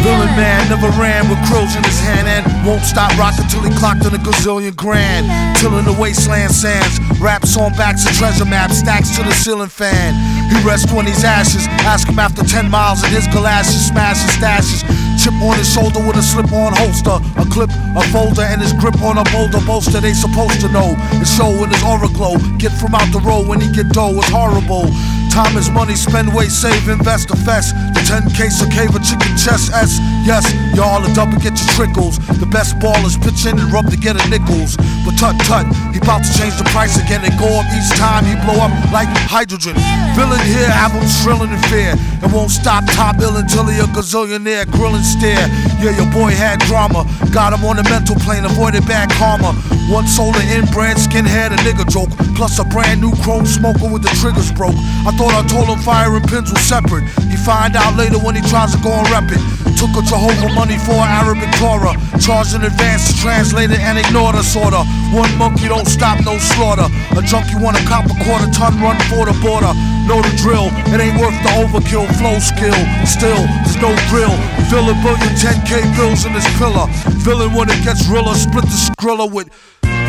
Villain 0.00 0.32
man 0.32 0.68
never 0.70 0.88
ran 0.96 1.28
with 1.28 1.38
crows 1.44 1.76
in 1.76 1.84
his 1.84 2.00
hand 2.00 2.26
and 2.26 2.66
won't 2.66 2.82
stop 2.82 3.12
rocking 3.18 3.44
till 3.48 3.60
he 3.60 3.70
clocked 3.76 4.04
in 4.06 4.14
a 4.14 4.18
gazillion 4.18 4.74
grand. 4.74 5.28
Tilling 5.58 5.84
the 5.84 5.92
wasteland 6.00 6.52
sands, 6.52 6.98
raps 7.20 7.56
on 7.58 7.72
backs 7.72 8.08
of 8.08 8.12
treasure 8.16 8.46
maps, 8.46 8.78
stacks 8.78 9.14
to 9.16 9.22
the 9.22 9.32
ceiling 9.32 9.68
fan. 9.68 10.14
He 10.48 10.56
rests 10.66 10.90
on 10.92 11.04
his 11.04 11.22
ashes, 11.22 11.66
ask 11.84 12.08
him 12.08 12.18
after 12.18 12.42
10 12.42 12.70
miles 12.70 13.04
in 13.04 13.10
his 13.10 13.26
galoshes, 13.28 13.88
smash 13.88 14.16
his 14.22 14.32
stashes. 14.36 15.09
Chip 15.20 15.34
on 15.42 15.58
his 15.58 15.68
shoulder 15.70 16.00
with 16.00 16.16
a 16.16 16.22
slip 16.22 16.50
on 16.50 16.72
holster, 16.72 17.20
a 17.36 17.44
clip, 17.52 17.68
a 17.94 18.00
folder, 18.08 18.40
and 18.40 18.62
his 18.62 18.72
grip 18.72 19.02
on 19.02 19.18
a 19.18 19.24
boulder 19.24 19.60
bolster. 19.66 20.00
They 20.00 20.14
supposed 20.14 20.62
to 20.62 20.68
know. 20.72 20.96
The 21.20 21.26
show 21.26 21.50
in 21.62 21.68
his 21.68 21.84
aura 21.84 22.08
glow. 22.08 22.38
Get 22.56 22.72
from 22.72 22.94
out 22.94 23.12
the 23.12 23.20
road 23.20 23.46
when 23.46 23.60
he 23.60 23.70
get 23.70 23.90
dough, 23.90 24.16
it's 24.16 24.30
horrible. 24.30 24.88
Time 25.30 25.56
is 25.56 25.70
money, 25.70 25.94
spend, 25.94 26.34
wait, 26.34 26.50
save, 26.50 26.88
invest, 26.88 27.30
invest. 27.30 27.70
The 27.94 28.02
10K 28.02 28.50
so 28.50 28.66
cave 28.66 28.90
a 28.90 28.98
chicken 28.98 29.30
chest 29.38 29.70
S. 29.72 30.02
Yes, 30.26 30.42
y'all 30.74 30.98
are 30.98 31.14
double 31.14 31.38
get 31.38 31.54
your 31.54 31.70
trickles. 31.78 32.18
The 32.42 32.50
best 32.50 32.74
ballers 32.82 33.14
pitch 33.14 33.46
in 33.46 33.54
and 33.54 33.70
rub 33.70 33.88
to 33.90 33.96
get 33.96 34.18
a 34.18 34.24
nickels. 34.28 34.74
But 35.06 35.14
tut 35.14 35.38
tut, 35.46 35.70
he 35.94 36.02
about 36.02 36.26
to 36.26 36.32
change 36.34 36.58
the 36.58 36.66
price 36.74 36.98
again 36.98 37.22
and 37.22 37.32
go 37.38 37.46
up 37.62 37.66
each 37.70 37.94
time 37.94 38.26
he 38.26 38.34
blow 38.42 38.58
up 38.58 38.74
like 38.90 39.06
hydrogen. 39.30 39.78
Villain 40.18 40.42
here, 40.42 40.66
have 40.66 40.90
him 40.90 41.06
shrilling 41.06 41.54
in 41.54 41.62
fear. 41.70 41.94
And 42.22 42.32
won't 42.34 42.50
stop 42.50 42.82
top 42.90 43.22
ill 43.22 43.38
until 43.38 43.70
he 43.70 43.78
a 43.78 43.86
gazillionaire, 43.86 44.66
grilling 44.74 45.06
stare. 45.06 45.46
Yeah, 45.78 45.94
your 45.94 46.10
boy 46.10 46.34
had 46.34 46.58
drama. 46.66 47.06
Got 47.30 47.54
him 47.54 47.64
on 47.64 47.76
the 47.76 47.86
mental 47.86 48.16
plane, 48.16 48.44
avoided 48.44 48.82
bad 48.90 49.10
karma. 49.14 49.54
One 49.90 50.06
solar 50.06 50.42
inbred 50.54 50.98
skinhead, 50.98 51.50
a 51.54 51.58
nigga 51.66 51.88
joke. 51.88 52.10
Plus 52.36 52.58
a 52.58 52.64
brand 52.64 53.00
new 53.00 53.14
chrome 53.22 53.46
smoker 53.46 53.88
with 53.90 54.02
the 54.02 54.12
triggers 54.20 54.52
broke. 54.52 54.76
I 55.06 55.10
thought 55.20 55.36
I 55.36 55.44
told 55.44 55.68
him 55.68 55.76
fire 55.84 56.16
and 56.16 56.24
pins 56.24 56.48
were 56.48 56.64
separate. 56.64 57.04
He 57.28 57.36
find 57.36 57.76
out 57.76 57.92
later 57.92 58.16
when 58.16 58.32
he 58.32 58.40
tries 58.48 58.72
to 58.72 58.80
go 58.80 58.88
and 58.88 59.04
rep 59.12 59.28
it. 59.28 59.42
Took 59.76 59.92
a 60.00 60.02
Jehovah 60.08 60.48
money 60.56 60.80
for 60.80 60.96
an 60.96 61.12
Arabic 61.12 61.52
Torah. 61.60 61.92
Charged 62.16 62.56
in 62.56 62.64
advance 62.64 63.12
translated 63.20 63.84
and 63.84 64.00
ignored 64.00 64.40
the 64.40 64.42
sorta. 64.42 64.80
One 65.12 65.28
monkey 65.36 65.68
don't 65.68 65.84
stop, 65.84 66.24
no 66.24 66.40
slaughter. 66.40 66.88
A 67.16 67.20
junkie 67.20 67.60
want 67.60 67.76
a 67.76 67.84
cop 67.84 68.08
a 68.08 68.16
quarter 68.24 68.48
ton 68.56 68.80
run 68.80 68.96
for 69.12 69.28
the 69.28 69.36
border. 69.44 69.76
Know 70.08 70.24
the 70.24 70.32
drill, 70.40 70.72
it 70.88 70.96
ain't 70.96 71.20
worth 71.20 71.36
the 71.44 71.52
overkill. 71.60 72.08
Flow 72.16 72.40
skill, 72.40 72.80
still, 73.04 73.44
there's 73.60 73.76
no 73.76 73.92
thrill. 74.08 74.32
Fill 74.72 74.88
a 74.88 74.96
billion 75.04 75.32
10k 75.36 75.84
bills 76.00 76.24
in 76.24 76.32
this 76.32 76.48
pillar. 76.56 76.88
Villain 77.20 77.52
when 77.52 77.68
it 77.68 77.84
gets 77.84 78.08
realer, 78.08 78.32
split 78.32 78.64
the 78.64 78.80
skrilla 78.88 79.28
with 79.28 79.52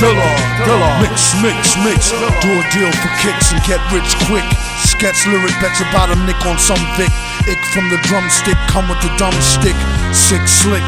Dilla, 0.01 0.33
Dilla. 0.65 0.89
Mix, 0.97 1.37
mix, 1.45 1.77
mix. 1.85 2.09
Do 2.41 2.49
a 2.57 2.65
deal 2.73 2.89
for 2.89 3.11
kicks 3.21 3.53
and 3.53 3.61
get 3.69 3.77
rich 3.93 4.09
quick. 4.25 4.41
Sketch 4.81 5.29
lyric, 5.29 5.53
bet 5.61 5.77
your 5.77 5.85
bottom 5.93 6.25
nick 6.25 6.41
on 6.41 6.57
some 6.57 6.81
Vic. 6.97 7.13
Ick 7.45 7.61
from 7.69 7.85
the 7.93 8.01
drumstick, 8.09 8.57
come 8.65 8.89
with 8.89 8.97
the 9.05 9.13
dumb 9.21 9.37
stick. 9.37 9.77
Sick, 10.09 10.41
slick, 10.49 10.81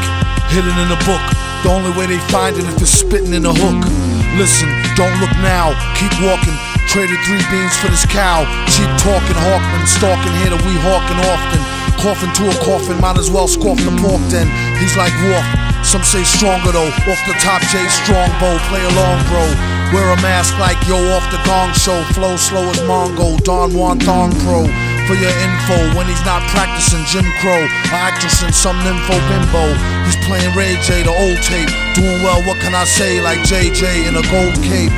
hidden 0.50 0.74
in 0.82 0.90
a 0.90 0.98
book. 1.06 1.22
The 1.62 1.70
only 1.70 1.94
way 1.94 2.10
they 2.10 2.18
find 2.26 2.58
it 2.58 2.66
if 2.66 2.74
it's 2.82 2.90
spitting 2.90 3.38
in 3.38 3.46
a 3.46 3.54
hook. 3.54 3.86
Listen, 4.34 4.66
don't 4.98 5.14
look 5.22 5.30
now, 5.46 5.70
keep 5.94 6.10
walking. 6.18 6.58
Traded 6.90 7.14
three 7.22 7.42
beans 7.54 7.78
for 7.78 7.94
this 7.94 8.02
cow. 8.10 8.42
Cheap 8.66 8.90
talking, 8.98 9.38
Hawkman, 9.46 9.86
stalking 9.86 10.34
here 10.42 10.50
that 10.50 10.62
we 10.66 10.74
hawking 10.82 11.22
often. 11.22 11.62
Coughing 12.02 12.34
to 12.34 12.50
a 12.50 12.56
coffin, 12.66 12.98
might 12.98 13.16
as 13.16 13.30
well 13.30 13.46
scoff 13.46 13.78
the 13.78 13.94
pork 14.02 14.20
then. 14.34 14.50
He's 14.82 14.98
like 14.98 15.14
Wolf. 15.22 15.63
Some 15.94 16.02
say 16.02 16.26
stronger 16.26 16.74
though. 16.74 16.90
Off 17.06 17.22
the 17.22 17.38
top, 17.38 17.62
Jay 17.70 17.86
Strongbow. 17.86 18.58
Play 18.66 18.82
along, 18.82 19.22
bro. 19.30 19.46
Wear 19.94 20.10
a 20.10 20.18
mask 20.26 20.58
like 20.58 20.74
yo 20.90 20.98
off 21.14 21.22
the 21.30 21.38
gong 21.46 21.70
show. 21.70 22.02
Flow 22.10 22.34
slow 22.34 22.66
as 22.66 22.82
Mongo. 22.82 23.38
Don 23.46 23.70
Juan 23.70 24.02
Thong 24.02 24.34
Pro. 24.42 24.66
For 25.06 25.14
your 25.14 25.30
info, 25.38 25.78
when 25.94 26.10
he's 26.10 26.24
not 26.26 26.42
practicing 26.50 26.98
Jim 27.06 27.22
Crow, 27.38 27.62
an 27.62 27.94
actress 27.94 28.42
in 28.42 28.50
some 28.50 28.74
nympho 28.82 29.14
bimbo. 29.30 29.70
He's 30.02 30.18
playing 30.26 30.50
Ray 30.58 30.74
J, 30.82 31.06
the 31.06 31.14
old 31.14 31.38
tape. 31.46 31.70
Doing 31.94 32.26
well, 32.26 32.42
what 32.42 32.58
can 32.58 32.74
I 32.74 32.82
say? 32.82 33.22
Like 33.22 33.38
JJ 33.46 34.10
in 34.10 34.18
a 34.18 34.24
gold 34.34 34.58
cape. 34.66 34.90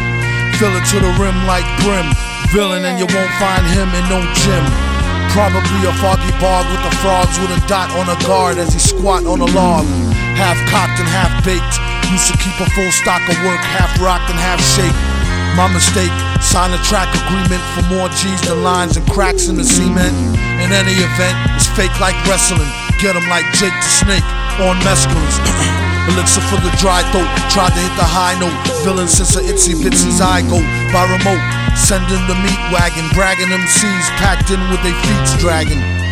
Fill 0.57 0.73
it 0.81 0.85
to 0.97 0.99
the 1.05 1.13
rim 1.21 1.37
like 1.45 1.69
brim. 1.85 2.09
Villain, 2.57 2.89
and 2.89 2.97
you 2.97 3.05
won't 3.13 3.37
find 3.37 3.69
him 3.69 3.93
in 3.93 4.05
no 4.09 4.25
gym. 4.33 4.65
Probably 5.37 5.85
a 5.85 5.93
foggy 6.01 6.33
bog 6.41 6.65
with 6.73 6.81
the 6.89 6.97
frogs 7.05 7.37
with 7.37 7.53
a 7.53 7.61
dot 7.69 7.93
on 8.01 8.09
a 8.09 8.17
guard 8.25 8.57
as 8.57 8.73
he 8.73 8.81
squat 8.81 9.29
on 9.29 9.45
a 9.45 9.51
log. 9.53 9.85
Half 10.37 10.61
cocked 10.68 11.01
and 11.01 11.09
half 11.09 11.32
baked. 11.49 11.80
Used 12.12 12.28
to 12.28 12.37
keep 12.37 12.55
a 12.61 12.68
full 12.76 12.93
stock 12.93 13.24
of 13.24 13.37
work, 13.43 13.59
half 13.72 13.91
rocked 13.99 14.28
and 14.28 14.39
half 14.39 14.61
shaped. 14.61 14.97
My 15.57 15.64
mistake, 15.72 16.12
sign 16.45 16.76
a 16.76 16.80
track 16.84 17.09
agreement 17.24 17.64
for 17.72 17.82
more 17.89 18.12
G's 18.12 18.45
than 18.45 18.62
lines 18.62 19.01
and 19.01 19.07
cracks 19.09 19.49
in 19.49 19.57
the 19.57 19.64
cement. 19.64 20.12
In 20.61 20.70
any 20.76 20.93
event, 21.01 21.37
it's 21.57 21.66
fake 21.72 21.97
like 21.99 22.14
wrestling. 22.28 22.68
Get 23.01 23.16
'em 23.16 23.24
like 23.32 23.49
Jake 23.57 23.72
the 23.80 23.89
Snake 23.89 24.28
on 24.61 24.76
mescalines. 24.84 25.41
Elixir 26.12 26.45
for 26.53 26.61
the 26.61 26.70
dry 26.76 27.01
throat. 27.11 27.28
Tried 27.49 27.72
to 27.72 27.80
hit 27.80 27.97
the 27.97 28.05
high 28.05 28.39
note. 28.39 28.55
Villain 28.84 29.09
since 29.09 29.37
a 29.37 29.43
itsy 29.49 29.74
bitsy 29.74 30.12
zygote 30.12 30.68
by 30.93 31.09
remote. 31.09 31.43
Sending 31.74 32.22
the 32.28 32.37
meat 32.45 32.61
wagon, 32.70 33.09
bragging 33.16 33.49
MCs 33.49 34.07
packed 34.20 34.51
in 34.51 34.61
with 34.68 34.82
their 34.84 34.97
feet 35.03 35.41
dragging. 35.41 36.06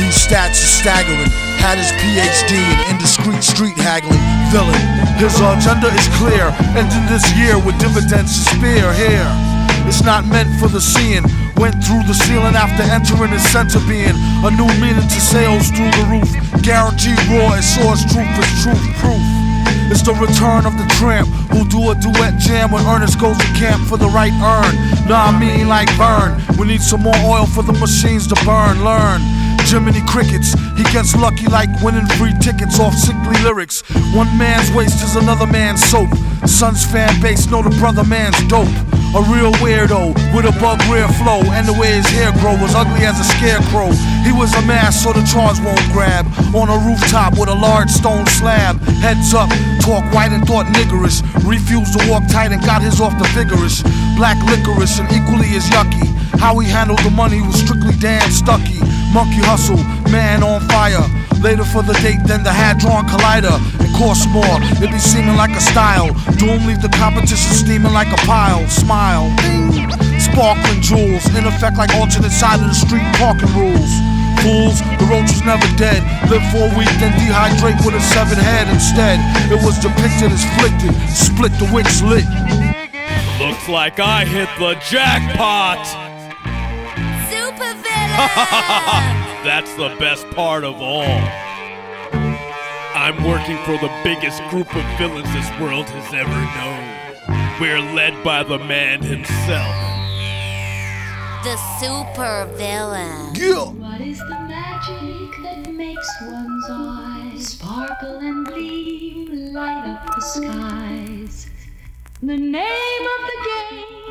These 0.00 0.16
stats 0.16 0.56
are 0.60 0.72
staggering. 0.80 1.28
Had 1.60 1.76
his 1.76 1.92
PhD 2.00 2.56
in 2.56 2.96
indiscreet 2.96 3.44
street 3.44 3.76
haggling. 3.76 4.20
Villain. 4.48 4.80
His 5.20 5.36
agenda 5.36 5.92
is 5.92 6.08
clear. 6.16 6.48
Ending 6.74 7.06
this 7.12 7.24
year 7.36 7.60
with 7.60 7.78
dividends 7.78 8.32
to 8.32 8.42
spare 8.56 8.92
here. 8.92 9.28
It's 9.84 10.02
not 10.02 10.24
meant 10.26 10.48
for 10.60 10.68
the 10.68 10.80
seeing. 10.80 11.24
Went 11.56 11.76
through 11.84 12.02
the 12.08 12.14
ceiling 12.14 12.56
after 12.56 12.82
entering 12.82 13.32
his 13.32 13.44
center 13.44 13.80
being. 13.84 14.16
A 14.42 14.50
new 14.50 14.68
meaning 14.80 15.06
to 15.06 15.20
sales 15.20 15.68
through 15.70 15.92
the 15.92 16.06
roof. 16.08 16.30
Guaranteed 16.62 17.20
raw 17.28 17.54
as 17.54 17.68
source 17.68 18.02
truth 18.08 18.32
is 18.38 18.50
truth 18.62 18.86
proof. 18.98 19.22
It's 19.92 20.02
the 20.02 20.14
return 20.14 20.64
of 20.64 20.78
the 20.80 20.88
tramp 20.96 21.28
who'll 21.52 21.68
do 21.68 21.90
a 21.90 21.94
duet 21.94 22.38
jam 22.40 22.72
when 22.72 22.86
Ernest 22.86 23.20
goes 23.20 23.36
to 23.36 23.46
camp 23.60 23.86
for 23.86 23.98
the 23.98 24.08
right 24.08 24.32
earn. 24.40 24.72
Nah, 25.06 25.28
I 25.28 25.38
mean 25.38 25.68
like 25.68 25.92
burn. 25.98 26.40
We 26.56 26.66
need 26.66 26.80
some 26.80 27.02
more 27.02 27.20
oil 27.24 27.44
for 27.44 27.62
the 27.62 27.74
machines 27.74 28.26
to 28.28 28.36
burn. 28.46 28.82
Learn. 28.82 29.20
Jiminy 29.64 30.02
Crickets, 30.06 30.54
he 30.76 30.84
gets 30.92 31.14
lucky 31.16 31.46
like 31.46 31.68
winning 31.82 32.06
free 32.18 32.32
tickets 32.40 32.78
off 32.78 32.94
sickly 32.94 33.36
lyrics. 33.42 33.82
One 34.14 34.28
man's 34.36 34.70
waste 34.72 35.02
is 35.02 35.16
another 35.16 35.46
man's 35.46 35.82
soap. 35.84 36.10
Son's 36.46 36.84
fan 36.84 37.20
base 37.20 37.46
know 37.46 37.62
the 37.62 37.74
brother 37.78 38.04
man's 38.04 38.36
dope. 38.48 38.68
A 39.12 39.20
real 39.28 39.52
weirdo 39.60 40.16
with 40.32 40.48
a 40.48 40.54
bug 40.56 40.80
rear 40.88 41.06
flow, 41.20 41.44
and 41.52 41.68
the 41.68 41.76
way 41.76 41.92
his 41.92 42.08
hair 42.08 42.32
grow 42.40 42.56
was 42.56 42.74
ugly 42.74 43.04
as 43.04 43.20
a 43.20 43.24
scarecrow. 43.24 43.92
He 44.24 44.32
was 44.32 44.54
a 44.56 44.62
mass 44.62 45.02
so 45.02 45.12
the 45.12 45.20
charge 45.28 45.60
won't 45.60 45.84
grab. 45.92 46.24
On 46.56 46.68
a 46.68 46.78
rooftop 46.88 47.36
with 47.38 47.48
a 47.48 47.54
large 47.54 47.90
stone 47.90 48.26
slab. 48.26 48.80
Heads 49.04 49.34
up, 49.34 49.50
talk 49.84 50.04
white 50.12 50.32
and 50.32 50.46
thought 50.48 50.66
niggerish. 50.72 51.20
Refused 51.44 51.92
to 51.98 52.00
walk 52.08 52.24
tight 52.28 52.52
and 52.52 52.64
got 52.64 52.80
his 52.80 53.00
off 53.00 53.12
the 53.18 53.28
vigorous. 53.36 53.82
Black 54.16 54.40
licorice 54.48 54.98
and 54.98 55.08
equally 55.12 55.56
as 55.56 55.68
yucky. 55.68 56.08
How 56.40 56.58
he 56.58 56.68
handled 56.68 57.00
the 57.00 57.10
money 57.10 57.42
was 57.42 57.60
strictly 57.60 57.94
damn 58.00 58.30
stucky. 58.30 58.80
Monkey 59.12 59.44
hustle, 59.44 59.76
man 60.08 60.42
on 60.42 60.64
fire. 60.72 61.04
Later 61.44 61.64
for 61.64 61.82
the 61.82 61.92
date 62.00 62.24
than 62.24 62.42
the 62.42 62.52
Hadron 62.52 63.04
Collider. 63.04 63.60
It 63.84 63.92
costs 63.92 64.24
more, 64.32 64.56
it 64.80 64.88
be 64.88 64.98
seeming 64.98 65.36
like 65.36 65.52
a 65.52 65.60
style. 65.60 66.16
Doom 66.40 66.64
leave 66.64 66.80
the 66.80 66.88
competition 66.96 67.52
steaming 67.52 67.92
like 67.92 68.08
a 68.08 68.20
pile. 68.24 68.64
Smile. 68.72 69.28
Sparkling 70.16 70.80
jewels, 70.80 71.28
in 71.36 71.44
effect 71.44 71.76
like 71.76 71.92
alternate 71.92 72.32
side 72.32 72.64
of 72.64 72.68
the 72.72 72.78
street 72.78 73.04
parking 73.20 73.52
rules. 73.52 73.92
Fools, 74.40 74.80
the 74.96 75.06
roach 75.12 75.28
was 75.28 75.44
never 75.44 75.68
dead. 75.76 76.00
Live 76.32 76.42
for 76.48 76.64
a 76.64 76.72
week, 76.72 76.88
then 76.96 77.12
dehydrate 77.20 77.84
with 77.84 77.94
a 77.94 78.00
severed 78.16 78.40
head 78.40 78.66
instead. 78.72 79.20
It 79.52 79.60
was 79.60 79.76
depicted 79.76 80.32
as 80.32 80.40
flicted, 80.56 80.96
split 81.12 81.52
the 81.60 81.68
wicks 81.68 82.00
lit. 82.00 82.24
Looks 83.36 83.68
like 83.68 84.00
I 84.00 84.24
hit 84.24 84.48
the 84.58 84.74
jackpot. 84.88 86.11
Super 88.12 88.18
That's 89.42 89.74
the 89.74 89.96
best 89.98 90.28
part 90.30 90.64
of 90.64 90.74
all. 90.74 91.02
I'm 92.94 93.24
working 93.24 93.56
for 93.64 93.78
the 93.78 93.90
biggest 94.04 94.42
group 94.50 94.68
of 94.76 94.98
villains 94.98 95.32
this 95.32 95.48
world 95.58 95.88
has 95.88 96.12
ever 96.12 96.30
known. 96.30 97.58
We're 97.58 97.80
led 97.94 98.22
by 98.22 98.42
the 98.42 98.58
man 98.58 99.00
himself. 99.02 99.74
The 101.42 101.56
super 101.80 102.44
villain. 102.56 103.32
What 103.80 104.00
is 104.02 104.18
the 104.18 104.40
magic 104.46 105.42
that 105.42 105.72
makes 105.72 106.08
one's 106.26 106.66
eyes 106.68 107.48
sparkle 107.48 108.18
and 108.18 108.46
gleam, 108.46 109.54
light 109.54 109.86
up 109.86 110.14
the 110.14 110.20
skies? 110.20 111.50
The 112.22 112.36
name 112.36 113.02
of 113.02 113.26
the 113.26 113.48
game 113.48 114.01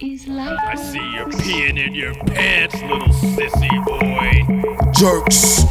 is 0.00 0.26
life. 0.28 0.58
I 0.62 0.74
see 0.74 0.98
you 0.98 1.26
peeing 1.26 1.78
in 1.78 1.94
your 1.94 2.14
pants, 2.14 2.74
little 2.82 3.08
sissy 3.08 3.84
boy. 3.84 4.92
Jerks. 4.98 5.66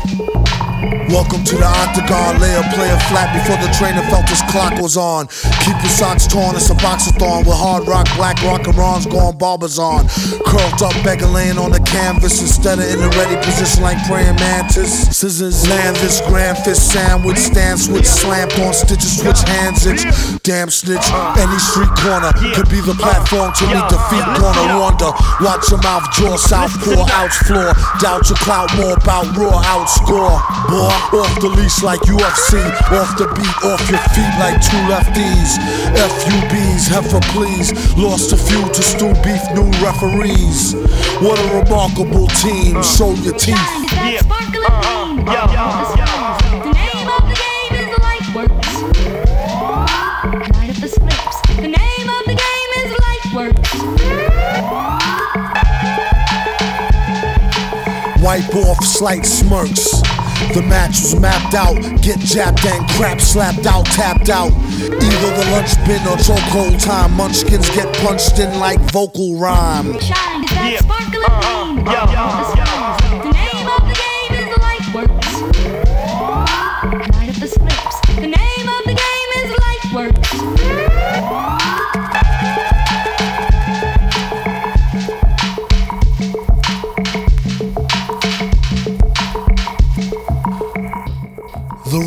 Welcome 1.10 1.46
to 1.46 1.56
the 1.56 1.66
octagon. 1.66 2.42
Lay 2.42 2.54
a 2.58 2.66
player 2.74 2.98
flat 3.08 3.30
before 3.32 3.62
the 3.62 3.72
trainer 3.78 4.02
felt 4.10 4.28
his 4.28 4.42
clock 4.50 4.74
was 4.82 4.98
on. 4.98 5.30
Keep 5.62 5.78
your 5.80 5.94
socks 5.94 6.26
torn, 6.28 6.58
it's 6.58 6.70
a 6.70 6.78
boxathon 6.82 7.46
with 7.46 7.56
hard 7.56 7.88
rock, 7.88 8.10
black 8.18 8.42
rock, 8.42 8.66
and 8.68 8.76
Ron's 8.76 9.06
going 9.06 9.38
barbers 9.38 9.78
on. 9.78 10.10
Curled 10.50 10.82
up, 10.82 10.98
beggar 11.06 11.30
laying 11.30 11.58
on 11.58 11.72
the 11.72 11.80
canvas 11.86 12.42
instead 12.42 12.82
of 12.82 12.90
in 12.90 13.00
a 13.00 13.10
ready 13.16 13.38
position 13.46 13.86
like 13.86 14.02
praying 14.10 14.36
mantis. 14.36 15.08
Scissors 15.16 15.70
land 15.70 15.96
this 16.02 16.20
grand 16.28 16.58
fist 16.66 16.92
sandwich, 16.92 17.38
stand 17.38 17.80
switch, 17.80 18.10
slammed 18.10 18.52
on 18.66 18.74
stitches, 18.74 19.22
switch 19.22 19.40
hands 19.48 19.86
itch. 19.86 20.04
Damn 20.44 20.70
snitch, 20.70 21.06
any 21.38 21.60
street 21.64 21.94
corner 22.02 22.34
could 22.58 22.68
be 22.68 22.82
the 22.82 22.98
platform 23.00 23.54
to 23.54 23.64
meet 23.72 23.86
defeat. 23.88 24.26
Corner 24.42 24.76
wonder, 24.76 25.14
watch 25.40 25.70
your 25.72 25.80
mouth 25.80 26.10
draw, 26.12 26.36
southpaw, 26.36 27.08
outs 27.14 27.38
floor. 27.48 27.72
Doubt 28.04 28.28
your 28.28 28.42
clout 28.44 28.68
more 28.76 29.00
about 29.00 29.15
raw 29.24 29.62
outscore. 29.64 30.40
Boy, 30.68 31.20
off 31.20 31.40
the 31.40 31.50
leash 31.50 31.84
like 31.84 32.02
UFC, 32.02 32.60
off 32.92 33.16
the 33.18 33.28
beat, 33.36 33.56
off 33.64 33.84
your 33.90 34.02
feet 34.12 34.34
like 34.40 34.60
two 34.60 34.82
lefties. 34.92 35.56
FUBs, 35.96 36.88
heifer 36.90 37.22
please, 37.32 37.72
lost 37.96 38.34
a 38.34 38.38
few 38.38 38.64
to 38.74 38.82
stew 38.82 39.14
beef, 39.24 39.44
new 39.56 39.70
referees. 39.80 40.76
What 41.22 41.40
a 41.40 41.64
remarkable 41.64 42.28
team, 42.44 42.82
show 42.84 43.14
your 43.24 43.38
teeth. 43.38 43.56
That 43.56 44.20
sparkling 44.20 44.68
beam. 44.84 45.26
The 45.26 45.32
uh-huh. 45.32 45.85
Wipe 58.26 58.56
off 58.56 58.84
slight 58.84 59.24
smirks. 59.24 60.02
The 60.56 60.66
match 60.68 61.00
was 61.00 61.20
mapped 61.20 61.54
out, 61.54 61.76
get 62.02 62.18
jabbed 62.18 62.66
and 62.66 62.90
crap 62.90 63.22
slapped 63.22 63.68
out, 63.68 63.86
tapped 63.86 64.30
out. 64.30 64.52
Either 64.52 65.32
the 65.38 65.48
lunch 65.52 65.76
bin 65.86 66.02
or 66.08 66.18
chokehold 66.18 66.84
time. 66.84 67.14
Munchkins 67.14 67.70
get 67.70 67.96
punched 67.98 68.40
in 68.40 68.58
like 68.58 68.80
vocal 68.92 69.38
rhyme. 69.38 70.00
Shine 70.00 70.44
is 70.44 70.50
that 70.50 70.80
sparkling 70.82 71.24
uh-huh. 71.24 71.76
beam. 71.76 71.86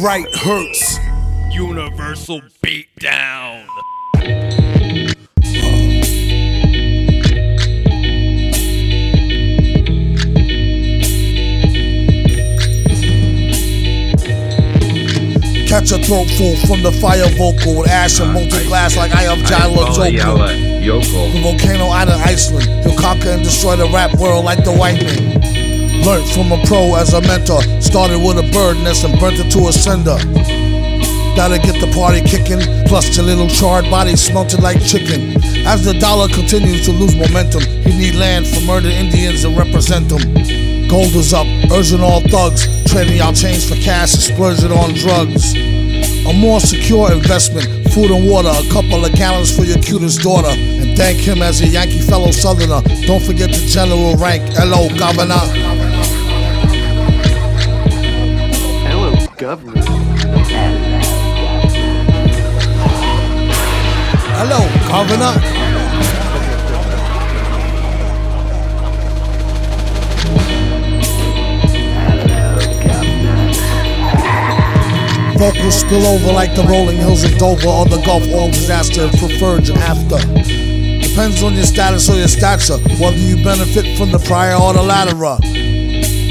Right 0.09 0.35
hurts. 0.37 0.99
Universal 1.51 2.41
beatdown. 2.65 3.67
Catch 15.69 15.93
a 15.93 15.99
throat 15.99 16.31
full 16.39 16.57
from 16.65 16.83
the 16.83 16.97
fire 17.03 17.29
vocal 17.37 17.77
with 17.77 17.91
ash 17.91 18.19
and 18.21 18.33
molten 18.33 18.67
glass 18.67 18.97
like 18.97 19.11
Eyjafjallajökull. 19.11 21.33
The 21.35 21.41
volcano 21.43 21.91
out 21.91 22.09
of 22.09 22.19
Iceland. 22.23 22.67
He'll 22.83 22.99
conquer 22.99 23.29
and 23.29 23.45
destroy 23.45 23.77
the 23.77 23.91
rap 23.93 24.19
world 24.19 24.47
like 24.47 24.65
the 24.65 24.73
white 24.73 25.03
man. 25.03 25.58
Learned 26.05 26.29
from 26.31 26.53
a 26.53 26.61
pro 26.67 26.95
as 26.95 27.13
a 27.13 27.21
mentor. 27.23 27.63
Started 27.81 28.19
with 28.19 28.39
a 28.39 28.49
bird 28.53 28.77
nest 28.85 29.05
and 29.05 29.19
burnt 29.21 29.39
it 29.39 29.51
to 29.53 29.69
a 29.69 29.73
cinder. 29.73 30.17
Gotta 31.37 31.59
get 31.59 31.79
the 31.81 31.91
party 31.95 32.21
kicking. 32.21 32.61
Plus 32.87 33.17
your 33.17 33.27
little 33.27 33.49
charred 33.49 33.89
body 33.91 34.17
smelted 34.17 34.61
like 34.61 34.83
chicken. 34.83 35.37
As 35.67 35.85
the 35.85 35.95
dollar 35.95 36.29
continues 36.29 36.85
to 36.87 36.93
lose 36.93 37.15
momentum, 37.15 37.63
he 37.63 37.93
need 37.97 38.15
land 38.15 38.47
for 38.47 38.61
murdered 38.63 38.93
Indians 38.93 39.43
to 39.43 39.51
represent 39.51 40.09
them. 40.09 40.23
Gold 40.89 41.15
is 41.15 41.35
up, 41.35 41.47
urging 41.71 42.01
all 42.01 42.23
thugs, 42.23 42.65
trading 42.91 43.21
out 43.21 43.35
chains 43.35 43.69
for 43.69 43.77
cash 43.77 44.15
and 44.15 44.23
splurging 44.23 44.73
on 44.73 44.95
drugs. 44.95 45.55
A 46.27 46.33
more 46.33 46.61
secure 46.61 47.13
investment, 47.13 47.69
food 47.93 48.11
and 48.11 48.29
water, 48.29 48.49
a 48.49 48.73
couple 48.73 49.05
of 49.05 49.13
gallons 49.13 49.55
for 49.55 49.65
your 49.65 49.79
cutest 49.79 50.23
daughter. 50.23 50.49
And 50.49 50.97
thank 50.97 51.19
him 51.19 51.43
as 51.43 51.61
a 51.61 51.67
Yankee 51.67 52.01
fellow 52.01 52.31
Southerner. 52.31 52.81
Don't 53.07 53.23
forget 53.23 53.51
the 53.51 53.65
general 53.69 54.17
rank, 54.17 54.43
hello, 54.57 54.89
governor. 54.99 55.68
Hello, 59.41 59.57
governor. 59.57 59.81
Hello, 64.35 64.61
governor. 64.89 65.35
Vocals 75.39 75.81
spill 75.81 76.05
over 76.07 76.33
like 76.33 76.57
the 76.57 76.65
rolling 76.65 76.97
hills 76.97 77.23
of 77.23 77.39
Dover 77.39 77.69
or 77.69 77.85
the 77.87 78.03
Gulf 78.05 78.25
oil 78.33 78.49
disaster, 78.49 79.09
preferred 79.19 79.69
and 79.69 79.79
after. 79.79 80.19
Depends 81.01 81.45
on 81.45 81.55
your 81.55 81.63
status 81.63 82.11
or 82.11 82.17
your 82.17 82.27
stature, 82.27 82.79
whether 83.01 83.17
you 83.17 83.37
benefit 83.45 83.97
from 83.97 84.11
the 84.11 84.19
prior 84.19 84.57
or 84.57 84.73
the 84.73 84.83
latter. 84.83 85.15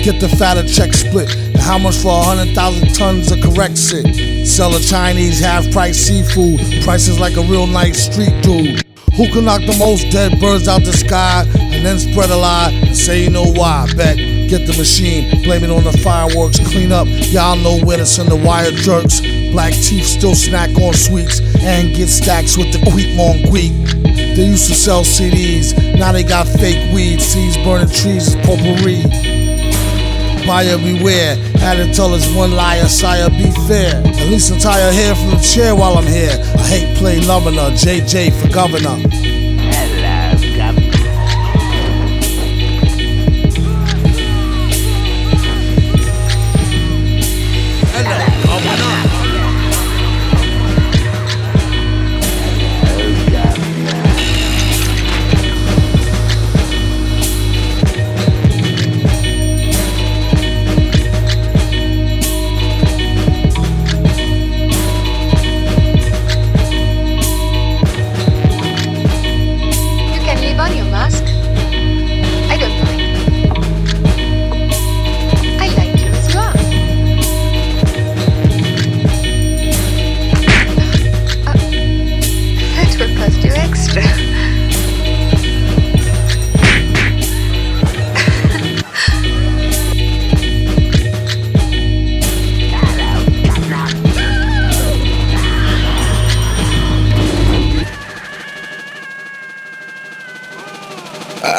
Get 0.03 0.19
the 0.19 0.27
fatter 0.37 0.67
check 0.67 0.93
split. 0.93 1.46
How 1.67 1.77
much 1.77 1.97
for 1.97 2.07
a 2.07 2.23
hundred 2.23 2.55
thousand 2.55 2.95
tons 2.95 3.29
of 3.29 3.41
correct 3.41 3.77
shit? 3.77 4.47
Sell 4.47 4.73
a 4.73 4.79
Chinese 4.79 5.41
half 5.41 5.69
price 5.69 5.97
seafood. 5.97 6.61
Prices 6.85 7.19
like 7.19 7.35
a 7.35 7.41
real 7.41 7.67
nice 7.67 8.05
street 8.05 8.41
dude. 8.41 8.81
Who 9.17 9.27
can 9.33 9.43
knock 9.43 9.59
the 9.59 9.75
most 9.77 10.09
dead 10.09 10.39
birds 10.39 10.69
out 10.69 10.85
the 10.85 10.93
sky 10.93 11.43
and 11.59 11.85
then 11.85 11.99
spread 11.99 12.29
a 12.29 12.37
lie 12.37 12.71
and 12.71 12.95
say 12.95 13.21
you 13.21 13.29
know 13.29 13.51
why? 13.51 13.85
Bet, 13.97 14.15
get 14.15 14.65
the 14.65 14.77
machine, 14.77 15.43
blame 15.43 15.65
it 15.65 15.69
on 15.69 15.83
the 15.83 15.91
fireworks, 15.97 16.57
clean 16.71 16.93
up. 16.93 17.05
Y'all 17.09 17.57
know 17.57 17.83
where 17.83 17.97
to 17.97 18.05
send 18.05 18.29
the 18.29 18.37
wire 18.37 18.71
jerks. 18.71 19.19
Black 19.51 19.73
teeth 19.73 20.05
still 20.05 20.35
snack 20.35 20.69
on 20.79 20.93
sweets 20.93 21.41
and 21.59 21.93
get 21.93 22.07
stacks 22.07 22.55
with 22.55 22.71
the 22.71 22.79
quick 22.91 23.13
mon 23.17 23.43
quick. 23.51 23.73
They 24.15 24.45
used 24.45 24.69
to 24.69 24.73
sell 24.73 25.03
CDs, 25.03 25.75
now 25.99 26.13
they 26.13 26.23
got 26.23 26.47
fake 26.47 26.95
weed. 26.95 27.19
Seeds 27.19 27.57
burning 27.57 27.89
trees 27.89 28.29
is 28.29 28.35
potpourri. 28.37 29.36
Buyer 30.47 30.77
beware, 30.77 31.35
had 31.59 31.75
to 31.75 31.93
tell 31.93 32.13
us 32.13 32.25
one 32.33 32.51
liar, 32.51 32.87
sire, 32.87 33.29
be 33.29 33.51
fair. 33.67 33.97
At 33.97 34.27
least 34.29 34.49
untie 34.49 34.79
her 34.79 34.93
hair 34.93 35.13
from 35.13 35.31
the 35.31 35.39
chair 35.39 35.75
while 35.75 35.97
I'm 35.97 36.07
here. 36.07 36.39
I 36.57 36.63
hate 36.63 36.97
play 36.97 37.19
loving 37.19 37.55
her, 37.55 37.71
JJ 37.71 38.31
for 38.31 38.47
governor. 38.53 39.26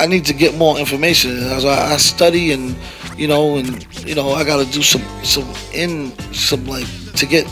Need 0.09 0.25
to 0.27 0.35
get 0.35 0.57
more 0.57 0.79
information. 0.79 1.39
As 1.39 1.65
I, 1.65 1.95
I 1.95 1.97
study 1.97 2.53
and 2.53 2.77
you 3.17 3.29
know 3.29 3.57
and 3.57 3.87
you 4.07 4.15
know 4.15 4.33
I 4.33 4.45
got 4.45 4.65
to 4.65 4.73
do 4.73 4.83
some 4.83 5.03
some 5.23 5.49
in 5.73 6.13
some 6.33 6.67
like 6.67 6.87
to 7.17 7.27
get 7.27 7.47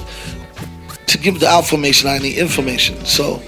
to 1.07 1.19
give 1.19 1.41
the 1.41 1.57
information 1.57 2.09
I 2.11 2.19
need 2.19 2.39
information. 2.39 3.05
So 3.05 3.43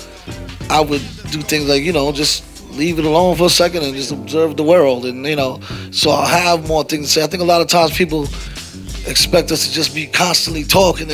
I 0.70 0.80
would 0.80 1.02
do 1.30 1.42
things 1.42 1.68
like 1.68 1.82
you 1.82 1.92
know 1.92 2.12
just 2.12 2.44
leave 2.72 2.98
it 2.98 3.04
alone 3.04 3.36
for 3.36 3.46
a 3.46 3.50
second 3.50 3.82
and 3.82 3.94
just 3.94 4.12
observe 4.12 4.56
the 4.56 4.62
world 4.62 5.04
and 5.04 5.26
you 5.26 5.34
know 5.34 5.58
so 5.90 6.10
I'll 6.10 6.26
have 6.26 6.68
more 6.68 6.84
things 6.84 7.06
to 7.06 7.12
say. 7.12 7.24
I 7.24 7.26
think 7.26 7.42
a 7.42 7.46
lot 7.46 7.60
of 7.60 7.68
times 7.68 7.96
people 7.96 8.28
expect 9.06 9.50
us 9.50 9.66
to 9.66 9.72
just 9.72 9.94
be 9.94 10.06
constantly 10.06 10.64
talking. 10.64 11.08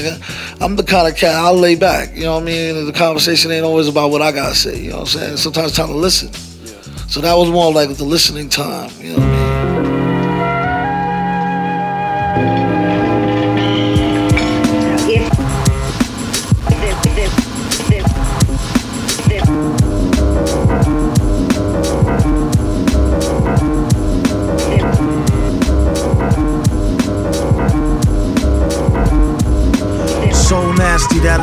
I'm 0.60 0.76
the 0.76 0.82
kind 0.82 1.08
of 1.08 1.16
cat 1.16 1.34
I'll 1.34 1.54
lay 1.54 1.76
back. 1.76 2.14
You 2.14 2.24
know 2.24 2.34
what 2.34 2.42
I 2.42 2.46
mean? 2.46 2.86
The 2.86 2.92
conversation 2.92 3.50
ain't 3.50 3.64
always 3.64 3.88
about 3.88 4.10
what 4.10 4.20
I 4.20 4.32
gotta 4.32 4.54
say. 4.54 4.80
You 4.80 4.90
know 4.90 5.00
what 5.00 5.14
I'm 5.14 5.20
saying? 5.20 5.36
Sometimes 5.38 5.68
it's 5.68 5.76
time 5.76 5.88
to 5.88 5.94
listen. 5.94 6.53
So 7.08 7.20
that 7.20 7.34
was 7.36 7.48
more 7.50 7.72
like 7.72 7.96
the 7.96 8.04
listening 8.04 8.48
time. 8.48 8.90
You 9.00 9.10
know 9.10 9.18
what 9.18 9.28
I 9.28 9.30
mean? 9.30 9.44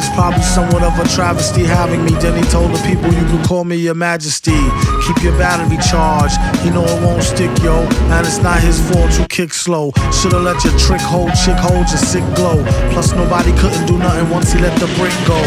So 0.02 0.08
nasty 0.08 0.12
that 0.12 0.12
it's 0.12 0.16
probably 0.16 0.44
somewhat 0.44 0.84
of 0.84 0.98
a 1.00 1.08
travesty 1.16 1.64
having 1.64 2.04
me. 2.06 2.12
Then 2.20 2.36
he 2.38 2.50
told 2.50 2.72
the 2.72 2.82
people 2.88 3.12
you 3.14 3.26
can 3.26 3.44
call 3.44 3.64
me 3.64 3.76
your 3.76 3.96
majesty. 3.96 4.58
Keep 5.06 5.24
your 5.24 5.38
battery 5.38 5.78
charged. 5.90 6.38
He 6.62 6.70
know 6.70 6.84
it 6.84 7.02
won't 7.04 7.24
stick, 7.24 7.52
yo. 7.64 7.86
And 8.10 8.26
it's 8.26 8.42
not 8.42 8.60
his 8.62 8.80
fault 8.90 9.12
you 9.18 9.26
kick 9.28 9.54
slow. 9.54 9.92
Shoulda 10.12 10.40
let 10.40 10.64
your 10.64 10.78
trick 10.78 11.02
hold, 11.02 11.32
chick 11.34 11.58
hold 11.58 11.88
your 11.90 12.02
sick 12.02 12.24
glow. 12.36 12.64
Plus 12.92 13.14
nobody 13.14 13.52
couldn't 13.58 13.86
do 13.86 13.98
nothing 13.98 14.30
once 14.30 14.52
he 14.52 14.60
let 14.60 14.78
the 14.80 14.88
brick 14.98 15.14
go. 15.28 15.40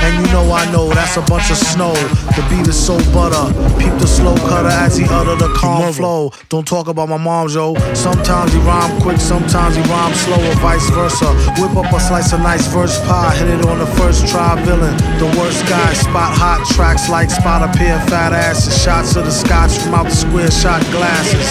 And 0.00 0.26
you 0.26 0.32
know 0.32 0.50
I 0.52 0.70
know 0.72 0.88
that's 0.88 1.16
a 1.16 1.22
bunch 1.22 1.50
of 1.50 1.56
snow. 1.56 1.94
The 2.36 2.44
beat 2.50 2.66
is 2.68 2.78
so 2.78 2.96
butter. 3.12 3.52
Peep 3.78 3.92
the 3.98 4.06
slow 4.06 4.36
cutter 4.48 4.68
as 4.68 4.96
he 4.96 5.04
utter 5.08 5.36
the 5.36 5.52
calm 5.54 5.92
flow. 5.92 6.32
Don't 6.48 6.66
talk 6.66 6.88
about 6.88 7.08
my 7.08 7.16
mom, 7.16 7.48
yo. 7.48 7.74
Sometimes 7.94 8.52
he 8.52 8.58
rhyme 8.60 9.00
quick, 9.00 9.18
sometimes 9.18 9.76
he 9.76 9.82
rhyme 9.82 10.14
slow, 10.14 10.40
or 10.50 10.54
vice 10.56 10.88
versa. 10.90 11.32
Whip 11.60 11.76
up 11.76 11.92
a 11.92 12.00
slice 12.00 12.32
of 12.32 12.40
nice 12.40 12.66
verse 12.68 12.98
pie, 13.06 13.34
hit 13.36 13.48
it 13.48 13.64
on 13.66 13.78
the 13.78 13.86
first 14.02 14.26
try, 14.26 14.58
villain. 14.66 14.96
The 15.22 15.30
worst 15.38 15.62
guy, 15.70 15.92
spot 15.94 16.34
hot 16.34 16.66
tracks 16.74 17.08
like 17.08 17.30
spot 17.30 17.62
a 17.62 17.70
pair 17.78 17.98
fat 18.10 18.32
asses. 18.32 18.74
Shots 18.82 19.14
of 19.16 19.24
the 19.24 19.30
scotch 19.30 19.78
from 19.78 19.94
out 19.94 20.06
the 20.06 20.16
square 20.16 20.50
shot 20.50 20.82
glasses. 20.90 21.46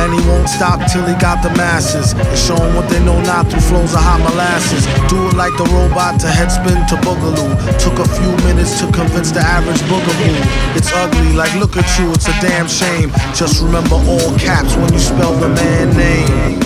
And 0.00 0.08
he 0.14 0.20
won't 0.26 0.48
stop 0.48 0.78
till 0.90 1.04
he 1.06 1.14
got 1.20 1.42
the 1.42 1.50
masses. 1.50 2.12
And 2.12 2.38
show 2.38 2.56
'em 2.56 2.74
what 2.74 2.88
they 2.88 3.00
know 3.04 3.20
not 3.22 3.50
through 3.50 3.66
flows 3.70 3.94
of 3.94 4.02
hot 4.02 4.20
molasses. 4.20 4.82
Do 5.08 5.18
it 5.28 5.36
like 5.42 5.54
the 5.56 5.68
robot 5.76 6.18
to 6.22 6.26
headspin 6.26 6.80
to 6.90 6.96
boogaloo. 7.04 7.52
Took 7.84 7.98
a 8.06 8.08
few 8.18 8.32
minutes 8.48 8.80
to 8.80 8.86
convince 8.98 9.30
the 9.30 9.44
average 9.56 9.82
boogaboo. 9.90 10.36
It's 10.76 10.90
ugly, 11.02 11.32
like 11.32 11.54
look 11.62 11.76
at 11.76 11.88
you, 11.98 12.12
it's 12.16 12.28
a 12.28 12.36
damn 12.40 12.68
shame. 12.68 13.12
Just 13.34 13.62
remember 13.62 13.96
all 14.12 14.32
caps 14.38 14.74
when 14.74 14.92
you 14.92 14.98
spell 14.98 15.34
the 15.44 15.50
man 15.60 15.86
name. 15.96 16.61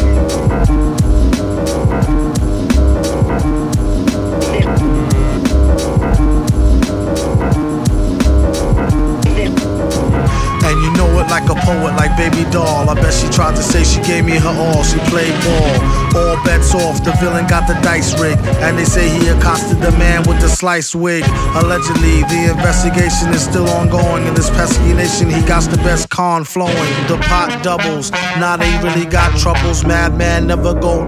Doll. 12.51 12.89
I 12.89 12.95
bet 12.95 13.13
she 13.13 13.29
tried 13.29 13.57
to 13.57 13.63
say 13.63 13.85
she 13.85 14.01
gave 14.03 14.25
me 14.25 14.37
her 14.37 14.55
all. 14.55 14.83
She 14.83 14.99
played 15.11 15.35
ball. 15.45 15.75
All 16.17 16.45
bets 16.45 16.75
off. 16.75 17.03
The 17.05 17.13
villain 17.21 17.47
got 17.47 17.67
the 17.67 17.75
dice 17.83 18.19
rigged. 18.21 18.41
And 18.65 18.79
they 18.79 18.85
say 18.85 19.09
he 19.09 19.29
accosted 19.29 19.81
the 19.81 19.93
man 19.93 20.23
with 20.29 20.41
the 20.41 20.49
slice 20.49 20.95
wig. 20.95 21.25
Allegedly, 21.55 22.23
the 22.25 22.51
investigation 22.51 23.29
is 23.31 23.43
still 23.43 23.69
ongoing. 23.69 24.27
In 24.27 24.35
this 24.35 24.51
pesky 24.51 24.93
nation, 24.93 25.31
he 25.31 25.41
got 25.47 25.63
the 25.71 25.79
best 25.79 26.11
con 26.11 26.45
flowing. 26.45 26.93
The 27.09 27.19
pot 27.29 27.63
doubles. 27.63 28.11
Now 28.41 28.57
they 28.57 28.71
really 28.83 29.07
got 29.07 29.39
troubles. 29.39 29.85
Madman 29.85 30.47
never 30.47 30.75
go 30.75 31.07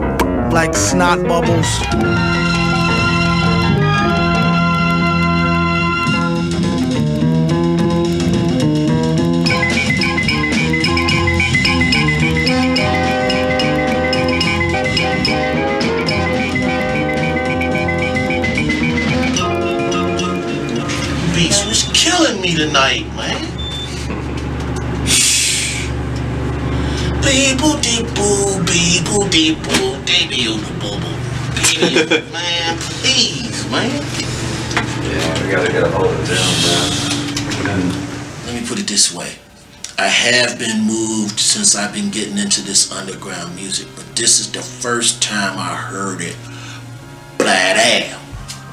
like 0.50 0.74
snot 0.74 1.22
bubbles. 1.26 2.47
Beeple 27.28 27.78
dee 27.82 28.02
boo, 28.14 28.64
beeple 28.64 29.30
dee 29.30 29.54
boo, 29.54 30.00
baby 30.06 30.48
on 30.48 30.60
the 30.64 30.72
bubble. 30.80 31.12
Man, 32.32 32.78
please, 32.78 33.70
man. 33.70 33.90
Yeah, 35.04 35.44
we 35.44 35.50
gotta 35.52 35.70
get 35.70 35.82
a 35.82 35.90
hold 35.90 36.06
of 36.06 36.26
them, 36.26 36.48
man. 37.66 38.46
Let 38.46 38.54
me 38.54 38.66
put 38.66 38.78
it 38.78 38.86
this 38.86 39.12
way. 39.14 39.34
I 39.98 40.08
have 40.08 40.58
been 40.58 40.80
moved 40.86 41.38
since 41.38 41.76
I've 41.76 41.92
been 41.92 42.10
getting 42.10 42.38
into 42.38 42.62
this 42.62 42.90
underground 42.90 43.54
music, 43.54 43.88
but 43.94 44.06
this 44.16 44.40
is 44.40 44.50
the 44.50 44.62
first 44.62 45.22
time 45.22 45.58
I 45.58 45.76
heard 45.76 46.22
it. 46.22 46.36
Blah, 47.36 47.46
damn. 47.46 48.18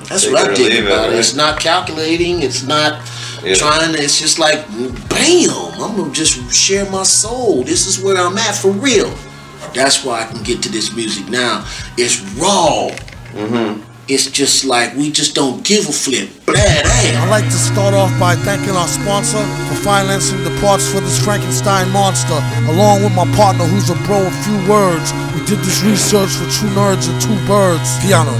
That's 0.07 0.31
what 0.31 0.49
I 0.49 0.53
dig 0.53 0.85
about 0.85 1.11
it. 1.11 1.19
It's 1.19 1.35
not 1.35 1.59
calculating. 1.59 2.41
It's 2.41 2.63
not 2.63 3.05
Yeah. 3.45 3.55
trying 3.55 3.93
to. 3.93 4.01
It's 4.01 4.19
just 4.19 4.39
like, 4.39 4.67
bam. 5.09 5.81
I'm 5.81 5.95
gonna 5.95 6.11
just 6.11 6.53
share 6.53 6.89
my 6.89 7.03
soul. 7.03 7.63
This 7.63 7.85
is 7.85 8.03
where 8.03 8.17
I'm 8.17 8.37
at 8.37 8.55
for 8.55 8.71
real. 8.71 9.13
That's 9.73 10.03
why 10.03 10.21
I 10.21 10.25
can 10.25 10.41
get 10.43 10.63
to 10.63 10.69
this 10.69 10.95
music 10.95 11.29
now. 11.29 11.65
It's 11.97 12.21
raw. 12.39 12.89
Mm-hmm. 13.33 13.83
It's 14.07 14.29
just 14.29 14.65
like 14.65 14.95
we 14.95 15.11
just 15.11 15.35
don't 15.35 15.65
give 15.65 15.89
a 15.89 15.91
flip. 15.91 16.29
Bad 16.45 16.85
ass. 16.85 17.17
I'd 17.17 17.29
like 17.29 17.45
to 17.45 17.57
start 17.57 17.93
off 17.93 18.13
by 18.19 18.35
thanking 18.35 18.75
our 18.75 18.87
sponsor 18.87 19.41
for 19.69 19.75
financing 19.81 20.43
the 20.43 20.53
parts 20.61 20.89
for 20.89 21.01
this 21.01 21.17
Frankenstein 21.23 21.89
monster, 21.89 22.37
along 22.69 23.03
with 23.03 23.13
my 23.13 23.25
partner 23.35 23.65
who's 23.65 23.89
a 23.89 23.97
bro 24.05 24.25
of 24.25 24.33
few 24.45 24.57
words. 24.69 25.13
We 25.33 25.41
did 25.45 25.59
this 25.65 25.81
research 25.81 26.33
for 26.37 26.45
two 26.49 26.69
nerds 26.77 27.09
and 27.09 27.17
two 27.21 27.37
birds. 27.45 27.97
Piano. 28.01 28.33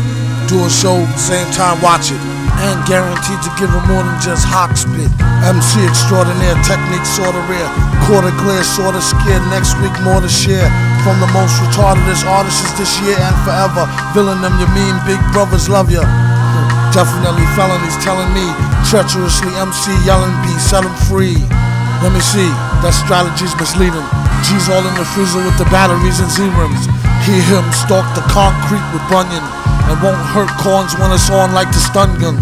Do 0.47 0.63
a 0.63 0.69
show, 0.69 1.03
same 1.17 1.49
time 1.51 1.81
watch 1.81 2.11
it. 2.11 2.34
And 2.63 2.79
guaranteed 2.87 3.41
to 3.43 3.51
give 3.59 3.67
him 3.69 3.83
more 3.91 4.03
than 4.03 4.15
just 4.23 4.47
hawk 4.47 4.73
spit. 4.79 5.11
MC 5.43 5.83
extraordinaire, 5.83 6.55
technique 6.63 7.03
sorta 7.03 7.43
rare. 7.51 7.67
Quarter 8.07 8.31
clear, 8.39 8.63
sorta 8.63 9.03
scared. 9.03 9.43
Next 9.51 9.75
week, 9.83 9.93
more 10.07 10.23
to 10.23 10.31
share. 10.31 10.65
From 11.03 11.19
the 11.19 11.29
most 11.35 11.53
retardedest 11.61 12.25
artists 12.25 12.71
this 12.79 12.95
year 13.03 13.19
and 13.19 13.35
forever. 13.43 13.85
Villain 14.15 14.39
them, 14.41 14.55
you 14.57 14.67
mean 14.71 14.95
big 15.05 15.19
brothers 15.35 15.67
love 15.67 15.91
ya. 15.91 16.01
Definitely 16.95 17.45
felonies 17.59 17.99
telling 18.01 18.31
me. 18.31 18.47
Treacherously 18.87 19.51
MC 19.59 19.91
yelling 20.07 20.33
B, 20.41 20.49
set 20.57 20.85
'em 20.87 20.95
free. 21.05 21.37
Let 22.03 22.11
me 22.11 22.19
see, 22.19 22.49
that 22.83 22.93
strategy's 22.93 23.55
misleading. 23.55 24.03
G's 24.45 24.69
all 24.69 24.83
in 24.83 24.93
the 24.93 25.07
freezer 25.15 25.41
with 25.41 25.57
the 25.57 25.65
batteries 25.73 26.19
and 26.19 26.29
Z-rims. 26.29 26.85
Hear 27.25 27.41
him 27.49 27.65
stalk 27.73 28.05
the 28.13 28.21
concrete 28.29 28.83
with 28.93 29.01
Bunyan. 29.09 29.54
And 29.87 30.01
won't 30.01 30.17
hurt 30.33 30.49
corns 30.57 30.97
when 30.97 31.11
it's 31.13 31.29
on 31.29 31.53
like 31.53 31.69
the 31.69 31.81
stun 31.81 32.17
gun. 32.19 32.41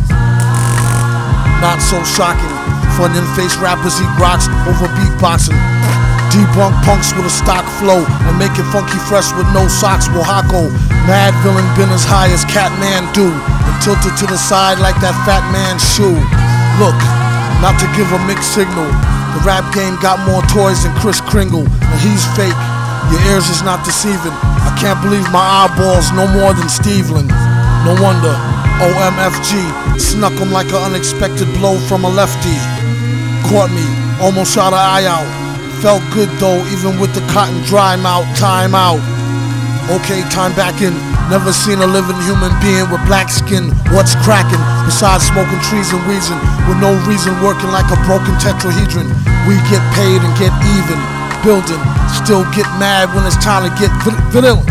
Not 1.60 1.80
so 1.80 2.00
shocking. 2.04 2.52
Funyun 2.96 3.28
face 3.36 3.56
rappers 3.58 4.00
eat 4.00 4.14
rocks 4.20 4.48
over 4.68 4.88
beatboxing. 5.00 5.58
Debunk 6.34 6.74
punks 6.82 7.14
with 7.14 7.30
a 7.30 7.34
stock 7.34 7.62
flow 7.78 8.02
and 8.02 8.34
make 8.42 8.58
it 8.58 8.66
funky 8.74 8.98
fresh 9.06 9.30
with 9.38 9.46
no 9.54 9.68
socks. 9.70 10.10
Oaxaca, 10.10 10.66
mad 11.06 11.34
villain 11.46 11.68
been 11.78 11.94
as 11.94 12.04
high 12.04 12.32
as 12.34 12.42
Kathmandu 12.50 13.30
and 13.30 13.76
tilted 13.86 14.18
to 14.18 14.26
the 14.26 14.38
side 14.38 14.80
like 14.80 14.98
that 15.00 15.14
fat 15.30 15.46
man's 15.54 15.86
shoe. 15.86 16.18
Look, 16.82 16.98
not 17.62 17.78
to 17.80 17.88
give 17.94 18.10
a 18.12 18.20
mixed 18.26 18.50
signal. 18.56 18.90
The 19.38 19.42
rap 19.46 19.66
game 19.74 19.96
got 20.02 20.20
more 20.26 20.42
toys 20.50 20.84
than 20.84 20.94
Kris 20.98 21.22
Kringle, 21.22 21.66
and 21.66 22.00
he's 22.02 22.26
fake. 22.34 22.58
Your 23.12 23.22
ears 23.34 23.50
is 23.50 23.64
not 23.64 23.84
deceiving. 23.84 24.36
I 24.64 24.72
can't 24.80 25.00
believe 25.02 25.26
my 25.32 25.44
eyeballs 25.66 26.12
no 26.14 26.28
more 26.30 26.54
than 26.54 26.70
Stevland. 26.70 27.32
No 27.84 27.98
wonder 28.00 28.32
OMFG 28.80 30.00
snuck 30.00 30.34
him 30.34 30.52
like 30.52 30.68
an 30.70 30.92
unexpected 30.92 31.48
blow 31.60 31.78
from 31.88 32.04
a 32.06 32.10
lefty. 32.10 32.56
Caught 33.48 33.72
me, 33.72 33.86
almost 34.20 34.54
shot 34.54 34.74
an 34.74 34.80
eye 34.80 35.06
out. 35.06 35.28
Felt 35.82 36.04
good 36.14 36.30
though, 36.40 36.64
even 36.72 37.00
with 37.00 37.14
the 37.14 37.22
cotton 37.32 37.60
dry 37.68 37.96
mouth. 37.96 38.28
Time 38.38 38.74
out. 38.74 39.04
Okay, 39.92 40.24
time 40.32 40.56
back 40.56 40.82
in. 40.82 40.96
Never 41.30 41.52
seen 41.52 41.80
a 41.80 41.88
living 41.88 42.20
human 42.24 42.52
being 42.60 42.88
with 42.92 43.04
black 43.06 43.30
skin. 43.30 43.72
What's 43.92 44.16
cracking? 44.24 44.60
Besides 44.88 45.28
smoking 45.28 45.60
trees 45.68 45.92
and 45.92 46.00
wheezing, 46.08 46.40
with 46.68 46.80
no 46.80 46.96
reason 47.08 47.36
working 47.44 47.72
like 47.72 47.88
a 47.92 48.00
broken 48.08 48.36
tetrahedron. 48.40 49.08
We 49.48 49.60
get 49.68 49.84
paid 49.96 50.24
and 50.24 50.34
get 50.40 50.52
even. 50.80 51.13
Building, 51.44 51.84
still 52.24 52.48
get 52.56 52.64
mad 52.80 53.12
when 53.12 53.28
it's 53.28 53.36
time 53.44 53.68
to 53.68 53.72
get 53.76 53.92
villain. 54.32 54.64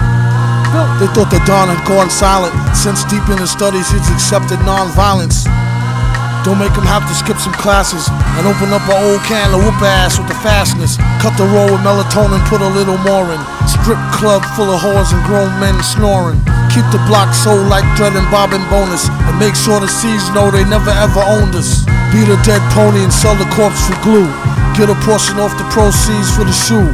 They 0.97 1.05
thought 1.12 1.29
the 1.29 1.37
Don 1.45 1.68
had 1.68 1.85
gone 1.85 2.09
silent. 2.09 2.57
Since 2.73 3.05
deep 3.12 3.29
in 3.29 3.37
his 3.37 3.53
studies, 3.53 3.93
he's 3.93 4.09
accepted 4.09 4.57
non-violence. 4.64 5.45
Don't 6.49 6.57
make 6.57 6.73
him 6.73 6.89
have 6.89 7.05
to 7.05 7.12
skip 7.12 7.37
some 7.37 7.53
classes 7.61 8.09
and 8.09 8.49
open 8.49 8.73
up 8.73 8.81
an 8.89 8.99
old 9.05 9.20
can 9.29 9.53
of 9.53 9.61
whoop 9.61 9.79
ass 9.85 10.16
with 10.16 10.33
the 10.33 10.39
fastness. 10.41 10.97
Cut 11.20 11.37
the 11.37 11.45
roll 11.45 11.68
with 11.68 11.85
melatonin, 11.85 12.41
put 12.49 12.64
a 12.64 12.73
little 12.73 12.97
more 13.05 13.29
in. 13.37 13.43
Strip 13.68 14.01
club 14.16 14.41
full 14.57 14.73
of 14.73 14.81
whores 14.81 15.12
and 15.12 15.20
grown 15.29 15.53
men 15.61 15.77
snoring. 15.85 16.41
Keep 16.73 16.89
the 16.89 17.05
block 17.05 17.37
sold 17.37 17.68
like 17.68 17.85
Dread 18.01 18.16
and 18.16 18.27
Bob 18.33 18.57
and 18.57 18.64
Bonus. 18.73 19.12
And 19.29 19.37
make 19.37 19.55
sure 19.55 19.77
the 19.77 19.93
C's 19.93 20.25
know 20.33 20.49
they 20.49 20.64
never 20.64 20.91
ever 20.91 21.20
owned 21.20 21.53
us. 21.53 21.85
Beat 22.11 22.33
a 22.33 22.41
dead 22.49 22.64
pony 22.73 23.05
and 23.05 23.12
sell 23.12 23.37
the 23.37 23.47
corpse 23.53 23.85
for 23.87 24.01
glue. 24.01 24.33
Get 24.73 24.89
a 24.89 24.97
portion 25.05 25.37
off 25.37 25.53
the 25.61 25.68
proceeds 25.68 26.33
for 26.33 26.49
the 26.49 26.57
shoe. 26.57 26.89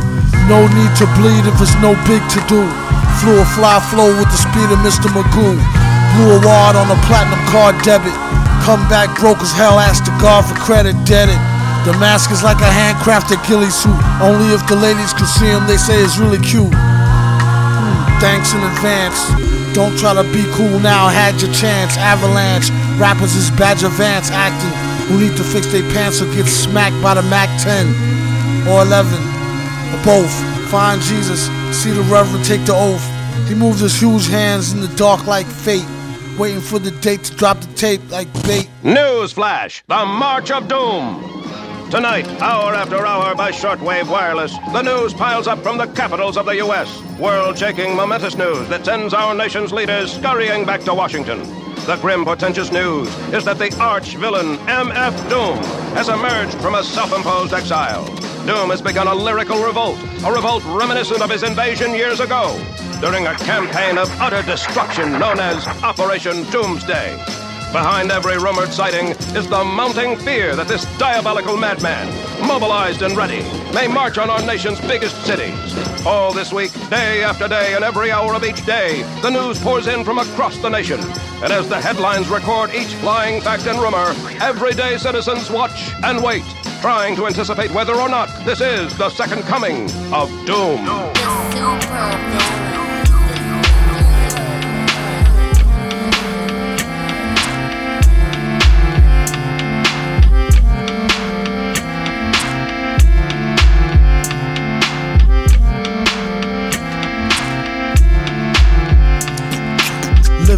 No 0.51 0.67
need 0.67 0.93
to 0.99 1.07
bleed 1.15 1.47
if 1.47 1.55
it's 1.63 1.79
no 1.79 1.95
big 2.11 2.19
to 2.35 2.41
do. 2.51 2.67
Flew 3.23 3.39
a 3.39 3.47
fly 3.55 3.79
flow 3.87 4.11
with 4.19 4.27
the 4.35 4.41
speed 4.41 4.67
of 4.75 4.83
Mr. 4.83 5.07
Magoo. 5.15 5.55
Blew 6.19 6.35
a 6.35 6.41
wad 6.43 6.75
on 6.75 6.91
a 6.91 6.99
platinum 7.07 7.39
card 7.47 7.79
debit. 7.87 8.15
Come 8.67 8.83
back 8.91 9.15
broke 9.23 9.39
as 9.47 9.55
hell, 9.55 9.79
asked 9.79 10.11
the 10.11 10.15
guard 10.19 10.51
for 10.51 10.59
credit, 10.59 10.99
dead 11.07 11.31
it. 11.31 11.39
The 11.87 11.95
mask 12.03 12.35
is 12.35 12.43
like 12.43 12.59
a 12.59 12.67
handcrafted 12.67 13.39
ghillie 13.47 13.71
suit. 13.71 13.95
Only 14.19 14.51
if 14.51 14.67
the 14.67 14.75
ladies 14.75 15.15
can 15.15 15.31
see 15.31 15.47
him, 15.47 15.63
they 15.71 15.79
say 15.79 16.03
it's 16.03 16.19
really 16.19 16.43
cute. 16.43 16.75
Hmm, 16.75 17.99
thanks 18.19 18.59
in 18.59 18.61
advance. 18.75 19.23
Don't 19.73 19.97
try 19.97 20.19
to 20.19 20.27
be 20.35 20.43
cool 20.59 20.83
now, 20.83 21.07
had 21.07 21.39
your 21.41 21.55
chance. 21.55 21.97
Avalanche, 21.97 22.75
rappers 22.99 23.39
is 23.39 23.55
Bagger 23.55 23.89
Vance 23.89 24.35
acting. 24.35 24.98
Who 25.09 25.19
need 25.19 25.37
to 25.37 25.45
fix 25.45 25.67
their 25.73 25.83
pants 25.93 26.21
or 26.21 26.27
get 26.35 26.47
smacked 26.47 27.03
by 27.03 27.15
the 27.15 27.23
Mac 27.23 27.49
10 27.63 28.69
or 28.69 28.83
11 28.83 29.15
or 29.95 30.05
both. 30.05 30.33
Find 30.71 31.01
Jesus, 31.01 31.47
see 31.73 31.91
the 31.91 32.03
Reverend 32.03 32.45
take 32.45 32.65
the 32.67 32.75
oath. 32.75 33.05
He 33.49 33.55
moves 33.55 33.81
his 33.81 33.99
huge 33.99 34.29
hands 34.29 34.73
in 34.73 34.81
the 34.81 34.95
dark 34.97 35.27
like 35.27 35.47
fate, 35.47 35.87
waiting 36.39 36.61
for 36.61 36.79
the 36.79 36.91
date 36.91 37.25
to 37.25 37.35
drop 37.35 37.59
the 37.61 37.73
tape 37.75 38.03
like 38.11 38.31
bait. 38.45 38.69
News 38.83 39.33
Flash, 39.33 39.83
the 39.87 40.05
March 40.05 40.51
of 40.51 40.69
Doom. 40.69 41.25
Tonight, 41.91 42.29
hour 42.43 42.75
after 42.75 43.07
hour 43.07 43.35
by 43.35 43.51
shortwave 43.51 44.11
wireless, 44.11 44.53
the 44.75 44.83
news 44.83 45.15
piles 45.15 45.47
up 45.47 45.61
from 45.63 45.79
the 45.79 45.87
capitals 45.87 46.37
of 46.37 46.45
the 46.45 46.57
U.S. 46.57 47.03
World 47.19 47.57
shaking, 47.57 47.97
momentous 47.97 48.37
news 48.37 48.69
that 48.69 48.85
sends 48.85 49.15
our 49.15 49.35
nation's 49.35 49.73
leaders 49.73 50.13
scurrying 50.13 50.67
back 50.67 50.83
to 50.83 50.93
Washington. 50.93 51.41
The 51.89 51.97
grim, 51.97 52.23
portentous 52.23 52.71
news 52.71 53.09
is 53.33 53.47
that 53.47 53.57
the 53.57 53.75
arch 53.81 54.17
villain, 54.17 54.59
M.F. 54.69 55.15
Doom, 55.31 55.57
has 55.97 56.11
emerged 56.11 56.61
from 56.61 56.75
a 56.75 56.85
self 56.85 57.15
imposed 57.15 57.55
exile. 57.55 58.05
Doom 58.45 58.69
has 58.69 58.83
begun 58.83 59.09
a 59.09 59.15
lyrical 59.15 59.65
revolt, 59.65 59.99
a 60.23 60.31
revolt 60.31 60.63
reminiscent 60.67 61.23
of 61.23 61.31
his 61.31 61.45
invasion 61.45 61.95
years 61.95 62.21
ago, 62.21 62.63
during 63.01 63.27
a 63.27 63.35
campaign 63.37 63.97
of 63.97 64.11
utter 64.21 64.43
destruction 64.43 65.13
known 65.13 65.41
as 65.41 65.67
Operation 65.83 66.43
Doomsday. 66.51 67.17
Behind 67.73 68.13
every 68.13 68.37
rumored 68.37 68.71
sighting 68.71 69.13
is 69.35 69.49
the 69.49 69.65
mounting 69.65 70.15
fear 70.19 70.55
that 70.57 70.69
this 70.69 70.85
diabolical 70.99 71.57
madman, 71.57 72.07
mobilized 72.47 73.01
and 73.01 73.17
ready, 73.17 73.41
may 73.73 73.89
march 73.89 74.19
on 74.19 74.29
our 74.29 74.45
nation's 74.45 74.79
biggest 74.83 75.25
cities. 75.25 75.98
All 76.09 76.33
this 76.33 76.55
week, 76.55 76.73
day 76.89 77.23
after 77.23 77.47
day, 77.49 77.75
and 77.75 77.85
every 77.85 78.11
hour 78.11 78.33
of 78.33 78.43
each 78.43 78.65
day, 78.65 79.03
the 79.21 79.29
news 79.29 79.59
pours 79.59 79.89
in 79.89 80.05
from 80.05 80.19
across 80.19 80.57
the 80.57 80.71
nation. 80.71 80.99
And 81.43 81.53
as 81.53 81.69
the 81.69 81.79
headlines 81.79 82.31
record 82.31 82.71
each 82.73 82.95
flying 82.95 83.43
fact 83.43 83.67
and 83.67 83.79
rumor, 83.79 84.15
everyday 84.41 84.97
citizens 84.97 85.51
watch 85.51 85.93
and 86.03 86.25
wait, 86.25 86.45
trying 86.81 87.15
to 87.17 87.27
anticipate 87.27 87.71
whether 87.73 87.95
or 87.95 88.09
not 88.09 88.31
this 88.47 88.63
is 88.63 88.97
the 88.97 89.11
second 89.11 89.43
coming 89.43 89.83
of 90.11 90.31
Doom. 90.47 90.79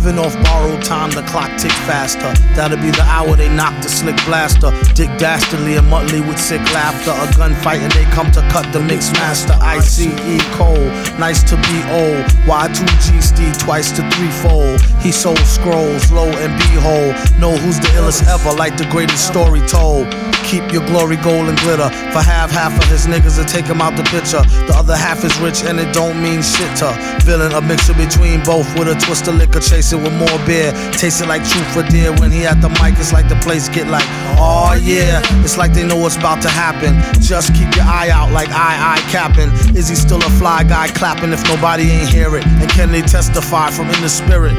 Living 0.01 0.19
off 0.19 0.33
borrowed 0.45 0.83
time, 0.83 1.11
the 1.11 1.21
clock 1.25 1.51
tick 1.59 1.71
faster. 1.85 2.33
That'll 2.57 2.79
be 2.79 2.91
the 2.91 3.03
hour 3.03 3.37
they 3.37 3.55
knock 3.55 3.77
the 3.83 3.89
slick 3.91 4.17
blaster. 4.25 4.73
Dick 4.95 5.11
Dastardly 5.19 5.77
and 5.77 5.87
Muttley 5.89 6.27
with 6.27 6.41
sick 6.41 6.63
laughter. 6.73 7.11
A 7.11 7.29
gunfight 7.37 7.81
and 7.85 7.93
they 7.93 8.05
come 8.05 8.33
to 8.33 8.41
cut 8.49 8.65
the 8.73 8.81
mix 8.81 9.13
master. 9.13 9.53
ICE 9.61 10.09
Cole, 10.57 10.89
nice 11.21 11.43
to 11.43 11.57
be 11.69 11.85
old. 11.93 12.25
Y2G 12.49 13.23
Steve 13.23 13.59
twice 13.59 13.93
to 13.93 14.01
threefold. 14.13 14.81
He 15.05 15.13
sold 15.13 15.39
scrolls, 15.41 16.11
low 16.11 16.33
and 16.41 16.57
behold. 16.73 17.13
Know 17.39 17.55
who's 17.59 17.79
the 17.79 17.89
illest 18.01 18.25
ever, 18.27 18.57
like 18.57 18.79
the 18.79 18.89
greatest 18.89 19.27
story 19.27 19.61
told. 19.69 20.09
Keep 20.45 20.73
your 20.73 20.85
glory 20.87 21.17
gold 21.17 21.47
and 21.49 21.59
glitter. 21.61 21.91
For 22.11 22.23
half, 22.25 22.51
half 22.51 22.73
of 22.73 22.89
his 22.89 23.07
niggas 23.07 23.37
to 23.37 23.45
take 23.45 23.67
him 23.67 23.83
out 23.83 23.97
the 23.97 24.03
picture. 24.05 24.43
The 24.67 24.75
other 24.75 24.97
half 24.97 25.23
is 25.25 25.39
rich 25.39 25.63
and 25.63 25.79
it 25.79 25.93
don't 25.93 26.21
mean 26.23 26.41
shit 26.43 26.75
to. 26.79 26.91
Villain, 27.23 27.53
a 27.53 27.61
mixture 27.61 27.95
between 27.95 28.43
both 28.43 28.67
with 28.79 28.89
a 28.89 28.95
twist 28.99 29.29
of 29.29 29.37
liquor, 29.37 29.61
chase 29.61 29.93
it 29.93 30.00
with 30.03 30.15
more 30.15 30.39
beer. 30.47 30.73
Taste 30.93 31.21
it 31.21 31.27
like 31.27 31.43
truth 31.47 31.67
for 31.73 31.83
dear. 31.83 32.13
When 32.17 32.31
he 32.31 32.47
at 32.47 32.61
the 32.61 32.69
mic, 32.81 32.99
it's 32.99 33.13
like 33.13 33.29
the 33.29 33.37
place 33.37 33.69
get 33.69 33.87
like, 33.89 34.07
oh 34.39 34.79
yeah. 34.81 35.23
It's 35.45 35.57
like 35.57 35.73
they 35.73 35.87
know 35.87 35.97
what's 35.97 36.17
about 36.17 36.43
to 36.43 36.49
happen. 36.49 36.95
Just 37.21 37.55
keep 37.55 37.75
your 37.77 37.85
eye 37.85 38.11
out 38.11 38.33
like 38.33 38.49
I, 38.51 38.97
I 38.97 39.11
capping. 39.11 39.51
Is 39.77 39.89
he 39.89 39.95
still 39.95 40.23
a 40.23 40.31
fly 40.39 40.65
guy 40.65 40.89
clapping 40.89 41.33
if 41.33 41.43
nobody 41.49 41.85
ain't 41.91 42.09
hear 42.09 42.37
it? 42.37 42.47
And 42.47 42.71
can 42.71 42.93
they 42.93 43.03
testify 43.03 43.71
from 43.71 43.89
in 43.91 44.01
the 44.03 44.09
spirit? 44.09 44.57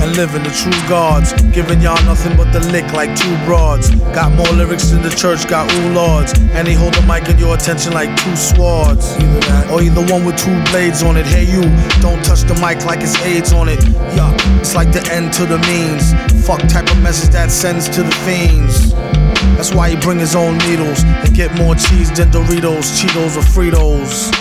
And 0.00 0.16
living 0.16 0.42
the 0.42 0.50
true 0.50 0.88
gods. 0.88 1.32
Giving 1.52 1.80
y'all 1.80 2.02
nothing 2.04 2.36
but 2.36 2.52
the 2.52 2.60
lick 2.72 2.92
like 2.92 3.14
two 3.16 3.36
broads. 3.44 3.90
Got 4.12 4.32
more 4.32 4.50
lyrics 4.52 4.90
than 4.90 5.02
the 5.02 5.10
church 5.10 5.48
got 5.48 5.70
ooh 5.72 5.92
lords. 5.92 6.32
And 6.56 6.66
he 6.66 6.74
hold 6.74 6.94
the 6.94 7.02
mic 7.02 7.28
in 7.28 7.38
your 7.38 7.54
attention 7.54 7.92
like 7.92 8.10
two 8.22 8.36
swords. 8.36 9.16
Either 9.16 9.40
that 9.50 9.70
or 9.70 9.82
either 9.82 10.04
one 10.12 10.24
with 10.24 10.36
two 10.38 10.56
blades 10.70 11.02
on 11.02 11.16
it. 11.16 11.26
Hey 11.26 11.44
you, 11.44 11.62
don't 12.00 12.22
touch 12.24 12.42
the 12.42 12.54
mic 12.60 12.84
like 12.84 13.00
it's 13.00 13.16
AIDS 13.22 13.52
on 13.52 13.68
it. 13.68 13.82
Yeah, 14.16 14.34
it's 14.60 14.74
like 14.74 14.92
the 14.92 15.06
end 15.12 15.32
to 15.34 15.46
the 15.46 15.58
means. 15.70 16.12
Fuck 16.46 16.60
type 16.68 16.90
of 16.90 16.98
message 17.02 17.30
that 17.30 17.50
sends 17.50 17.88
to 17.90 18.02
the 18.02 18.12
fiends. 18.24 18.92
That's 19.56 19.74
why 19.74 19.90
he 19.90 19.96
bring 19.96 20.18
his 20.18 20.34
own 20.34 20.56
needles 20.58 21.04
and 21.04 21.34
get 21.34 21.54
more 21.56 21.74
cheese 21.74 22.10
than 22.16 22.30
Doritos, 22.30 22.96
Cheetos, 22.96 23.36
or 23.36 23.44
Fritos. 23.44 24.32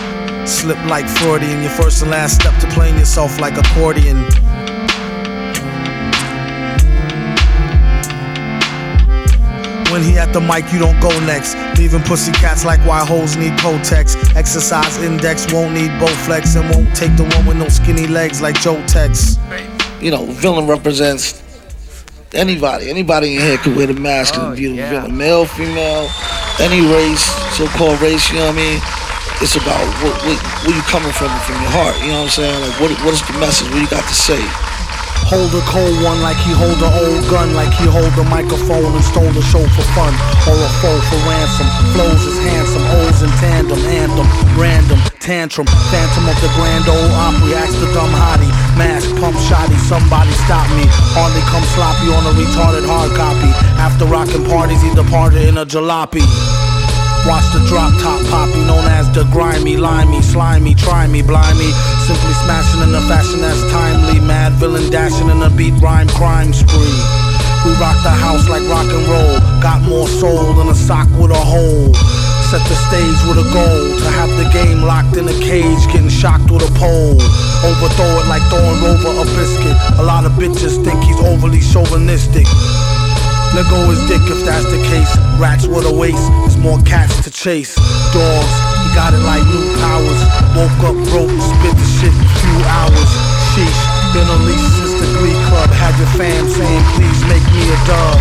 Slip 0.47 0.77
like 0.85 1.07
Freudian, 1.07 1.61
your 1.61 1.71
first 1.71 2.01
and 2.01 2.09
last 2.09 2.41
step 2.41 2.57
to 2.61 2.67
playing 2.67 2.97
yourself 2.97 3.39
like 3.39 3.57
accordion. 3.57 4.25
When 9.91 10.03
he 10.03 10.19
at 10.19 10.33
the 10.33 10.39
mic, 10.39 10.71
you 10.71 10.77
don't 10.77 10.99
go 11.01 11.09
next. 11.25 11.55
Leaving 11.79 12.01
pussy 12.03 12.31
cats 12.33 12.63
like 12.63 12.79
why 12.85 13.03
hoes 13.03 13.35
need 13.35 13.53
Kotex. 13.53 14.35
Exercise 14.35 14.97
index 15.01 15.51
won't 15.51 15.73
need 15.73 15.89
Bowflex 15.97 16.55
and 16.59 16.69
won't 16.69 16.95
take 16.95 17.15
the 17.17 17.23
one 17.35 17.45
with 17.47 17.57
no 17.57 17.67
skinny 17.69 18.05
legs 18.05 18.39
like 18.39 18.59
Joe 18.61 18.77
Tex. 18.85 19.37
You 19.99 20.11
know, 20.11 20.25
villain 20.25 20.67
represents 20.67 21.41
anybody. 22.33 22.89
Anybody 22.89 23.35
in 23.35 23.41
here 23.41 23.57
could 23.57 23.75
wear 23.75 23.87
the 23.87 23.95
mask 23.95 24.35
and 24.35 24.53
oh, 24.53 24.55
be 24.55 24.79
a 24.79 24.89
villain. 24.89 25.17
Male, 25.17 25.45
female, 25.45 26.07
any 26.59 26.85
race, 26.85 27.25
so-called 27.57 27.99
race. 27.99 28.29
You 28.29 28.37
know 28.37 28.47
what 28.47 28.55
I 28.55 28.61
mean? 28.61 28.81
It's 29.41 29.55
about 29.55 29.81
what, 30.03 30.13
what, 30.21 30.37
where 30.67 30.75
you 30.75 30.83
coming 30.83 31.11
from 31.13 31.33
from 31.47 31.55
your 31.65 31.71
heart. 31.71 31.97
You 32.01 32.13
know 32.13 32.27
what 32.27 32.29
I'm 32.29 32.29
saying? 32.29 32.61
Like, 32.61 32.79
what, 32.79 32.91
what 33.01 33.13
is 33.13 33.25
the 33.25 33.39
message? 33.39 33.67
What 33.71 33.81
you 33.81 33.89
got 33.89 34.05
to 34.05 34.13
say? 34.13 34.68
Hold 35.27 35.51
a 35.51 35.61
cold 35.67 35.97
one 36.05 36.21
like 36.21 36.37
he 36.47 36.53
hold 36.55 36.79
an 36.79 36.93
old 37.03 37.23
gun, 37.27 37.53
like 37.53 37.73
he 37.75 37.85
hold 37.85 38.13
a 38.15 38.25
microphone 38.31 38.95
and 38.95 39.03
stole 39.03 39.29
the 39.35 39.43
show 39.43 39.61
for 39.75 39.85
fun, 39.91 40.13
or 40.47 40.55
a 40.55 40.69
foe 40.79 40.99
for 41.11 41.19
ransom. 41.27 41.67
Flows 41.91 42.23
is 42.23 42.39
handsome, 42.39 42.85
O's 43.03 43.21
in 43.21 43.31
tandem, 43.41 43.79
anthem, 43.89 44.27
random, 44.55 44.99
tantrum, 45.19 45.67
phantom 45.91 46.25
of 46.29 46.37
the 46.41 46.49
grand 46.55 46.87
old 46.87 47.11
opry, 47.13 47.53
ask 47.53 47.73
the 47.79 47.89
dumb 47.93 48.09
hottie, 48.09 48.49
mask, 48.77 49.09
pump 49.19 49.37
shotty, 49.45 49.77
somebody 49.85 50.31
stop 50.45 50.65
me. 50.77 50.85
Hardly 51.13 51.43
come 51.51 51.65
sloppy 51.75 52.09
on 52.09 52.23
a 52.25 52.33
retarded 52.37 52.85
hard 52.87 53.11
copy. 53.17 53.51
After 53.77 54.05
rocking 54.05 54.45
parties, 54.45 54.81
he 54.81 54.93
departed 54.95 55.47
in 55.47 55.57
a 55.57 55.65
jalopy. 55.65 56.23
Watch 57.27 57.45
the 57.53 57.61
drop 57.67 57.93
top 57.99 58.21
poppy, 58.27 58.61
known 58.65 58.85
as 58.87 59.11
the 59.13 59.23
grimy, 59.31 59.77
limey, 59.77 60.21
slimy, 60.21 60.73
try 60.73 61.07
me, 61.07 61.21
blind 61.21 61.59
me. 61.59 61.71
Simply 62.07 62.33
smashing 62.45 62.81
in 62.81 62.95
a 62.95 63.01
fashion 63.07 63.41
that's 63.41 63.61
timely. 63.71 64.19
Mad 64.19 64.53
villain 64.53 64.89
dashing 64.89 65.29
in 65.29 65.41
a 65.41 65.49
beat 65.49 65.73
rhyme 65.81 66.07
crime 66.09 66.53
spree. 66.53 66.99
We 67.65 67.75
rock 67.75 67.99
the 68.03 68.15
house 68.15 68.47
like 68.47 68.63
rock 68.71 68.87
and 68.87 69.05
roll. 69.05 69.35
Got 69.61 69.83
more 69.83 70.07
soul 70.07 70.53
than 70.53 70.69
a 70.69 70.75
sock 70.75 71.07
with 71.19 71.31
a 71.31 71.43
hole. 71.43 71.93
Set 72.49 72.65
the 72.65 72.77
stage 72.89 73.19
with 73.29 73.37
a 73.37 73.47
goal 73.53 73.83
to 73.99 74.09
have 74.17 74.31
the 74.39 74.49
game 74.49 74.81
locked 74.81 75.17
in 75.17 75.27
a 75.27 75.37
cage, 75.43 75.85
getting 75.93 76.09
shocked 76.09 76.49
with 76.49 76.65
a 76.65 76.71
pole. 76.79 77.19
Overthrow 77.61 78.23
it 78.23 78.27
like 78.31 78.41
throwing 78.49 78.81
over 78.81 79.21
a 79.21 79.25
biscuit. 79.37 79.77
A 79.99 80.03
lot 80.03 80.25
of 80.25 80.31
bitches 80.33 80.81
think 80.83 81.03
he's 81.03 81.19
overly 81.19 81.59
chauvinistic. 81.59 82.47
Let 83.53 83.69
go 83.69 83.85
his 83.89 84.01
dick 84.07 84.21
if 84.25 84.45
that's 84.45 84.65
the 84.65 84.81
case. 84.89 85.11
Rats 85.37 85.67
with 85.67 85.85
a 85.85 85.93
waist, 85.93 86.25
more 86.59 86.79
cats 86.83 87.23
to 87.23 87.31
chase. 87.31 87.75
Dogs, 88.11 88.55
he 88.83 88.87
got 88.95 89.15
it 89.15 89.23
like 89.23 89.43
new 89.47 89.65
powers. 89.79 90.21
Woke 90.55 90.91
up 90.91 90.97
broke, 91.09 91.31
spit 91.31 91.75
the 91.75 91.87
shit 91.87 92.13
in 92.13 92.19
a 92.19 92.35
few 92.43 92.57
hours. 92.67 93.09
Sheesh, 93.55 93.81
been 94.13 94.27
unleashed 94.27 94.71
since 94.75 94.95
the 94.99 95.07
Glee 95.17 95.39
Club. 95.47 95.69
Had 95.71 95.95
your 95.97 96.11
fam 96.19 96.43
saying, 96.47 96.83
please 96.95 97.21
make 97.31 97.45
me 97.55 97.63
a 97.71 97.79
dub. 97.87 98.19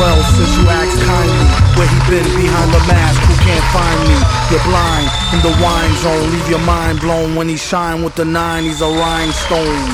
Well, 0.00 0.18
since 0.36 0.52
you 0.56 0.64
asked 0.70 1.00
kindly, 1.04 1.46
where 1.76 1.88
he 1.90 1.98
been 2.08 2.28
behind 2.38 2.70
the 2.72 2.82
mask? 2.86 3.18
Who 3.26 3.34
can't 3.44 3.66
find 3.74 3.98
me? 4.08 4.16
You're 4.48 4.64
blind 4.64 5.08
in 5.34 5.40
the 5.42 5.54
wine 5.60 5.94
zone. 6.00 6.30
Leave 6.32 6.48
your 6.48 6.64
mind 6.64 7.00
blown 7.00 7.34
when 7.34 7.48
he 7.48 7.56
shine 7.56 8.02
with 8.02 8.14
the 8.14 8.24
nine. 8.24 8.64
He's 8.64 8.80
a 8.80 8.88
rhinestone 8.88 9.90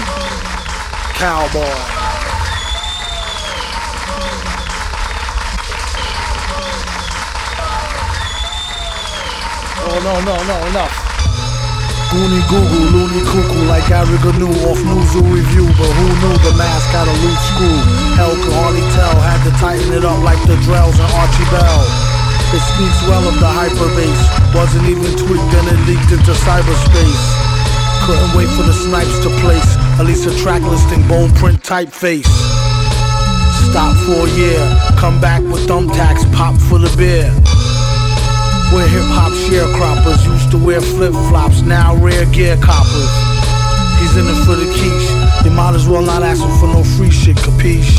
cowboy. 1.17 2.04
No, 10.01 10.15
no, 10.25 10.35
no, 10.49 10.57
enough. 10.71 10.95
Goonie 12.15 12.43
goo 12.47 12.63
goo, 12.63 12.87
loony 12.95 13.23
cuckoo 13.27 13.67
like 13.67 13.87
Gary 13.91 14.19
Gnu 14.23 14.47
off 14.71 14.79
Newzoo 14.87 15.23
Review. 15.27 15.67
But 15.75 15.91
who 15.91 16.07
knew 16.23 16.35
the 16.47 16.55
mask 16.55 16.91
had 16.95 17.11
a 17.11 17.17
loose 17.27 17.45
screw? 17.51 17.79
Hell 18.15 18.35
could 18.39 18.55
hardly 18.55 18.87
tell, 18.95 19.15
had 19.19 19.43
to 19.43 19.53
tighten 19.59 19.93
it 19.93 20.05
up 20.05 20.23
like 20.23 20.39
the 20.47 20.55
Drells 20.63 20.95
and 20.95 21.11
Archie 21.11 21.49
Bell. 21.51 21.83
It 22.55 22.63
speaks 22.71 23.03
well 23.11 23.27
of 23.27 23.35
the 23.43 23.51
hyperbase. 23.51 24.23
Wasn't 24.55 24.87
even 24.87 25.11
tweaked, 25.19 25.51
then 25.51 25.67
it 25.67 25.81
leaked 25.91 26.15
into 26.15 26.39
cyberspace. 26.47 27.25
Couldn't 28.07 28.31
wait 28.39 28.51
for 28.55 28.63
the 28.63 28.75
snipes 28.75 29.19
to 29.27 29.31
place. 29.43 29.75
At 29.99 30.07
least 30.07 30.27
a 30.27 30.35
track 30.39 30.63
listing, 30.63 31.03
bold 31.09 31.35
print 31.35 31.63
typeface. 31.63 32.31
Stop 33.71 33.97
for 34.07 34.27
a 34.27 34.31
year, 34.39 34.63
come 34.99 35.21
back 35.21 35.43
with 35.43 35.67
thumbtacks, 35.67 36.23
pop 36.33 36.55
for 36.71 36.79
the 36.79 36.95
beer. 36.97 37.27
We're 38.75 38.91
hip 38.91 39.07
hop 39.07 39.31
sharecroppers, 39.47 40.27
used 40.27 40.51
to 40.51 40.59
wear 40.59 40.81
flip 40.81 41.15
flops, 41.31 41.63
now 41.63 41.95
rare 41.95 42.27
gear 42.35 42.59
coppers. 42.59 43.15
He's 44.03 44.19
in 44.19 44.27
it 44.27 44.35
for 44.43 44.59
the 44.59 44.67
quiche, 44.67 45.47
you 45.47 45.55
might 45.55 45.79
as 45.79 45.87
well 45.87 46.03
not 46.03 46.25
ask 46.27 46.43
him 46.43 46.51
for 46.59 46.67
no 46.67 46.83
free 46.83 47.15
shit, 47.15 47.37
capiche? 47.37 47.95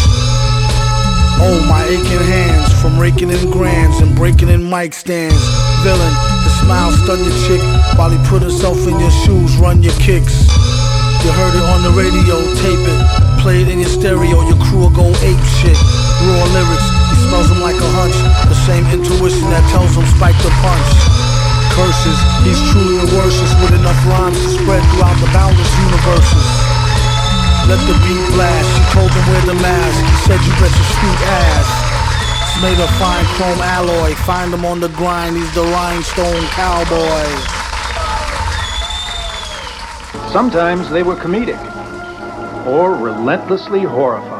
Oh, 1.39 1.63
my 1.71 1.87
aching 1.87 2.27
hands 2.27 2.75
from 2.81 2.99
raking 2.99 3.31
in 3.31 3.51
grands 3.51 4.03
and 4.03 4.13
breaking 4.19 4.49
in 4.49 4.69
mic 4.69 4.91
stands. 4.91 5.39
Villain, 5.79 6.13
the 6.43 6.51
smile 6.59 6.91
stun 6.91 7.23
your 7.23 7.37
chick 7.47 7.63
while 7.95 8.11
he 8.11 8.19
put 8.27 8.41
himself 8.41 8.75
in 8.83 8.99
your 8.99 9.15
shoes, 9.23 9.55
run 9.55 9.81
your 9.81 9.95
kicks. 10.03 10.43
You 11.23 11.31
heard 11.31 11.55
it 11.55 11.63
on 11.71 11.87
the 11.87 11.95
radio, 11.95 12.35
tape 12.59 12.83
it, 12.83 12.99
play 13.39 13.61
it 13.63 13.69
in 13.71 13.79
your 13.79 13.87
stereo, 13.87 14.43
your 14.43 14.59
crew 14.67 14.91
will 14.91 14.95
go 14.95 15.07
ape 15.23 15.45
shit. 15.63 15.79
Raw 16.19 16.43
lyrics, 16.51 17.04
he 17.35 17.43
smells 17.43 17.51
them 17.51 17.59
like 17.59 17.75
a 17.75 17.91
hunch, 17.99 18.15
the 18.47 18.55
same 18.63 18.85
intuition 18.95 19.49
that 19.51 19.63
tells 19.67 19.91
him 19.91 20.07
spike 20.15 20.37
the 20.39 20.51
punch. 20.63 20.91
Curses, 21.75 22.19
he's 22.47 22.59
truly 22.71 23.03
a 23.03 23.07
worship 23.11 23.51
with 23.59 23.75
enough 23.75 23.99
rhymes 24.07 24.39
to 24.39 24.49
spread 24.55 24.79
throughout 24.95 25.19
the 25.19 25.27
boundless 25.35 25.67
universes. 25.83 26.47
Let 27.67 27.81
the 27.91 27.97
beat 28.07 28.23
blast, 28.31 28.69
she 28.71 28.83
told 28.95 29.11
him 29.11 29.25
wear 29.27 29.43
the 29.51 29.59
mask, 29.59 29.99
he 29.99 30.15
said 30.23 30.39
you 30.47 30.53
bet 30.63 30.71
your 30.71 30.89
sweet 30.95 31.21
ass. 31.27 31.67
Made 32.63 32.79
of 32.79 32.91
fine 32.95 33.25
chrome 33.35 33.59
alloy, 33.59 34.15
find 34.23 34.53
him 34.53 34.63
on 34.63 34.79
the 34.79 34.87
grind, 34.95 35.35
he's 35.35 35.51
the 35.51 35.67
rhinestone 35.75 36.45
cowboy. 36.55 37.27
Sometimes 40.31 40.89
they 40.89 41.03
were 41.03 41.19
comedic 41.19 41.59
or 42.63 42.95
relentlessly 42.95 43.83
horrifying. 43.83 44.34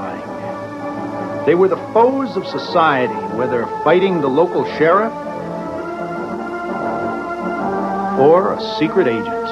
They 1.46 1.54
were 1.54 1.68
the 1.68 1.78
foes 1.94 2.36
of 2.38 2.48
society, 2.48 3.14
whether 3.38 3.68
fighting 3.84 4.20
the 4.20 4.28
local 4.28 4.66
sheriff 4.78 5.14
or 8.20 8.54
a 8.54 8.78
secret 8.80 9.08
agent. 9.08 9.46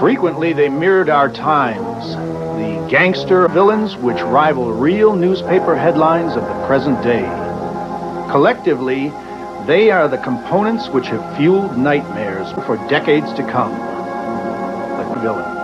Frequently, 0.00 0.52
they 0.52 0.68
mirrored 0.68 1.10
our 1.10 1.28
times, 1.28 2.16
the 2.56 2.88
gangster 2.90 3.46
villains 3.48 3.96
which 3.96 4.20
rival 4.22 4.72
real 4.72 5.14
newspaper 5.14 5.76
headlines 5.76 6.34
of 6.34 6.42
the 6.42 6.66
present 6.66 7.00
day. 7.02 7.22
Collectively, 8.30 9.12
they 9.66 9.90
are 9.90 10.08
the 10.08 10.18
components 10.18 10.88
which 10.88 11.06
have 11.06 11.36
fueled 11.36 11.76
nightmares 11.76 12.50
for 12.64 12.76
decades 12.88 13.32
to 13.34 13.42
come. 13.42 13.72
The. 15.22 15.57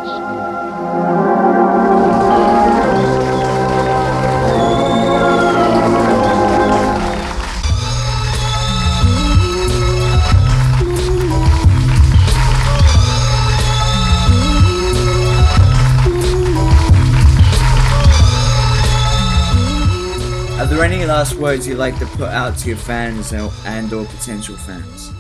Last 21.15 21.39
words 21.39 21.63
you'd 21.63 21.79
like 21.79 21.97
to 21.97 22.07
put 22.19 22.27
out 22.27 22.59
to 22.59 22.67
your 22.67 22.77
fans 22.77 23.31
and, 23.33 23.87
or 23.93 24.05
potential 24.19 24.57
fans? 24.67 25.15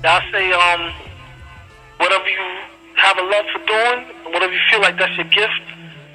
I 0.00 0.24
say, 0.32 0.48
um, 0.56 0.88
whatever 2.00 2.24
you 2.24 2.40
have 2.96 3.18
a 3.20 3.26
love 3.28 3.44
for 3.52 3.60
doing, 3.68 4.08
whatever 4.32 4.48
you 4.48 4.64
feel 4.72 4.80
like 4.80 4.96
that's 4.96 5.12
your 5.20 5.28
gift, 5.28 5.60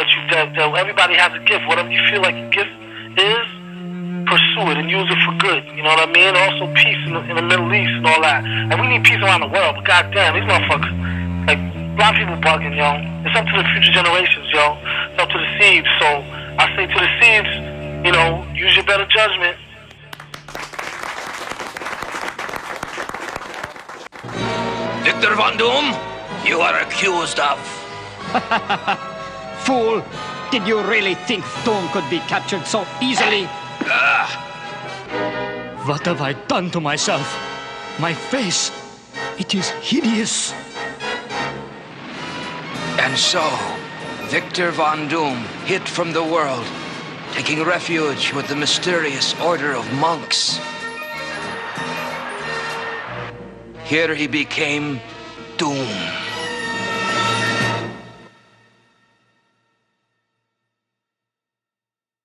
that 0.01 0.09
you 0.09 0.19
that, 0.33 0.57
that 0.57 0.73
everybody 0.81 1.13
has 1.13 1.29
a 1.37 1.43
gift. 1.45 1.61
Whatever 1.69 1.93
you 1.93 2.01
feel 2.09 2.25
like 2.25 2.33
your 2.33 2.49
gift 2.49 2.73
is, 3.21 3.45
pursue 4.25 4.65
it 4.73 4.81
and 4.81 4.89
use 4.89 5.05
it 5.13 5.21
for 5.29 5.37
good. 5.37 5.61
You 5.77 5.85
know 5.85 5.93
what 5.93 6.01
I 6.01 6.09
mean? 6.09 6.33
Also, 6.33 6.65
peace 6.73 6.97
in 7.05 7.13
the, 7.13 7.21
in 7.29 7.35
the 7.37 7.45
Middle 7.45 7.69
East 7.69 7.93
and 8.01 8.07
all 8.09 8.21
that. 8.25 8.41
And 8.49 8.81
we 8.81 8.89
need 8.89 9.05
peace 9.05 9.21
around 9.21 9.45
the 9.45 9.53
world. 9.53 9.77
But 9.77 9.85
goddamn, 9.85 10.33
these 10.33 10.49
motherfuckers, 10.49 10.89
like 11.45 11.61
a 11.61 11.97
lot 12.01 12.17
of 12.17 12.17
people 12.17 12.41
bugging, 12.41 12.73
yo. 12.73 12.97
It's 13.29 13.37
up 13.37 13.45
to 13.45 13.55
the 13.61 13.67
future 13.77 13.93
generations, 13.93 14.49
yo. 14.49 14.73
It's 15.13 15.21
up 15.21 15.29
to 15.29 15.37
the 15.37 15.49
Seeds. 15.61 15.85
So 16.01 16.25
I 16.57 16.65
say 16.73 16.89
to 16.89 16.97
the 16.97 17.11
Seeds, 17.21 17.74
you 18.05 18.11
know, 18.11 18.45
use 18.53 18.75
your 18.75 18.85
better 18.85 19.07
judgment. 19.07 19.57
Victor 25.03 25.33
Von 25.33 25.57
Doom, 25.57 25.85
you 26.45 26.59
are 26.61 26.81
accused 26.81 27.39
of. 27.39 27.57
Fool! 29.65 30.05
Did 30.51 30.67
you 30.67 30.81
really 30.83 31.15
think 31.15 31.43
Doom 31.65 31.89
could 31.89 32.07
be 32.11 32.19
captured 32.29 32.67
so 32.67 32.85
easily? 33.01 33.47
Ah. 33.89 34.29
What 35.87 36.05
have 36.05 36.21
I 36.21 36.33
done 36.33 36.69
to 36.71 36.79
myself? 36.79 37.25
My 37.99 38.13
face, 38.13 38.69
it 39.39 39.55
is 39.55 39.69
hideous. 39.81 40.53
And 43.01 43.17
so, 43.17 43.41
Victor 44.27 44.69
Von 44.69 45.07
Doom 45.07 45.37
hid 45.65 45.81
from 45.89 46.13
the 46.13 46.23
world, 46.23 46.65
taking 47.35 47.61
refuge 47.65 48.31
with 48.31 48.47
the 48.47 48.55
mysterious 48.55 49.37
Order 49.41 49.73
of 49.73 49.85
Monks. 49.95 50.57
Here 53.83 54.15
he 54.15 54.25
became 54.25 55.01
Doom. 55.57 56.24